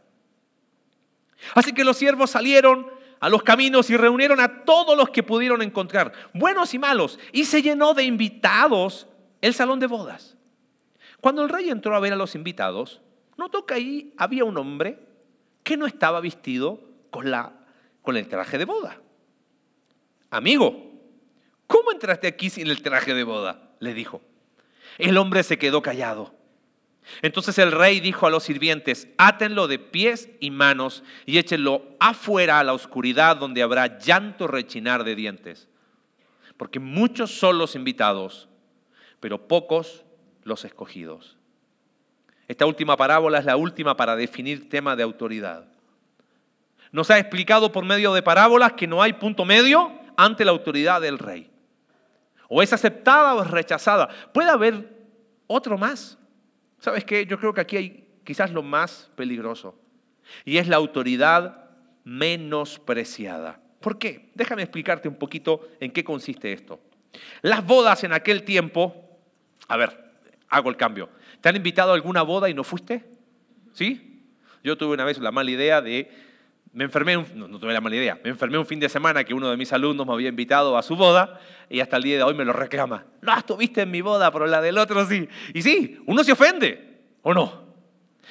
Así 1.54 1.74
que 1.74 1.84
los 1.84 1.98
siervos 1.98 2.30
salieron 2.30 2.86
a 3.20 3.28
los 3.28 3.42
caminos 3.42 3.90
y 3.90 3.98
reunieron 3.98 4.40
a 4.40 4.64
todos 4.64 4.96
los 4.96 5.11
que 5.11 5.22
pudieron 5.22 5.61
encontrar, 5.61 6.12
buenos 6.32 6.72
y 6.72 6.78
malos, 6.78 7.18
y 7.32 7.44
se 7.44 7.61
llenó 7.61 7.92
de 7.92 8.04
invitados 8.04 9.08
el 9.42 9.52
salón 9.52 9.78
de 9.78 9.88
bodas. 9.88 10.38
Cuando 11.20 11.42
el 11.42 11.50
rey 11.50 11.68
entró 11.68 11.94
a 11.94 12.00
ver 12.00 12.14
a 12.14 12.16
los 12.16 12.34
invitados, 12.34 13.02
notó 13.36 13.66
que 13.66 13.74
ahí 13.74 14.14
había 14.16 14.44
un 14.44 14.56
hombre 14.56 15.09
que 15.62 15.76
no 15.76 15.86
estaba 15.86 16.20
vestido 16.20 16.80
con, 17.11 17.30
la, 17.30 17.52
con 18.02 18.16
el 18.16 18.28
traje 18.28 18.58
de 18.58 18.64
boda. 18.64 19.00
Amigo, 20.30 20.92
¿cómo 21.66 21.92
entraste 21.92 22.26
aquí 22.26 22.50
sin 22.50 22.68
el 22.68 22.82
traje 22.82 23.14
de 23.14 23.24
boda? 23.24 23.70
le 23.80 23.94
dijo. 23.94 24.20
El 24.98 25.16
hombre 25.16 25.42
se 25.42 25.58
quedó 25.58 25.82
callado. 25.82 26.34
Entonces 27.22 27.58
el 27.58 27.72
rey 27.72 27.98
dijo 27.98 28.26
a 28.26 28.30
los 28.30 28.44
sirvientes, 28.44 29.08
átenlo 29.18 29.66
de 29.66 29.78
pies 29.78 30.28
y 30.38 30.50
manos 30.50 31.02
y 31.26 31.38
échenlo 31.38 31.82
afuera 31.98 32.61
a 32.61 32.64
la 32.64 32.74
oscuridad 32.74 33.36
donde 33.36 33.62
habrá 33.62 33.98
llanto 33.98 34.46
rechinar 34.46 35.02
de 35.02 35.16
dientes. 35.16 35.68
Porque 36.56 36.78
muchos 36.78 37.32
son 37.32 37.58
los 37.58 37.74
invitados, 37.74 38.48
pero 39.18 39.48
pocos 39.48 40.04
los 40.44 40.64
escogidos. 40.64 41.39
Esta 42.51 42.66
última 42.66 42.96
parábola 42.96 43.38
es 43.38 43.44
la 43.44 43.57
última 43.57 43.96
para 43.96 44.16
definir 44.16 44.68
tema 44.68 44.96
de 44.96 45.05
autoridad. 45.05 45.68
Nos 46.90 47.09
ha 47.12 47.20
explicado 47.20 47.70
por 47.70 47.84
medio 47.84 48.12
de 48.12 48.24
parábolas 48.24 48.72
que 48.72 48.88
no 48.88 49.01
hay 49.01 49.12
punto 49.12 49.44
medio 49.44 49.92
ante 50.16 50.44
la 50.44 50.51
autoridad 50.51 51.01
del 51.01 51.20
rey. 51.20 51.48
O 52.48 52.61
es 52.61 52.72
aceptada 52.72 53.36
o 53.36 53.42
es 53.42 53.48
rechazada. 53.48 54.09
Puede 54.34 54.51
haber 54.51 54.84
otro 55.46 55.78
más. 55.78 56.18
¿Sabes 56.80 57.05
qué? 57.05 57.24
Yo 57.24 57.38
creo 57.38 57.55
que 57.55 57.61
aquí 57.61 57.76
hay 57.76 58.09
quizás 58.24 58.51
lo 58.51 58.64
más 58.64 59.12
peligroso. 59.14 59.78
Y 60.44 60.57
es 60.57 60.66
la 60.66 60.74
autoridad 60.74 61.70
menospreciada. 62.03 63.61
¿Por 63.78 63.96
qué? 63.96 64.32
Déjame 64.34 64.62
explicarte 64.62 65.07
un 65.07 65.14
poquito 65.14 65.68
en 65.78 65.92
qué 65.92 66.03
consiste 66.03 66.53
esto. 66.53 66.80
Las 67.42 67.64
bodas 67.64 68.03
en 68.03 68.12
aquel 68.12 68.42
tiempo, 68.42 69.20
a 69.68 69.76
ver, 69.76 70.11
hago 70.48 70.68
el 70.68 70.76
cambio. 70.76 71.11
¿Te 71.41 71.49
han 71.49 71.57
invitado 71.57 71.93
a 71.93 71.95
alguna 71.95 72.22
boda 72.22 72.49
y 72.49 72.55
no 72.55 72.64
fuiste? 72.64 73.05
¿Sí? 73.72 74.24
Yo 74.62 74.76
tuve 74.76 74.95
una 74.95 75.05
vez 75.05 75.18
la 75.18 75.32
mala 75.32 75.51
idea 75.51 75.80
de, 75.80 76.11
me 76.72 76.84
enfermé, 76.84 77.16
no, 77.34 77.49
no 77.49 77.59
tuve 77.59 77.72
la 77.72 77.80
mala 77.80 77.97
idea, 77.97 78.20
me 78.22 78.30
enfermé 78.30 78.59
un 78.59 78.66
fin 78.66 78.78
de 78.78 78.88
semana 78.88 79.24
que 79.24 79.32
uno 79.32 79.51
de 79.51 79.57
mis 79.57 79.72
alumnos 79.72 80.07
me 80.07 80.12
había 80.12 80.28
invitado 80.28 80.76
a 80.76 80.82
su 80.82 80.97
boda 80.97 81.41
y 81.68 81.80
hasta 81.80 81.97
el 81.97 82.03
día 82.03 82.18
de 82.18 82.22
hoy 82.22 82.34
me 82.34 82.45
lo 82.45 82.53
reclama. 82.53 83.07
No 83.22 83.36
estuviste 83.36 83.82
en 83.82 83.91
mi 83.91 84.03
boda, 84.03 84.30
pero 84.30 84.47
la 84.47 84.61
del 84.61 84.76
otro 84.76 85.07
sí. 85.07 85.28
Y 85.55 85.62
sí, 85.62 85.99
uno 86.07 86.22
se 86.22 86.32
ofende, 86.32 87.01
¿o 87.22 87.32
no? 87.32 87.70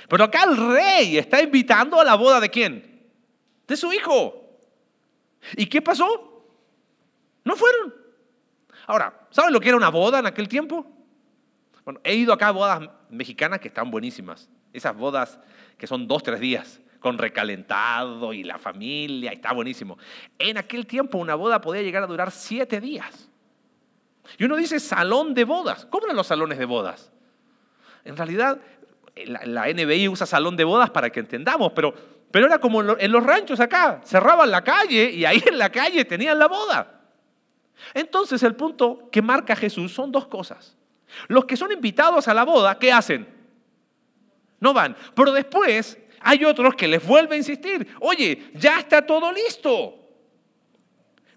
Pero 0.07 0.24
acá 0.24 0.43
el 0.43 0.55
rey 0.55 1.18
está 1.18 1.41
invitando 1.41 1.99
a 1.99 2.03
la 2.03 2.16
boda 2.16 2.39
de 2.39 2.49
quién? 2.49 3.10
De 3.68 3.76
su 3.76 3.91
hijo. 3.91 4.60
¿Y 5.55 5.66
qué 5.66 5.82
pasó? 5.82 6.45
No 7.43 7.55
fueron. 7.55 7.93
Ahora, 8.88 9.28
¿saben 9.30 9.53
lo 9.53 9.60
que 9.60 9.70
era 9.70 9.78
una 9.78 9.89
boda 9.89 10.20
en 10.20 10.26
aquel 10.26 10.47
tiempo? 10.47 10.86
Bueno, 11.86 11.99
he 12.03 12.15
ido 12.15 12.34
acá 12.34 12.49
a 12.49 12.51
bodas 12.51 12.89
mexicanas 13.09 13.59
que 13.59 13.69
están 13.69 13.91
buenísimas. 13.91 14.49
Esas 14.73 14.95
bodas 14.95 15.39
que 15.77 15.88
son 15.88 16.07
dos, 16.07 16.23
tres 16.23 16.39
días 16.39 16.82
con 16.99 17.17
recalentado 17.17 18.34
y 18.34 18.43
la 18.43 18.57
familia, 18.57 19.32
está 19.32 19.53
buenísimo. 19.53 19.97
En 20.38 20.57
aquel 20.57 20.86
tiempo 20.86 21.17
una 21.17 21.36
boda 21.36 21.61
podía 21.61 21.82
llegar 21.82 22.03
a 22.03 22.07
durar 22.07 22.32
siete 22.32 22.82
días. 22.82 23.30
Y 24.38 24.43
uno 24.43 24.57
dice 24.57 24.80
salón 24.80 25.34
de 25.34 25.43
bodas. 25.45 25.86
¿Cómo 25.86 26.05
eran 26.05 26.17
los 26.17 26.27
salones 26.27 26.59
de 26.59 26.65
bodas? 26.65 27.11
En 28.03 28.15
realidad, 28.15 28.59
la, 29.25 29.45
la 29.45 29.73
NBI 29.73 30.07
usa 30.09 30.25
salón 30.25 30.55
de 30.55 30.63
bodas 30.63 30.89
para 30.89 31.09
que 31.09 31.19
entendamos, 31.19 31.71
pero, 31.73 31.93
pero 32.32 32.45
era 32.45 32.59
como 32.59 32.82
en 32.82 33.11
los 33.11 33.23
ranchos 33.23 33.59
acá. 33.59 34.01
Cerraban 34.03 34.51
la 34.51 34.63
calle 34.63 35.09
y 35.09 35.25
ahí 35.25 35.41
en 35.45 35.57
la 35.57 35.71
calle 35.71 36.05
tenían 36.05 36.38
la 36.38 36.47
boda. 36.47 37.01
Entonces 37.93 38.43
el 38.43 38.55
punto 38.55 39.09
que 39.11 39.21
marca 39.21 39.55
Jesús 39.55 39.93
son 39.93 40.11
dos 40.11 40.27
cosas. 40.27 40.75
Los 41.28 41.45
que 41.45 41.57
son 41.57 41.72
invitados 41.72 42.28
a 42.28 42.34
la 42.34 42.43
boda, 42.45 42.78
¿qué 42.78 42.91
hacen? 42.91 43.28
No 44.60 44.74
van. 44.74 44.95
Pero 45.16 45.32
después 45.32 45.97
hay 46.22 46.43
otros 46.45 46.76
que 46.76 46.88
les 46.88 47.05
vuelve 47.05 47.36
a 47.36 47.38
insistir, 47.38 47.88
oye, 47.99 48.51
ya 48.53 48.80
está 48.80 49.05
todo 49.05 49.32
listo. 49.32 49.95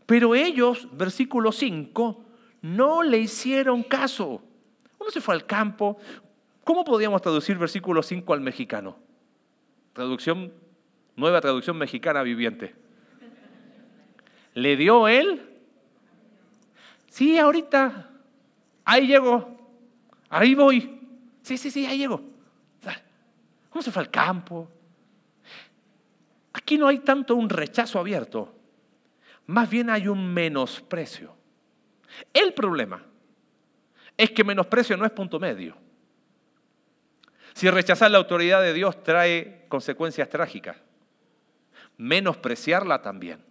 Pero 0.06 0.34
ellos, 0.34 0.88
versículo 0.92 1.52
5, 1.52 2.24
no 2.62 3.02
le 3.02 3.18
hicieron 3.18 3.82
caso. 3.82 4.42
Uno 4.98 5.10
se 5.10 5.20
fue 5.20 5.34
al 5.34 5.46
campo. 5.46 5.98
¿Cómo 6.64 6.84
podríamos 6.84 7.22
traducir 7.22 7.58
versículo 7.58 8.02
5 8.02 8.34
al 8.34 8.40
mexicano? 8.40 8.96
Traducción, 9.92 10.52
nueva 11.16 11.40
traducción 11.40 11.76
mexicana 11.76 12.22
viviente. 12.22 12.74
¿Le 14.54 14.76
dio 14.76 15.08
él? 15.08 15.42
Sí, 17.08 17.38
ahorita. 17.38 18.10
Ahí 18.84 19.06
llego. 19.06 19.51
Ahí 20.32 20.54
voy. 20.54 20.98
Sí, 21.42 21.58
sí, 21.58 21.70
sí, 21.70 21.84
ahí 21.84 21.98
llego. 21.98 22.22
¿Cómo 23.68 23.82
se 23.82 23.90
fue 23.90 24.02
al 24.02 24.10
campo? 24.10 24.70
Aquí 26.54 26.78
no 26.78 26.88
hay 26.88 27.00
tanto 27.00 27.34
un 27.34 27.48
rechazo 27.48 27.98
abierto, 27.98 28.54
más 29.46 29.68
bien 29.68 29.90
hay 29.90 30.08
un 30.08 30.32
menosprecio. 30.32 31.34
El 32.32 32.52
problema 32.52 33.02
es 34.16 34.30
que 34.30 34.44
menosprecio 34.44 34.96
no 34.96 35.04
es 35.04 35.10
punto 35.10 35.38
medio. 35.38 35.76
Si 37.54 37.68
rechazar 37.68 38.10
la 38.10 38.18
autoridad 38.18 38.62
de 38.62 38.72
Dios 38.72 39.02
trae 39.02 39.66
consecuencias 39.68 40.28
trágicas, 40.28 40.76
menospreciarla 41.96 43.00
también. 43.00 43.42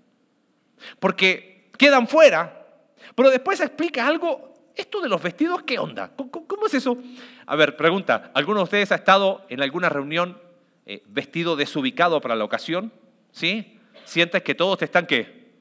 Porque 0.99 1.69
quedan 1.77 2.07
fuera, 2.07 2.67
pero 3.15 3.29
después 3.29 3.59
explica 3.59 4.05
algo 4.05 4.50
¿Esto 4.81 4.99
de 4.99 5.09
los 5.09 5.21
vestidos 5.21 5.61
qué 5.61 5.77
onda? 5.77 6.11
¿Cómo, 6.15 6.65
es 6.65 6.73
eso? 6.73 6.97
A 7.45 7.55
ver, 7.55 7.77
pregunta, 7.77 8.31
¿alguno 8.33 8.61
de 8.61 8.63
ustedes 8.63 8.91
ha 8.91 8.95
estado 8.95 9.45
en 9.47 9.61
alguna 9.61 9.89
reunión 9.89 10.41
eh, 10.87 11.03
vestido 11.05 11.55
desubicado 11.55 12.19
para 12.19 12.35
la 12.35 12.43
ocasión? 12.43 12.91
¿Sí? 13.31 13.77
¿Sientes 14.05 14.41
que 14.41 14.55
todos 14.55 14.79
te 14.79 14.85
están 14.85 15.05
qué? 15.05 15.51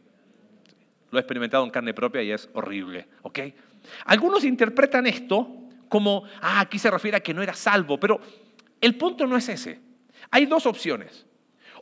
Lo 1.10 1.18
he 1.18 1.20
experimentado 1.20 1.62
en 1.64 1.70
carne 1.70 1.92
propia 1.92 2.22
y 2.22 2.30
es 2.30 2.48
horrible, 2.54 3.08
¿ok? 3.20 3.40
Algunos 4.06 4.42
interpretan 4.42 5.06
esto 5.06 5.46
como, 5.90 6.24
ah, 6.40 6.60
aquí 6.60 6.78
se 6.78 6.90
refiere 6.90 7.18
a 7.18 7.20
que 7.20 7.34
no 7.34 7.42
era 7.42 7.52
salvo, 7.52 8.00
pero 8.00 8.22
el 8.80 8.96
punto 8.96 9.26
no 9.26 9.36
es 9.36 9.50
ese. 9.50 9.80
Hay 10.30 10.46
dos 10.46 10.64
opciones. 10.64 11.26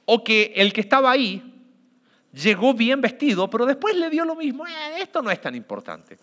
O 0.07 0.25
que 0.25 0.55
el 0.57 0.73
que 0.73 0.81
estaba 0.81 1.13
ahí 1.13 1.55
llegó 2.33 2.75
bien 2.75 3.01
vestido, 3.01 3.49
pero 3.49 3.65
después 3.65 3.97
le 3.97 4.11
dio 4.11 4.25
lo 4.25 4.35
mismo, 4.35 4.67
eh, 4.67 5.01
esto 5.01 5.23
no 5.23 5.31
es 5.31 5.41
tan 5.41 5.55
importante. 5.55 6.19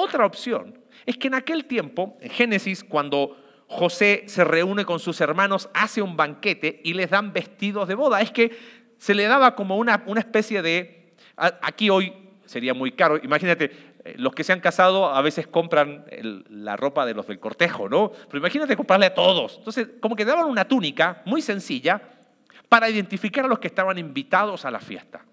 Otra 0.00 0.24
opción 0.24 0.78
es 1.06 1.16
que 1.16 1.26
en 1.26 1.34
aquel 1.34 1.64
tiempo, 1.64 2.16
en 2.20 2.30
Génesis, 2.30 2.84
cuando 2.84 3.36
José 3.66 4.22
se 4.28 4.44
reúne 4.44 4.84
con 4.84 5.00
sus 5.00 5.20
hermanos, 5.20 5.68
hace 5.74 6.00
un 6.00 6.16
banquete 6.16 6.80
y 6.84 6.94
les 6.94 7.10
dan 7.10 7.32
vestidos 7.32 7.88
de 7.88 7.96
boda. 7.96 8.20
Es 8.20 8.30
que 8.30 8.56
se 8.96 9.12
le 9.12 9.24
daba 9.24 9.56
como 9.56 9.76
una, 9.76 10.04
una 10.06 10.20
especie 10.20 10.62
de... 10.62 11.14
Aquí 11.36 11.90
hoy 11.90 12.12
sería 12.44 12.74
muy 12.74 12.92
caro. 12.92 13.18
Imagínate, 13.20 13.72
eh, 14.04 14.14
los 14.18 14.36
que 14.36 14.44
se 14.44 14.52
han 14.52 14.60
casado 14.60 15.06
a 15.12 15.20
veces 15.20 15.48
compran 15.48 16.04
la 16.48 16.76
ropa 16.76 17.04
de 17.04 17.14
los 17.14 17.26
del 17.26 17.40
cortejo, 17.40 17.88
¿no? 17.88 18.12
Pero 18.12 18.38
imagínate 18.38 18.76
comprarle 18.76 19.06
a 19.06 19.14
todos. 19.14 19.56
Entonces, 19.58 19.88
como 20.00 20.14
que 20.14 20.24
daban 20.24 20.46
una 20.46 20.68
túnica 20.68 21.22
muy 21.24 21.42
sencilla 21.42 22.00
para 22.68 22.88
identificar 22.88 23.46
a 23.46 23.48
los 23.48 23.58
que 23.58 23.66
estaban 23.66 23.98
invitados 23.98 24.64
a 24.64 24.70
la 24.70 24.78
fiesta. 24.78 25.24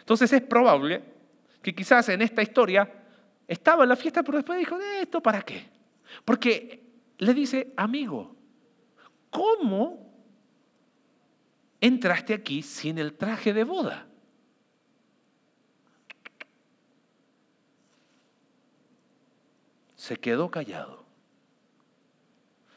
Entonces 0.00 0.30
es 0.34 0.42
probable 0.42 1.02
que 1.62 1.74
quizás 1.74 2.10
en 2.10 2.20
esta 2.20 2.42
historia 2.42 3.03
estaba 3.46 3.82
en 3.82 3.90
la 3.90 3.96
fiesta, 3.96 4.22
pero 4.22 4.38
después 4.38 4.58
dijo, 4.58 4.78
¿esto 5.00 5.20
para 5.22 5.42
qué? 5.42 5.68
Porque 6.24 6.84
le 7.18 7.34
dice, 7.34 7.72
amigo, 7.76 8.34
¿cómo 9.30 10.12
entraste 11.80 12.34
aquí 12.34 12.62
sin 12.62 12.98
el 12.98 13.14
traje 13.14 13.52
de 13.52 13.64
boda? 13.64 14.06
Se 19.94 20.16
quedó 20.16 20.50
callado. 20.50 21.04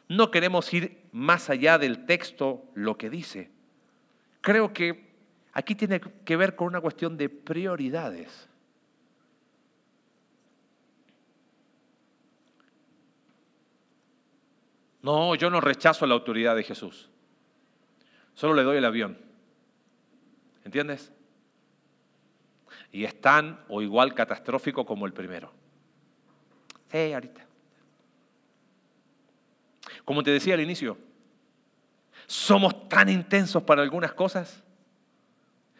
No 0.07 0.31
queremos 0.31 0.73
ir 0.73 1.03
más 1.11 1.49
allá 1.49 1.77
del 1.77 2.05
texto, 2.05 2.63
lo 2.73 2.97
que 2.97 3.09
dice. 3.09 3.51
Creo 4.39 4.71
que 4.71 5.07
aquí 5.51 5.75
tiene 5.75 5.99
que 5.99 6.37
ver 6.37 6.55
con 6.55 6.67
una 6.67 6.79
cuestión 6.79 7.17
de 7.17 7.27
prioridades. 7.27 8.47
No, 15.07 15.35
yo 15.35 15.49
no 15.49 15.61
rechazo 15.61 16.05
la 16.05 16.15
autoridad 16.15 16.53
de 16.53 16.63
Jesús. 16.63 17.07
Solo 18.33 18.53
le 18.53 18.63
doy 18.63 18.75
el 18.75 18.83
avión. 18.83 19.17
¿Entiendes? 20.65 21.13
Y 22.91 23.05
es 23.05 23.21
tan 23.21 23.57
o 23.69 23.81
igual 23.81 24.13
catastrófico 24.13 24.85
como 24.85 25.05
el 25.05 25.13
primero. 25.13 25.53
Sí, 26.91 27.13
ahorita. 27.13 27.45
Como 30.03 30.23
te 30.23 30.31
decía 30.31 30.55
al 30.55 30.59
inicio, 30.59 30.97
somos 32.25 32.89
tan 32.89 33.07
intensos 33.07 33.63
para 33.63 33.83
algunas 33.83 34.11
cosas. 34.11 34.61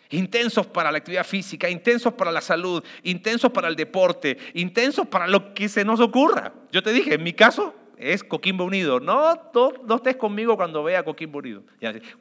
Intensos 0.10 0.68
para 0.68 0.90
la 0.90 1.00
actividad 1.00 1.26
física, 1.26 1.70
intensos 1.70 2.14
para 2.14 2.32
la 2.32 2.40
salud, 2.40 2.82
intensos 3.04 3.52
para 3.52 3.68
el 3.68 3.76
deporte, 3.76 4.38
intensos 4.54 5.06
para 5.06 5.28
lo 5.28 5.54
que 5.54 5.68
se 5.68 5.84
nos 5.84 6.00
ocurra. 6.00 6.54
Yo 6.72 6.82
te 6.82 6.94
dije, 6.94 7.16
en 7.16 7.24
mi 7.24 7.34
caso, 7.34 7.76
es 7.98 8.24
Coquimbo 8.24 8.64
Unido. 8.64 9.00
No, 9.00 9.52
no, 9.54 9.96
estés 9.96 10.16
conmigo 10.16 10.56
cuando 10.56 10.84
vea 10.84 11.04
Coquimbo 11.04 11.40
Unido. 11.40 11.64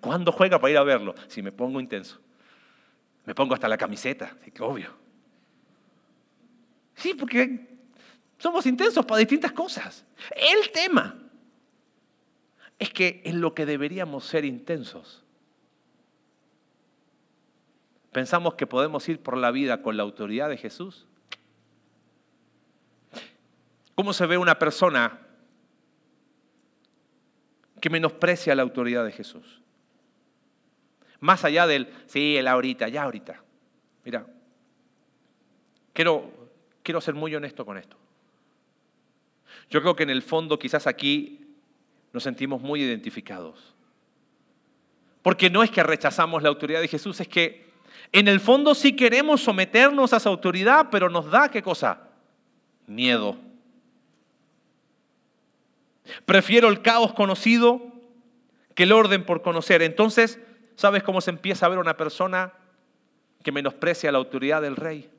¿Cuándo 0.01 0.33
juega 0.33 0.59
para 0.59 0.71
ir 0.71 0.79
a 0.79 0.83
verlo? 0.83 1.15
Si 1.29 1.43
me 1.43 1.53
pongo 1.53 1.81
intenso. 1.81 2.19
Me 3.25 3.35
pongo 3.35 3.55
hasta 3.55 3.69
la 3.69 3.77
camiseta, 3.77 4.37
que 4.55 4.63
obvio. 4.63 4.91
Sí, 6.95 7.15
porque 7.15 7.67
somos 8.39 8.65
intensos 8.67 9.05
para 9.05 9.19
distintas 9.19 9.53
cosas. 9.53 10.05
El 10.35 10.71
tema 10.71 11.17
es 12.79 12.91
que 12.91 13.23
en 13.25 13.41
lo 13.41 13.55
que 13.55 13.67
deberíamos 13.67 14.25
ser 14.25 14.45
intensos, 14.45 15.25
pensamos 18.13 18.55
que 18.55 18.67
podemos 18.67 19.07
ir 19.09 19.21
por 19.21 19.37
la 19.37 19.51
vida 19.51 19.83
con 19.83 19.97
la 19.97 20.05
autoridad 20.05 20.49
de 20.49 20.57
Jesús. 20.57 21.07
¿Cómo 23.95 24.13
se 24.13 24.27
ve 24.27 24.39
una 24.39 24.59
persona 24.59 25.26
que 27.87 27.91
menosprecia 27.91 28.53
la 28.57 28.63
autoridad 28.63 29.05
de 29.05 29.13
Jesús. 29.13 29.61
Más 31.21 31.45
allá 31.45 31.69
del, 31.69 31.89
sí, 32.07 32.37
el 32.37 32.49
ahorita, 32.49 32.89
ya 32.89 33.05
ahorita. 33.05 33.41
Mira, 34.05 34.27
quiero, 35.93 36.29
quiero 36.83 37.01
ser 37.01 37.15
muy 37.15 37.33
honesto 37.37 37.65
con 37.65 37.79
esto. 37.79 37.97
Yo 39.71 39.81
creo 39.83 39.95
que 39.95 40.03
en 40.03 40.11
el 40.11 40.23
fondo 40.23 40.59
quizás 40.59 40.89
aquí 40.89 41.47
nos 42.13 42.25
sentimos 42.25 42.61
muy 42.61 42.83
identificados. 42.83 43.73
Porque 45.23 45.49
no 45.49 45.63
es 45.63 45.71
que 45.71 45.85
rechazamos 45.85 46.43
la 46.43 46.49
autoridad 46.49 46.81
de 46.81 46.89
Jesús, 46.89 47.21
es 47.21 47.29
que 47.29 47.71
en 48.11 48.27
el 48.27 48.41
fondo 48.41 48.75
sí 48.75 48.97
queremos 48.97 49.43
someternos 49.43 50.13
a 50.13 50.17
esa 50.17 50.29
autoridad, 50.29 50.89
pero 50.91 51.09
nos 51.09 51.31
da 51.31 51.53
qué 51.53 51.63
cosa? 51.63 52.01
Miedo. 52.89 53.46
Prefiero 56.25 56.69
el 56.69 56.83
caos 56.83 57.13
conocido 57.13 57.81
que 58.75 58.85
el 58.85 58.93
orden 58.93 59.25
por 59.25 59.43
conocer. 59.43 59.83
Entonces, 59.83 60.39
¿Sabes 60.77 61.03
cómo 61.03 61.23
se 61.23 61.31
empieza 61.31 61.67
a 61.67 61.71
ver 61.71 61.79
una 61.79 61.97
persona 61.97 62.53
que 63.43 63.51
menosprecia 63.51 64.13
la 64.13 64.19
autoridad 64.19 64.61
del 64.61 64.77
rey? 64.77 65.11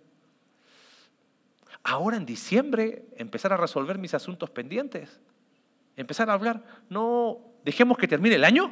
Ahora 1.83 2.17
en 2.17 2.25
diciembre 2.25 3.05
empezar 3.17 3.51
a 3.53 3.57
resolver 3.57 3.97
mis 3.97 4.13
asuntos 4.13 4.51
pendientes. 4.51 5.19
Empezar 5.95 6.29
a 6.29 6.33
hablar, 6.33 6.63
no, 6.89 7.39
dejemos 7.65 7.97
que 7.97 8.07
termine 8.07 8.35
el 8.35 8.45
año. 8.45 8.71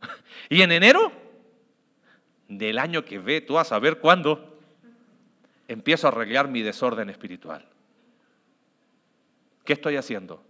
Y 0.50 0.60
en 0.60 0.72
enero, 0.72 1.10
del 2.48 2.78
año 2.78 3.04
que 3.04 3.18
ve, 3.18 3.40
tú 3.40 3.58
a 3.58 3.64
saber 3.64 4.00
cuándo, 4.00 4.58
empiezo 5.68 6.06
a 6.06 6.10
arreglar 6.10 6.48
mi 6.48 6.60
desorden 6.60 7.08
espiritual. 7.08 7.64
¿Qué 9.64 9.72
estoy 9.72 9.96
haciendo? 9.96 10.44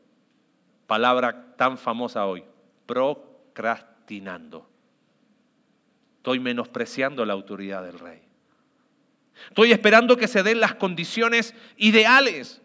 Palabra 0.87 1.57
tan 1.57 1.79
famosa 1.79 2.27
hoy, 2.27 2.45
procrastinando. 2.87 4.69
Estoy 6.19 6.41
menospreciando 6.41 7.25
la 7.25 7.33
autoridad 7.35 7.83
del 7.83 7.99
rey. 7.99 8.23
Estoy 9.49 9.73
esperando 9.73 10.17
que 10.17 10.29
se 10.29 10.43
den 10.43 10.61
las 10.61 10.75
condiciones 10.75 11.55
ideales. 11.77 12.63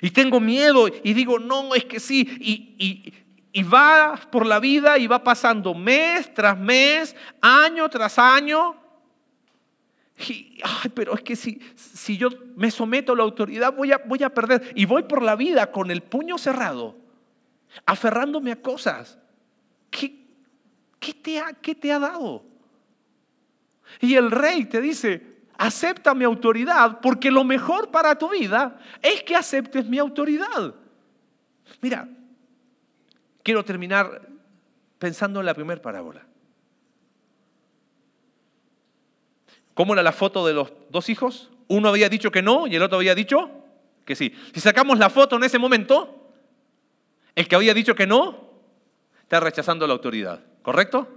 Y 0.00 0.10
tengo 0.10 0.40
miedo 0.40 0.88
y 0.88 1.14
digo, 1.14 1.38
no, 1.38 1.74
es 1.74 1.84
que 1.84 2.00
sí. 2.00 2.28
Y, 2.40 3.12
y, 3.52 3.62
va 3.64 4.18
por 4.30 4.46
la 4.46 4.60
vida 4.60 4.98
y 4.98 5.06
va 5.06 5.22
pasando 5.22 5.74
mes 5.74 6.32
tras 6.32 6.58
mes, 6.58 7.16
año 7.40 7.88
tras 7.88 8.18
año. 8.18 8.76
Pero 10.94 11.14
es 11.14 11.22
que 11.22 11.36
si, 11.36 11.60
si 11.74 12.16
yo 12.16 12.28
me 12.56 12.70
someto 12.70 13.12
a 13.12 13.16
la 13.16 13.22
autoridad 13.22 13.74
voy 13.74 13.92
a, 13.92 13.98
voy 13.98 14.22
a 14.22 14.30
perder. 14.30 14.72
Y 14.74 14.84
voy 14.84 15.04
por 15.04 15.22
la 15.22 15.36
vida 15.36 15.70
con 15.70 15.90
el 15.90 16.02
puño 16.02 16.38
cerrado, 16.38 16.96
aferrándome 17.86 18.52
a 18.52 18.60
cosas. 18.60 19.18
¿Qué, 19.90 20.26
¿Qué 20.98 21.14
te 21.14 21.40
ha, 21.40 21.52
qué 21.54 21.74
te 21.74 21.92
ha 21.92 21.98
dado? 21.98 22.44
Y 24.00 24.14
el 24.14 24.30
rey 24.30 24.66
te 24.66 24.80
dice, 24.80 25.40
acepta 25.58 26.14
mi 26.14 26.24
autoridad 26.24 27.00
porque 27.00 27.30
lo 27.30 27.44
mejor 27.44 27.90
para 27.90 28.16
tu 28.16 28.30
vida 28.30 28.78
es 29.02 29.22
que 29.22 29.34
aceptes 29.34 29.86
mi 29.86 29.98
autoridad. 29.98 30.74
Mira, 31.80 32.08
quiero 33.42 33.64
terminar 33.64 34.28
pensando 34.98 35.40
en 35.40 35.46
la 35.46 35.54
primera 35.54 35.80
parábola. 35.80 36.29
¿Cómo 39.80 39.94
era 39.94 40.02
la 40.02 40.12
foto 40.12 40.46
de 40.46 40.52
los 40.52 40.70
dos 40.90 41.08
hijos? 41.08 41.48
Uno 41.68 41.88
había 41.88 42.10
dicho 42.10 42.30
que 42.30 42.42
no 42.42 42.66
y 42.66 42.76
el 42.76 42.82
otro 42.82 42.98
había 42.98 43.14
dicho 43.14 43.50
que 44.04 44.14
sí. 44.14 44.34
Si 44.52 44.60
sacamos 44.60 44.98
la 44.98 45.08
foto 45.08 45.36
en 45.36 45.44
ese 45.44 45.58
momento, 45.58 46.34
el 47.34 47.48
que 47.48 47.56
había 47.56 47.72
dicho 47.72 47.94
que 47.94 48.06
no 48.06 48.50
está 49.22 49.40
rechazando 49.40 49.86
la 49.86 49.94
autoridad. 49.94 50.44
¿correcto? 50.60 51.08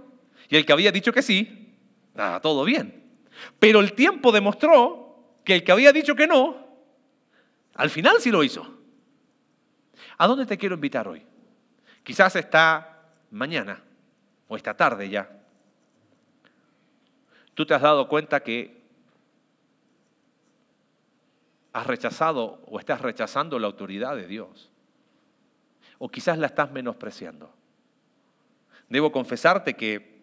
Y 0.48 0.56
el 0.56 0.64
que 0.64 0.72
había 0.72 0.90
dicho 0.90 1.12
que 1.12 1.20
sí, 1.20 1.74
nada, 2.14 2.40
todo 2.40 2.64
bien. 2.64 3.04
Pero 3.58 3.80
el 3.80 3.92
tiempo 3.92 4.32
demostró 4.32 5.34
que 5.44 5.56
el 5.56 5.62
que 5.62 5.72
había 5.72 5.92
dicho 5.92 6.16
que 6.16 6.26
no, 6.26 6.66
al 7.74 7.90
final 7.90 8.16
sí 8.18 8.30
lo 8.30 8.42
hizo. 8.42 8.66
¿A 10.16 10.26
dónde 10.26 10.46
te 10.46 10.56
quiero 10.56 10.76
invitar 10.76 11.06
hoy? 11.06 11.22
Quizás 12.02 12.34
está 12.36 13.10
mañana 13.30 13.82
o 14.48 14.56
esta 14.56 14.74
tarde 14.74 15.10
ya. 15.10 15.43
Tú 17.54 17.64
te 17.64 17.74
has 17.74 17.82
dado 17.82 18.08
cuenta 18.08 18.40
que 18.40 18.82
has 21.72 21.86
rechazado 21.86 22.60
o 22.66 22.78
estás 22.78 23.00
rechazando 23.00 23.58
la 23.58 23.66
autoridad 23.66 24.16
de 24.16 24.26
Dios. 24.26 24.70
O 25.98 26.08
quizás 26.08 26.38
la 26.38 26.46
estás 26.46 26.70
menospreciando. 26.70 27.52
Debo 28.88 29.10
confesarte 29.10 29.74
que 29.74 30.22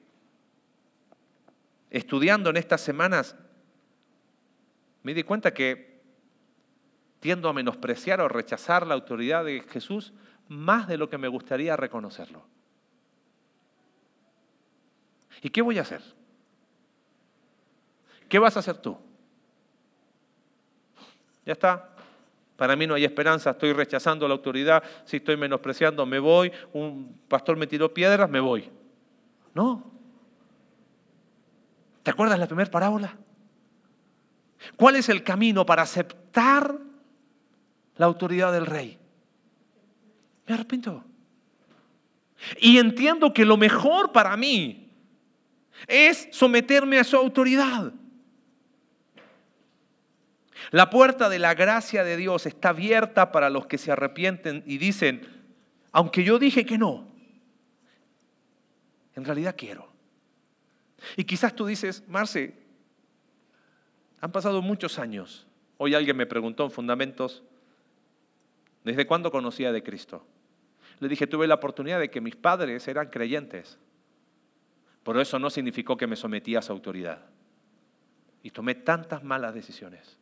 estudiando 1.89 2.49
en 2.49 2.57
estas 2.57 2.81
semanas 2.81 3.35
me 5.03 5.13
di 5.13 5.23
cuenta 5.23 5.53
que 5.53 6.01
tiendo 7.19 7.49
a 7.49 7.53
menospreciar 7.53 8.21
o 8.21 8.27
rechazar 8.27 8.85
la 8.87 8.93
autoridad 8.93 9.45
de 9.45 9.61
Jesús 9.61 10.13
más 10.47 10.87
de 10.87 10.97
lo 10.97 11.09
que 11.09 11.17
me 11.17 11.27
gustaría 11.27 11.75
reconocerlo. 11.75 12.45
¿Y 15.41 15.49
qué 15.49 15.61
voy 15.61 15.79
a 15.79 15.81
hacer? 15.81 16.01
¿Qué 18.31 18.39
vas 18.39 18.55
a 18.55 18.61
hacer 18.61 18.77
tú? 18.77 18.97
Ya 21.45 21.51
está. 21.51 21.89
Para 22.55 22.77
mí 22.77 22.87
no 22.87 22.93
hay 22.93 23.03
esperanza, 23.03 23.49
estoy 23.49 23.73
rechazando 23.73 24.25
la 24.25 24.33
autoridad, 24.33 24.81
si 25.03 25.17
estoy 25.17 25.35
menospreciando, 25.35 26.05
me 26.05 26.17
voy, 26.17 26.49
un 26.71 27.19
pastor 27.27 27.57
me 27.57 27.67
tiró 27.67 27.93
piedras, 27.93 28.29
me 28.29 28.39
voy. 28.39 28.69
No. 29.53 29.83
¿Te 32.03 32.11
acuerdas 32.11 32.39
la 32.39 32.47
primera 32.47 32.71
parábola? 32.71 33.17
¿Cuál 34.77 34.95
es 34.95 35.09
el 35.09 35.23
camino 35.23 35.65
para 35.65 35.81
aceptar 35.81 36.77
la 37.97 38.05
autoridad 38.05 38.53
del 38.53 38.65
rey? 38.65 38.97
Me 40.47 40.53
arrepiento. 40.53 41.03
Y 42.61 42.77
entiendo 42.77 43.33
que 43.33 43.43
lo 43.43 43.57
mejor 43.57 44.13
para 44.13 44.37
mí 44.37 44.89
es 45.85 46.29
someterme 46.31 46.97
a 46.97 47.03
su 47.03 47.17
autoridad. 47.17 47.91
La 50.71 50.89
puerta 50.89 51.27
de 51.27 51.37
la 51.37 51.53
gracia 51.53 52.05
de 52.05 52.15
Dios 52.15 52.45
está 52.45 52.69
abierta 52.69 53.33
para 53.33 53.49
los 53.49 53.67
que 53.67 53.77
se 53.77 53.91
arrepienten 53.91 54.63
y 54.65 54.77
dicen, 54.77 55.27
aunque 55.91 56.23
yo 56.23 56.39
dije 56.39 56.65
que 56.65 56.77
no, 56.77 57.11
en 59.13 59.25
realidad 59.25 59.55
quiero. 59.57 59.91
Y 61.17 61.25
quizás 61.25 61.53
tú 61.53 61.65
dices, 61.65 62.07
Marce, 62.07 62.55
han 64.21 64.31
pasado 64.31 64.61
muchos 64.61 64.97
años. 64.97 65.45
Hoy 65.77 65.93
alguien 65.93 66.15
me 66.15 66.25
preguntó 66.25 66.63
en 66.63 66.71
Fundamentos, 66.71 67.43
¿desde 68.85 69.05
cuándo 69.05 69.29
conocía 69.29 69.73
de 69.73 69.83
Cristo? 69.83 70.25
Le 70.99 71.09
dije, 71.09 71.27
tuve 71.27 71.47
la 71.47 71.55
oportunidad 71.55 71.99
de 71.99 72.09
que 72.09 72.21
mis 72.21 72.37
padres 72.37 72.87
eran 72.87 73.09
creyentes. 73.09 73.77
Pero 75.03 75.19
eso 75.19 75.37
no 75.37 75.49
significó 75.49 75.97
que 75.97 76.07
me 76.07 76.15
sometía 76.15 76.59
a 76.59 76.61
su 76.61 76.71
autoridad. 76.71 77.25
Y 78.41 78.51
tomé 78.51 78.75
tantas 78.75 79.21
malas 79.21 79.53
decisiones 79.53 80.20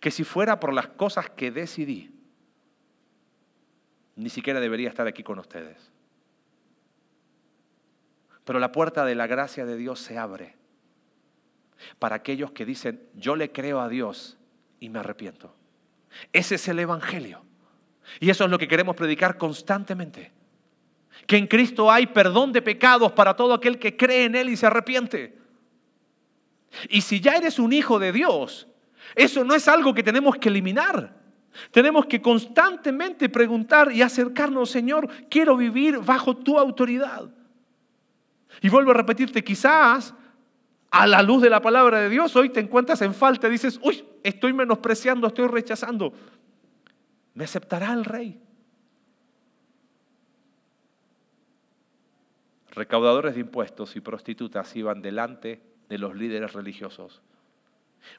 que 0.00 0.10
si 0.10 0.24
fuera 0.24 0.60
por 0.60 0.72
las 0.72 0.88
cosas 0.88 1.30
que 1.30 1.50
decidí, 1.50 2.14
ni 4.16 4.28
siquiera 4.28 4.60
debería 4.60 4.88
estar 4.88 5.06
aquí 5.06 5.22
con 5.22 5.38
ustedes. 5.38 5.90
Pero 8.44 8.58
la 8.58 8.72
puerta 8.72 9.04
de 9.04 9.14
la 9.14 9.26
gracia 9.26 9.64
de 9.64 9.76
Dios 9.76 10.00
se 10.00 10.18
abre 10.18 10.56
para 11.98 12.16
aquellos 12.16 12.52
que 12.52 12.64
dicen, 12.64 13.08
yo 13.14 13.36
le 13.36 13.50
creo 13.52 13.80
a 13.80 13.88
Dios 13.88 14.38
y 14.80 14.88
me 14.88 14.98
arrepiento. 14.98 15.54
Ese 16.32 16.56
es 16.56 16.68
el 16.68 16.78
Evangelio. 16.78 17.44
Y 18.20 18.30
eso 18.30 18.44
es 18.44 18.50
lo 18.50 18.58
que 18.58 18.68
queremos 18.68 18.96
predicar 18.96 19.38
constantemente. 19.38 20.32
Que 21.26 21.36
en 21.36 21.46
Cristo 21.46 21.90
hay 21.90 22.06
perdón 22.08 22.52
de 22.52 22.62
pecados 22.62 23.12
para 23.12 23.36
todo 23.36 23.54
aquel 23.54 23.78
que 23.78 23.96
cree 23.96 24.24
en 24.24 24.34
Él 24.34 24.48
y 24.48 24.56
se 24.56 24.66
arrepiente. 24.66 25.38
Y 26.88 27.02
si 27.02 27.20
ya 27.20 27.36
eres 27.36 27.58
un 27.58 27.72
hijo 27.72 27.98
de 27.98 28.12
Dios, 28.12 28.66
eso 29.14 29.44
no 29.44 29.54
es 29.54 29.68
algo 29.68 29.94
que 29.94 30.02
tenemos 30.02 30.36
que 30.36 30.48
eliminar. 30.48 31.22
Tenemos 31.70 32.06
que 32.06 32.22
constantemente 32.22 33.28
preguntar 33.28 33.92
y 33.92 34.02
acercarnos, 34.02 34.70
Señor, 34.70 35.08
quiero 35.28 35.56
vivir 35.56 35.98
bajo 35.98 36.36
tu 36.36 36.58
autoridad. 36.58 37.30
Y 38.60 38.68
vuelvo 38.68 38.92
a 38.92 38.94
repetirte, 38.94 39.44
quizás 39.44 40.14
a 40.90 41.06
la 41.06 41.22
luz 41.22 41.42
de 41.42 41.50
la 41.50 41.60
palabra 41.60 42.00
de 42.00 42.08
Dios 42.08 42.36
hoy 42.36 42.50
te 42.50 42.60
encuentras 42.60 43.00
en 43.02 43.14
falta 43.14 43.48
dices, 43.48 43.80
uy, 43.82 44.04
estoy 44.22 44.52
menospreciando, 44.52 45.26
estoy 45.26 45.46
rechazando. 45.46 46.12
¿Me 47.34 47.44
aceptará 47.44 47.92
el 47.92 48.04
rey? 48.04 48.40
Recaudadores 52.70 53.34
de 53.34 53.40
impuestos 53.40 53.96
y 53.96 54.00
prostitutas 54.00 54.74
iban 54.76 55.02
delante 55.02 55.60
de 55.88 55.98
los 55.98 56.14
líderes 56.14 56.54
religiosos 56.54 57.22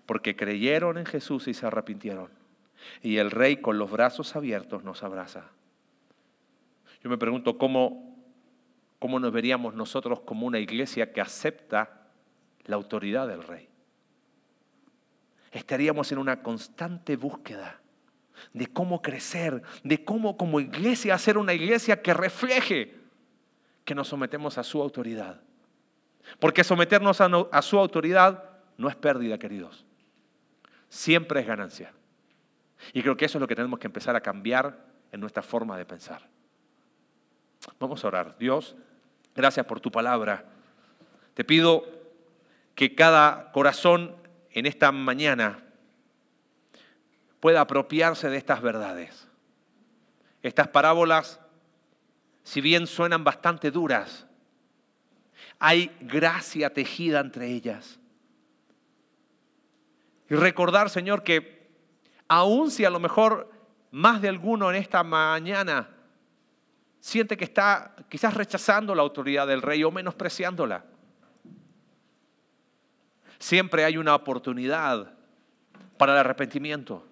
porque 0.06 0.36
creyeron 0.36 0.98
en 0.98 1.06
Jesús 1.06 1.48
y 1.48 1.54
se 1.54 1.66
arrepintieron. 1.66 2.30
Y 3.02 3.18
el 3.18 3.32
rey 3.32 3.58
con 3.58 3.78
los 3.78 3.92
brazos 3.92 4.36
abiertos 4.36 4.84
nos 4.84 5.04
abraza. 5.04 5.46
Yo 7.04 7.10
me 7.10 7.18
pregunto 7.18 7.58
cómo, 7.58 8.18
cómo 9.00 9.20
nos 9.20 9.32
veríamos 9.32 9.74
nosotros 9.74 10.22
como 10.22 10.48
una 10.48 10.60
iglesia 10.60 11.12
que 11.12 11.22
acepta 11.22 12.08
la 12.66 12.76
autoridad 12.76 13.28
del 13.28 13.44
rey. 13.44 13.68
Estaríamos 15.52 16.12
en 16.12 16.18
una 16.18 16.42
constante 16.42 17.16
búsqueda 17.16 17.80
de 18.54 18.68
cómo 18.68 19.02
crecer, 19.02 19.62
de 19.84 20.04
cómo 20.04 20.38
como 20.38 20.60
iglesia 20.60 21.16
hacer 21.16 21.38
una 21.38 21.54
iglesia 21.54 22.02
que 22.02 22.14
refleje 22.14 22.96
que 23.86 23.96
nos 23.96 24.08
sometemos 24.08 24.58
a 24.58 24.64
su 24.64 24.82
autoridad. 24.82 25.42
Porque 26.40 26.64
someternos 26.64 27.22
a, 27.22 27.30
a 27.52 27.62
su 27.62 27.78
autoridad 27.78 28.53
no 28.78 28.90
es 28.90 28.96
pérdida, 28.96 29.38
queridos. 29.38 29.86
Siempre 30.90 31.42
es 31.42 31.48
ganancia. 31.48 31.94
Y 32.92 33.02
creo 33.02 33.16
que 33.16 33.26
eso 33.26 33.38
es 33.38 33.42
lo 33.42 33.48
que 33.48 33.56
tenemos 33.56 33.80
que 33.80 33.88
empezar 33.88 34.16
a 34.16 34.22
cambiar 34.22 34.86
en 35.12 35.20
nuestra 35.20 35.42
forma 35.42 35.78
de 35.78 35.86
pensar. 35.86 36.28
Vamos 37.80 38.04
a 38.04 38.08
orar. 38.08 38.38
Dios, 38.38 38.76
gracias 39.36 39.66
por 39.66 39.80
tu 39.80 39.92
palabra. 39.92 40.46
Te 41.34 41.44
pido 41.44 41.86
que 42.76 42.96
cada 42.96 43.52
corazón 43.52 44.16
en 44.52 44.66
esta 44.66 44.92
mañana 44.92 45.64
pueda 47.40 47.62
apropiarse 47.62 48.30
de 48.30 48.38
estas 48.38 48.62
verdades. 48.62 49.28
Estas 50.42 50.68
parábolas, 50.68 51.40
si 52.44 52.62
bien 52.62 52.88
suenan 52.88 53.24
bastante 53.24 53.72
duras, 53.72 54.28
hay 55.60 55.96
gracia 56.02 56.74
tejida 56.74 57.20
entre 57.20 57.48
ellas. 57.48 58.00
Y 60.30 60.36
recordar, 60.36 60.90
Señor, 60.90 61.24
que 61.24 61.70
aun 62.28 62.72
si 62.72 62.86
a 62.86 62.90
lo 62.90 63.00
mejor 63.00 63.52
más 63.92 64.22
de 64.22 64.30
alguno 64.30 64.70
en 64.70 64.76
esta 64.78 65.04
mañana 65.04 65.90
siente 67.00 67.38
que 67.38 67.44
está 67.44 67.96
quizás 68.10 68.34
rechazando 68.34 68.96
la 68.96 69.02
autoridad 69.02 69.46
del 69.46 69.62
rey 69.62 69.84
o 69.84 69.92
menospreciándola, 69.92 70.86
siempre 73.38 73.84
hay 73.84 73.98
una 73.98 74.16
oportunidad 74.16 75.14
para 75.98 76.14
el 76.14 76.20
arrepentimiento. 76.20 77.06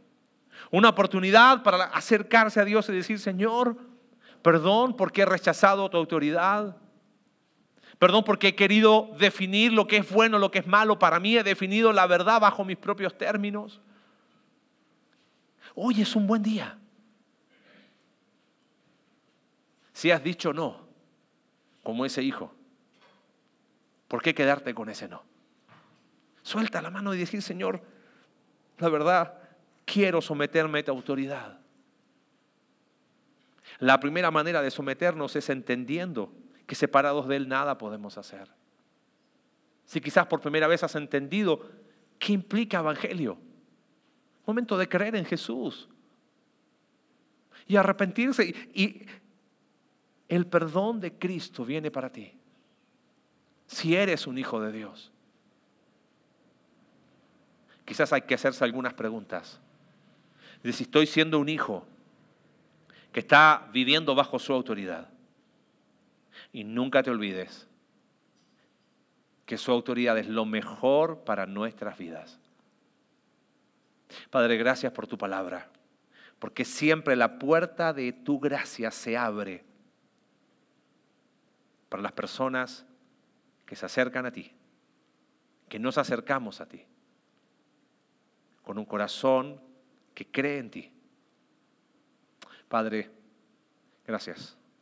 Una 0.72 0.90
oportunidad 0.90 1.64
para 1.64 1.84
acercarse 1.86 2.60
a 2.60 2.66
Dios 2.66 2.88
y 2.90 2.94
decir, 2.94 3.20
Señor, 3.20 3.76
perdón 4.42 4.96
porque 4.96 5.24
he 5.24 5.26
rechazado 5.26 5.90
tu 5.90 5.98
autoridad. 5.98 6.78
Perdón 8.02 8.24
porque 8.24 8.48
he 8.48 8.56
querido 8.56 9.12
definir 9.20 9.72
lo 9.72 9.86
que 9.86 9.98
es 9.98 10.12
bueno, 10.12 10.40
lo 10.40 10.50
que 10.50 10.58
es 10.58 10.66
malo. 10.66 10.98
Para 10.98 11.20
mí 11.20 11.38
he 11.38 11.44
definido 11.44 11.94
la 11.94 12.08
verdad 12.08 12.42
bajo 12.42 12.66
mis 12.66 12.76
propios 12.76 13.16
términos. 13.16 13.80
Hoy 15.76 16.02
es 16.02 16.16
un 16.16 16.26
buen 16.26 16.42
día. 16.42 16.80
Si 19.94 20.10
has 20.10 20.24
dicho 20.24 20.52
no, 20.52 20.88
como 21.84 22.04
ese 22.04 22.24
hijo, 22.24 22.52
¿por 24.08 24.24
qué 24.24 24.34
quedarte 24.34 24.74
con 24.74 24.90
ese 24.90 25.08
no? 25.08 25.22
Suelta 26.42 26.82
la 26.82 26.90
mano 26.90 27.14
y 27.14 27.20
decir, 27.20 27.44
Señor, 27.44 27.84
la 28.80 28.90
verdad, 28.90 29.38
quiero 29.86 30.22
someterme 30.22 30.80
a 30.80 30.86
tu 30.86 30.90
autoridad. 30.92 31.60
La 33.78 34.00
primera 34.00 34.32
manera 34.32 34.64
de 34.64 34.72
someternos 34.72 35.36
es 35.36 35.52
entendiendo 35.52 36.41
que 36.72 36.76
separados 36.76 37.28
de 37.28 37.36
Él 37.36 37.50
nada 37.50 37.78
podemos 37.78 38.18
hacer. 38.18 38.48
Si 39.84 40.00
quizás 40.00 40.26
por 40.28 40.40
primera 40.40 40.68
vez 40.68 40.82
has 40.82 40.96
entendido 40.96 41.70
qué 42.18 42.32
implica 42.32 42.80
Evangelio, 42.80 43.38
momento 44.46 44.78
de 44.78 44.88
creer 44.88 45.18
en 45.18 45.26
Jesús 45.26 45.90
y 47.68 47.76
arrepentirse 47.76 48.56
y 48.74 49.06
el 50.30 50.48
perdón 50.48 51.02
de 51.02 51.12
Cristo 51.12 51.66
viene 51.66 51.92
para 51.92 52.10
ti. 52.10 52.40
Si 53.68 53.94
eres 53.94 54.26
un 54.26 54.38
hijo 54.38 54.62
de 54.62 54.72
Dios. 54.72 55.12
Quizás 57.84 58.14
hay 58.14 58.22
que 58.22 58.36
hacerse 58.36 58.64
algunas 58.64 58.94
preguntas. 58.94 59.60
De 60.64 60.72
si 60.72 60.84
estoy 60.84 61.06
siendo 61.06 61.38
un 61.38 61.50
hijo 61.50 61.86
que 63.12 63.20
está 63.20 63.70
viviendo 63.74 64.16
bajo 64.16 64.40
su 64.40 64.54
autoridad. 64.54 65.10
Y 66.52 66.64
nunca 66.64 67.04
te 67.04 67.10
olvides 67.10 67.68
que 69.46 69.58
su 69.58 69.72
autoridad 69.72 70.18
es 70.18 70.28
lo 70.28 70.46
mejor 70.46 71.24
para 71.24 71.46
nuestras 71.46 71.98
vidas. 71.98 72.40
Padre, 74.30 74.58
gracias 74.58 74.92
por 74.92 75.08
tu 75.08 75.18
palabra, 75.18 75.70
porque 76.40 76.66
siempre 76.66 77.16
la 77.16 77.40
puerta 77.40 77.94
de 77.94 78.12
tu 78.12 78.40
gracia 78.40 78.92
se 78.92 79.18
abre 79.18 79.64
para 81.90 82.04
las 82.04 82.12
personas 82.12 82.86
que 83.66 83.76
se 83.76 83.86
acercan 83.86 84.26
a 84.26 84.32
ti, 84.32 84.52
que 85.70 85.80
nos 85.80 85.98
acercamos 85.98 86.62
a 86.62 86.68
ti 86.68 86.86
con 88.64 88.78
un 88.78 88.86
corazón 88.86 89.60
que 90.14 90.26
cree 90.28 90.60
en 90.60 90.72
ti. 90.72 90.92
Padre, 92.68 93.10
gracias. 94.06 94.61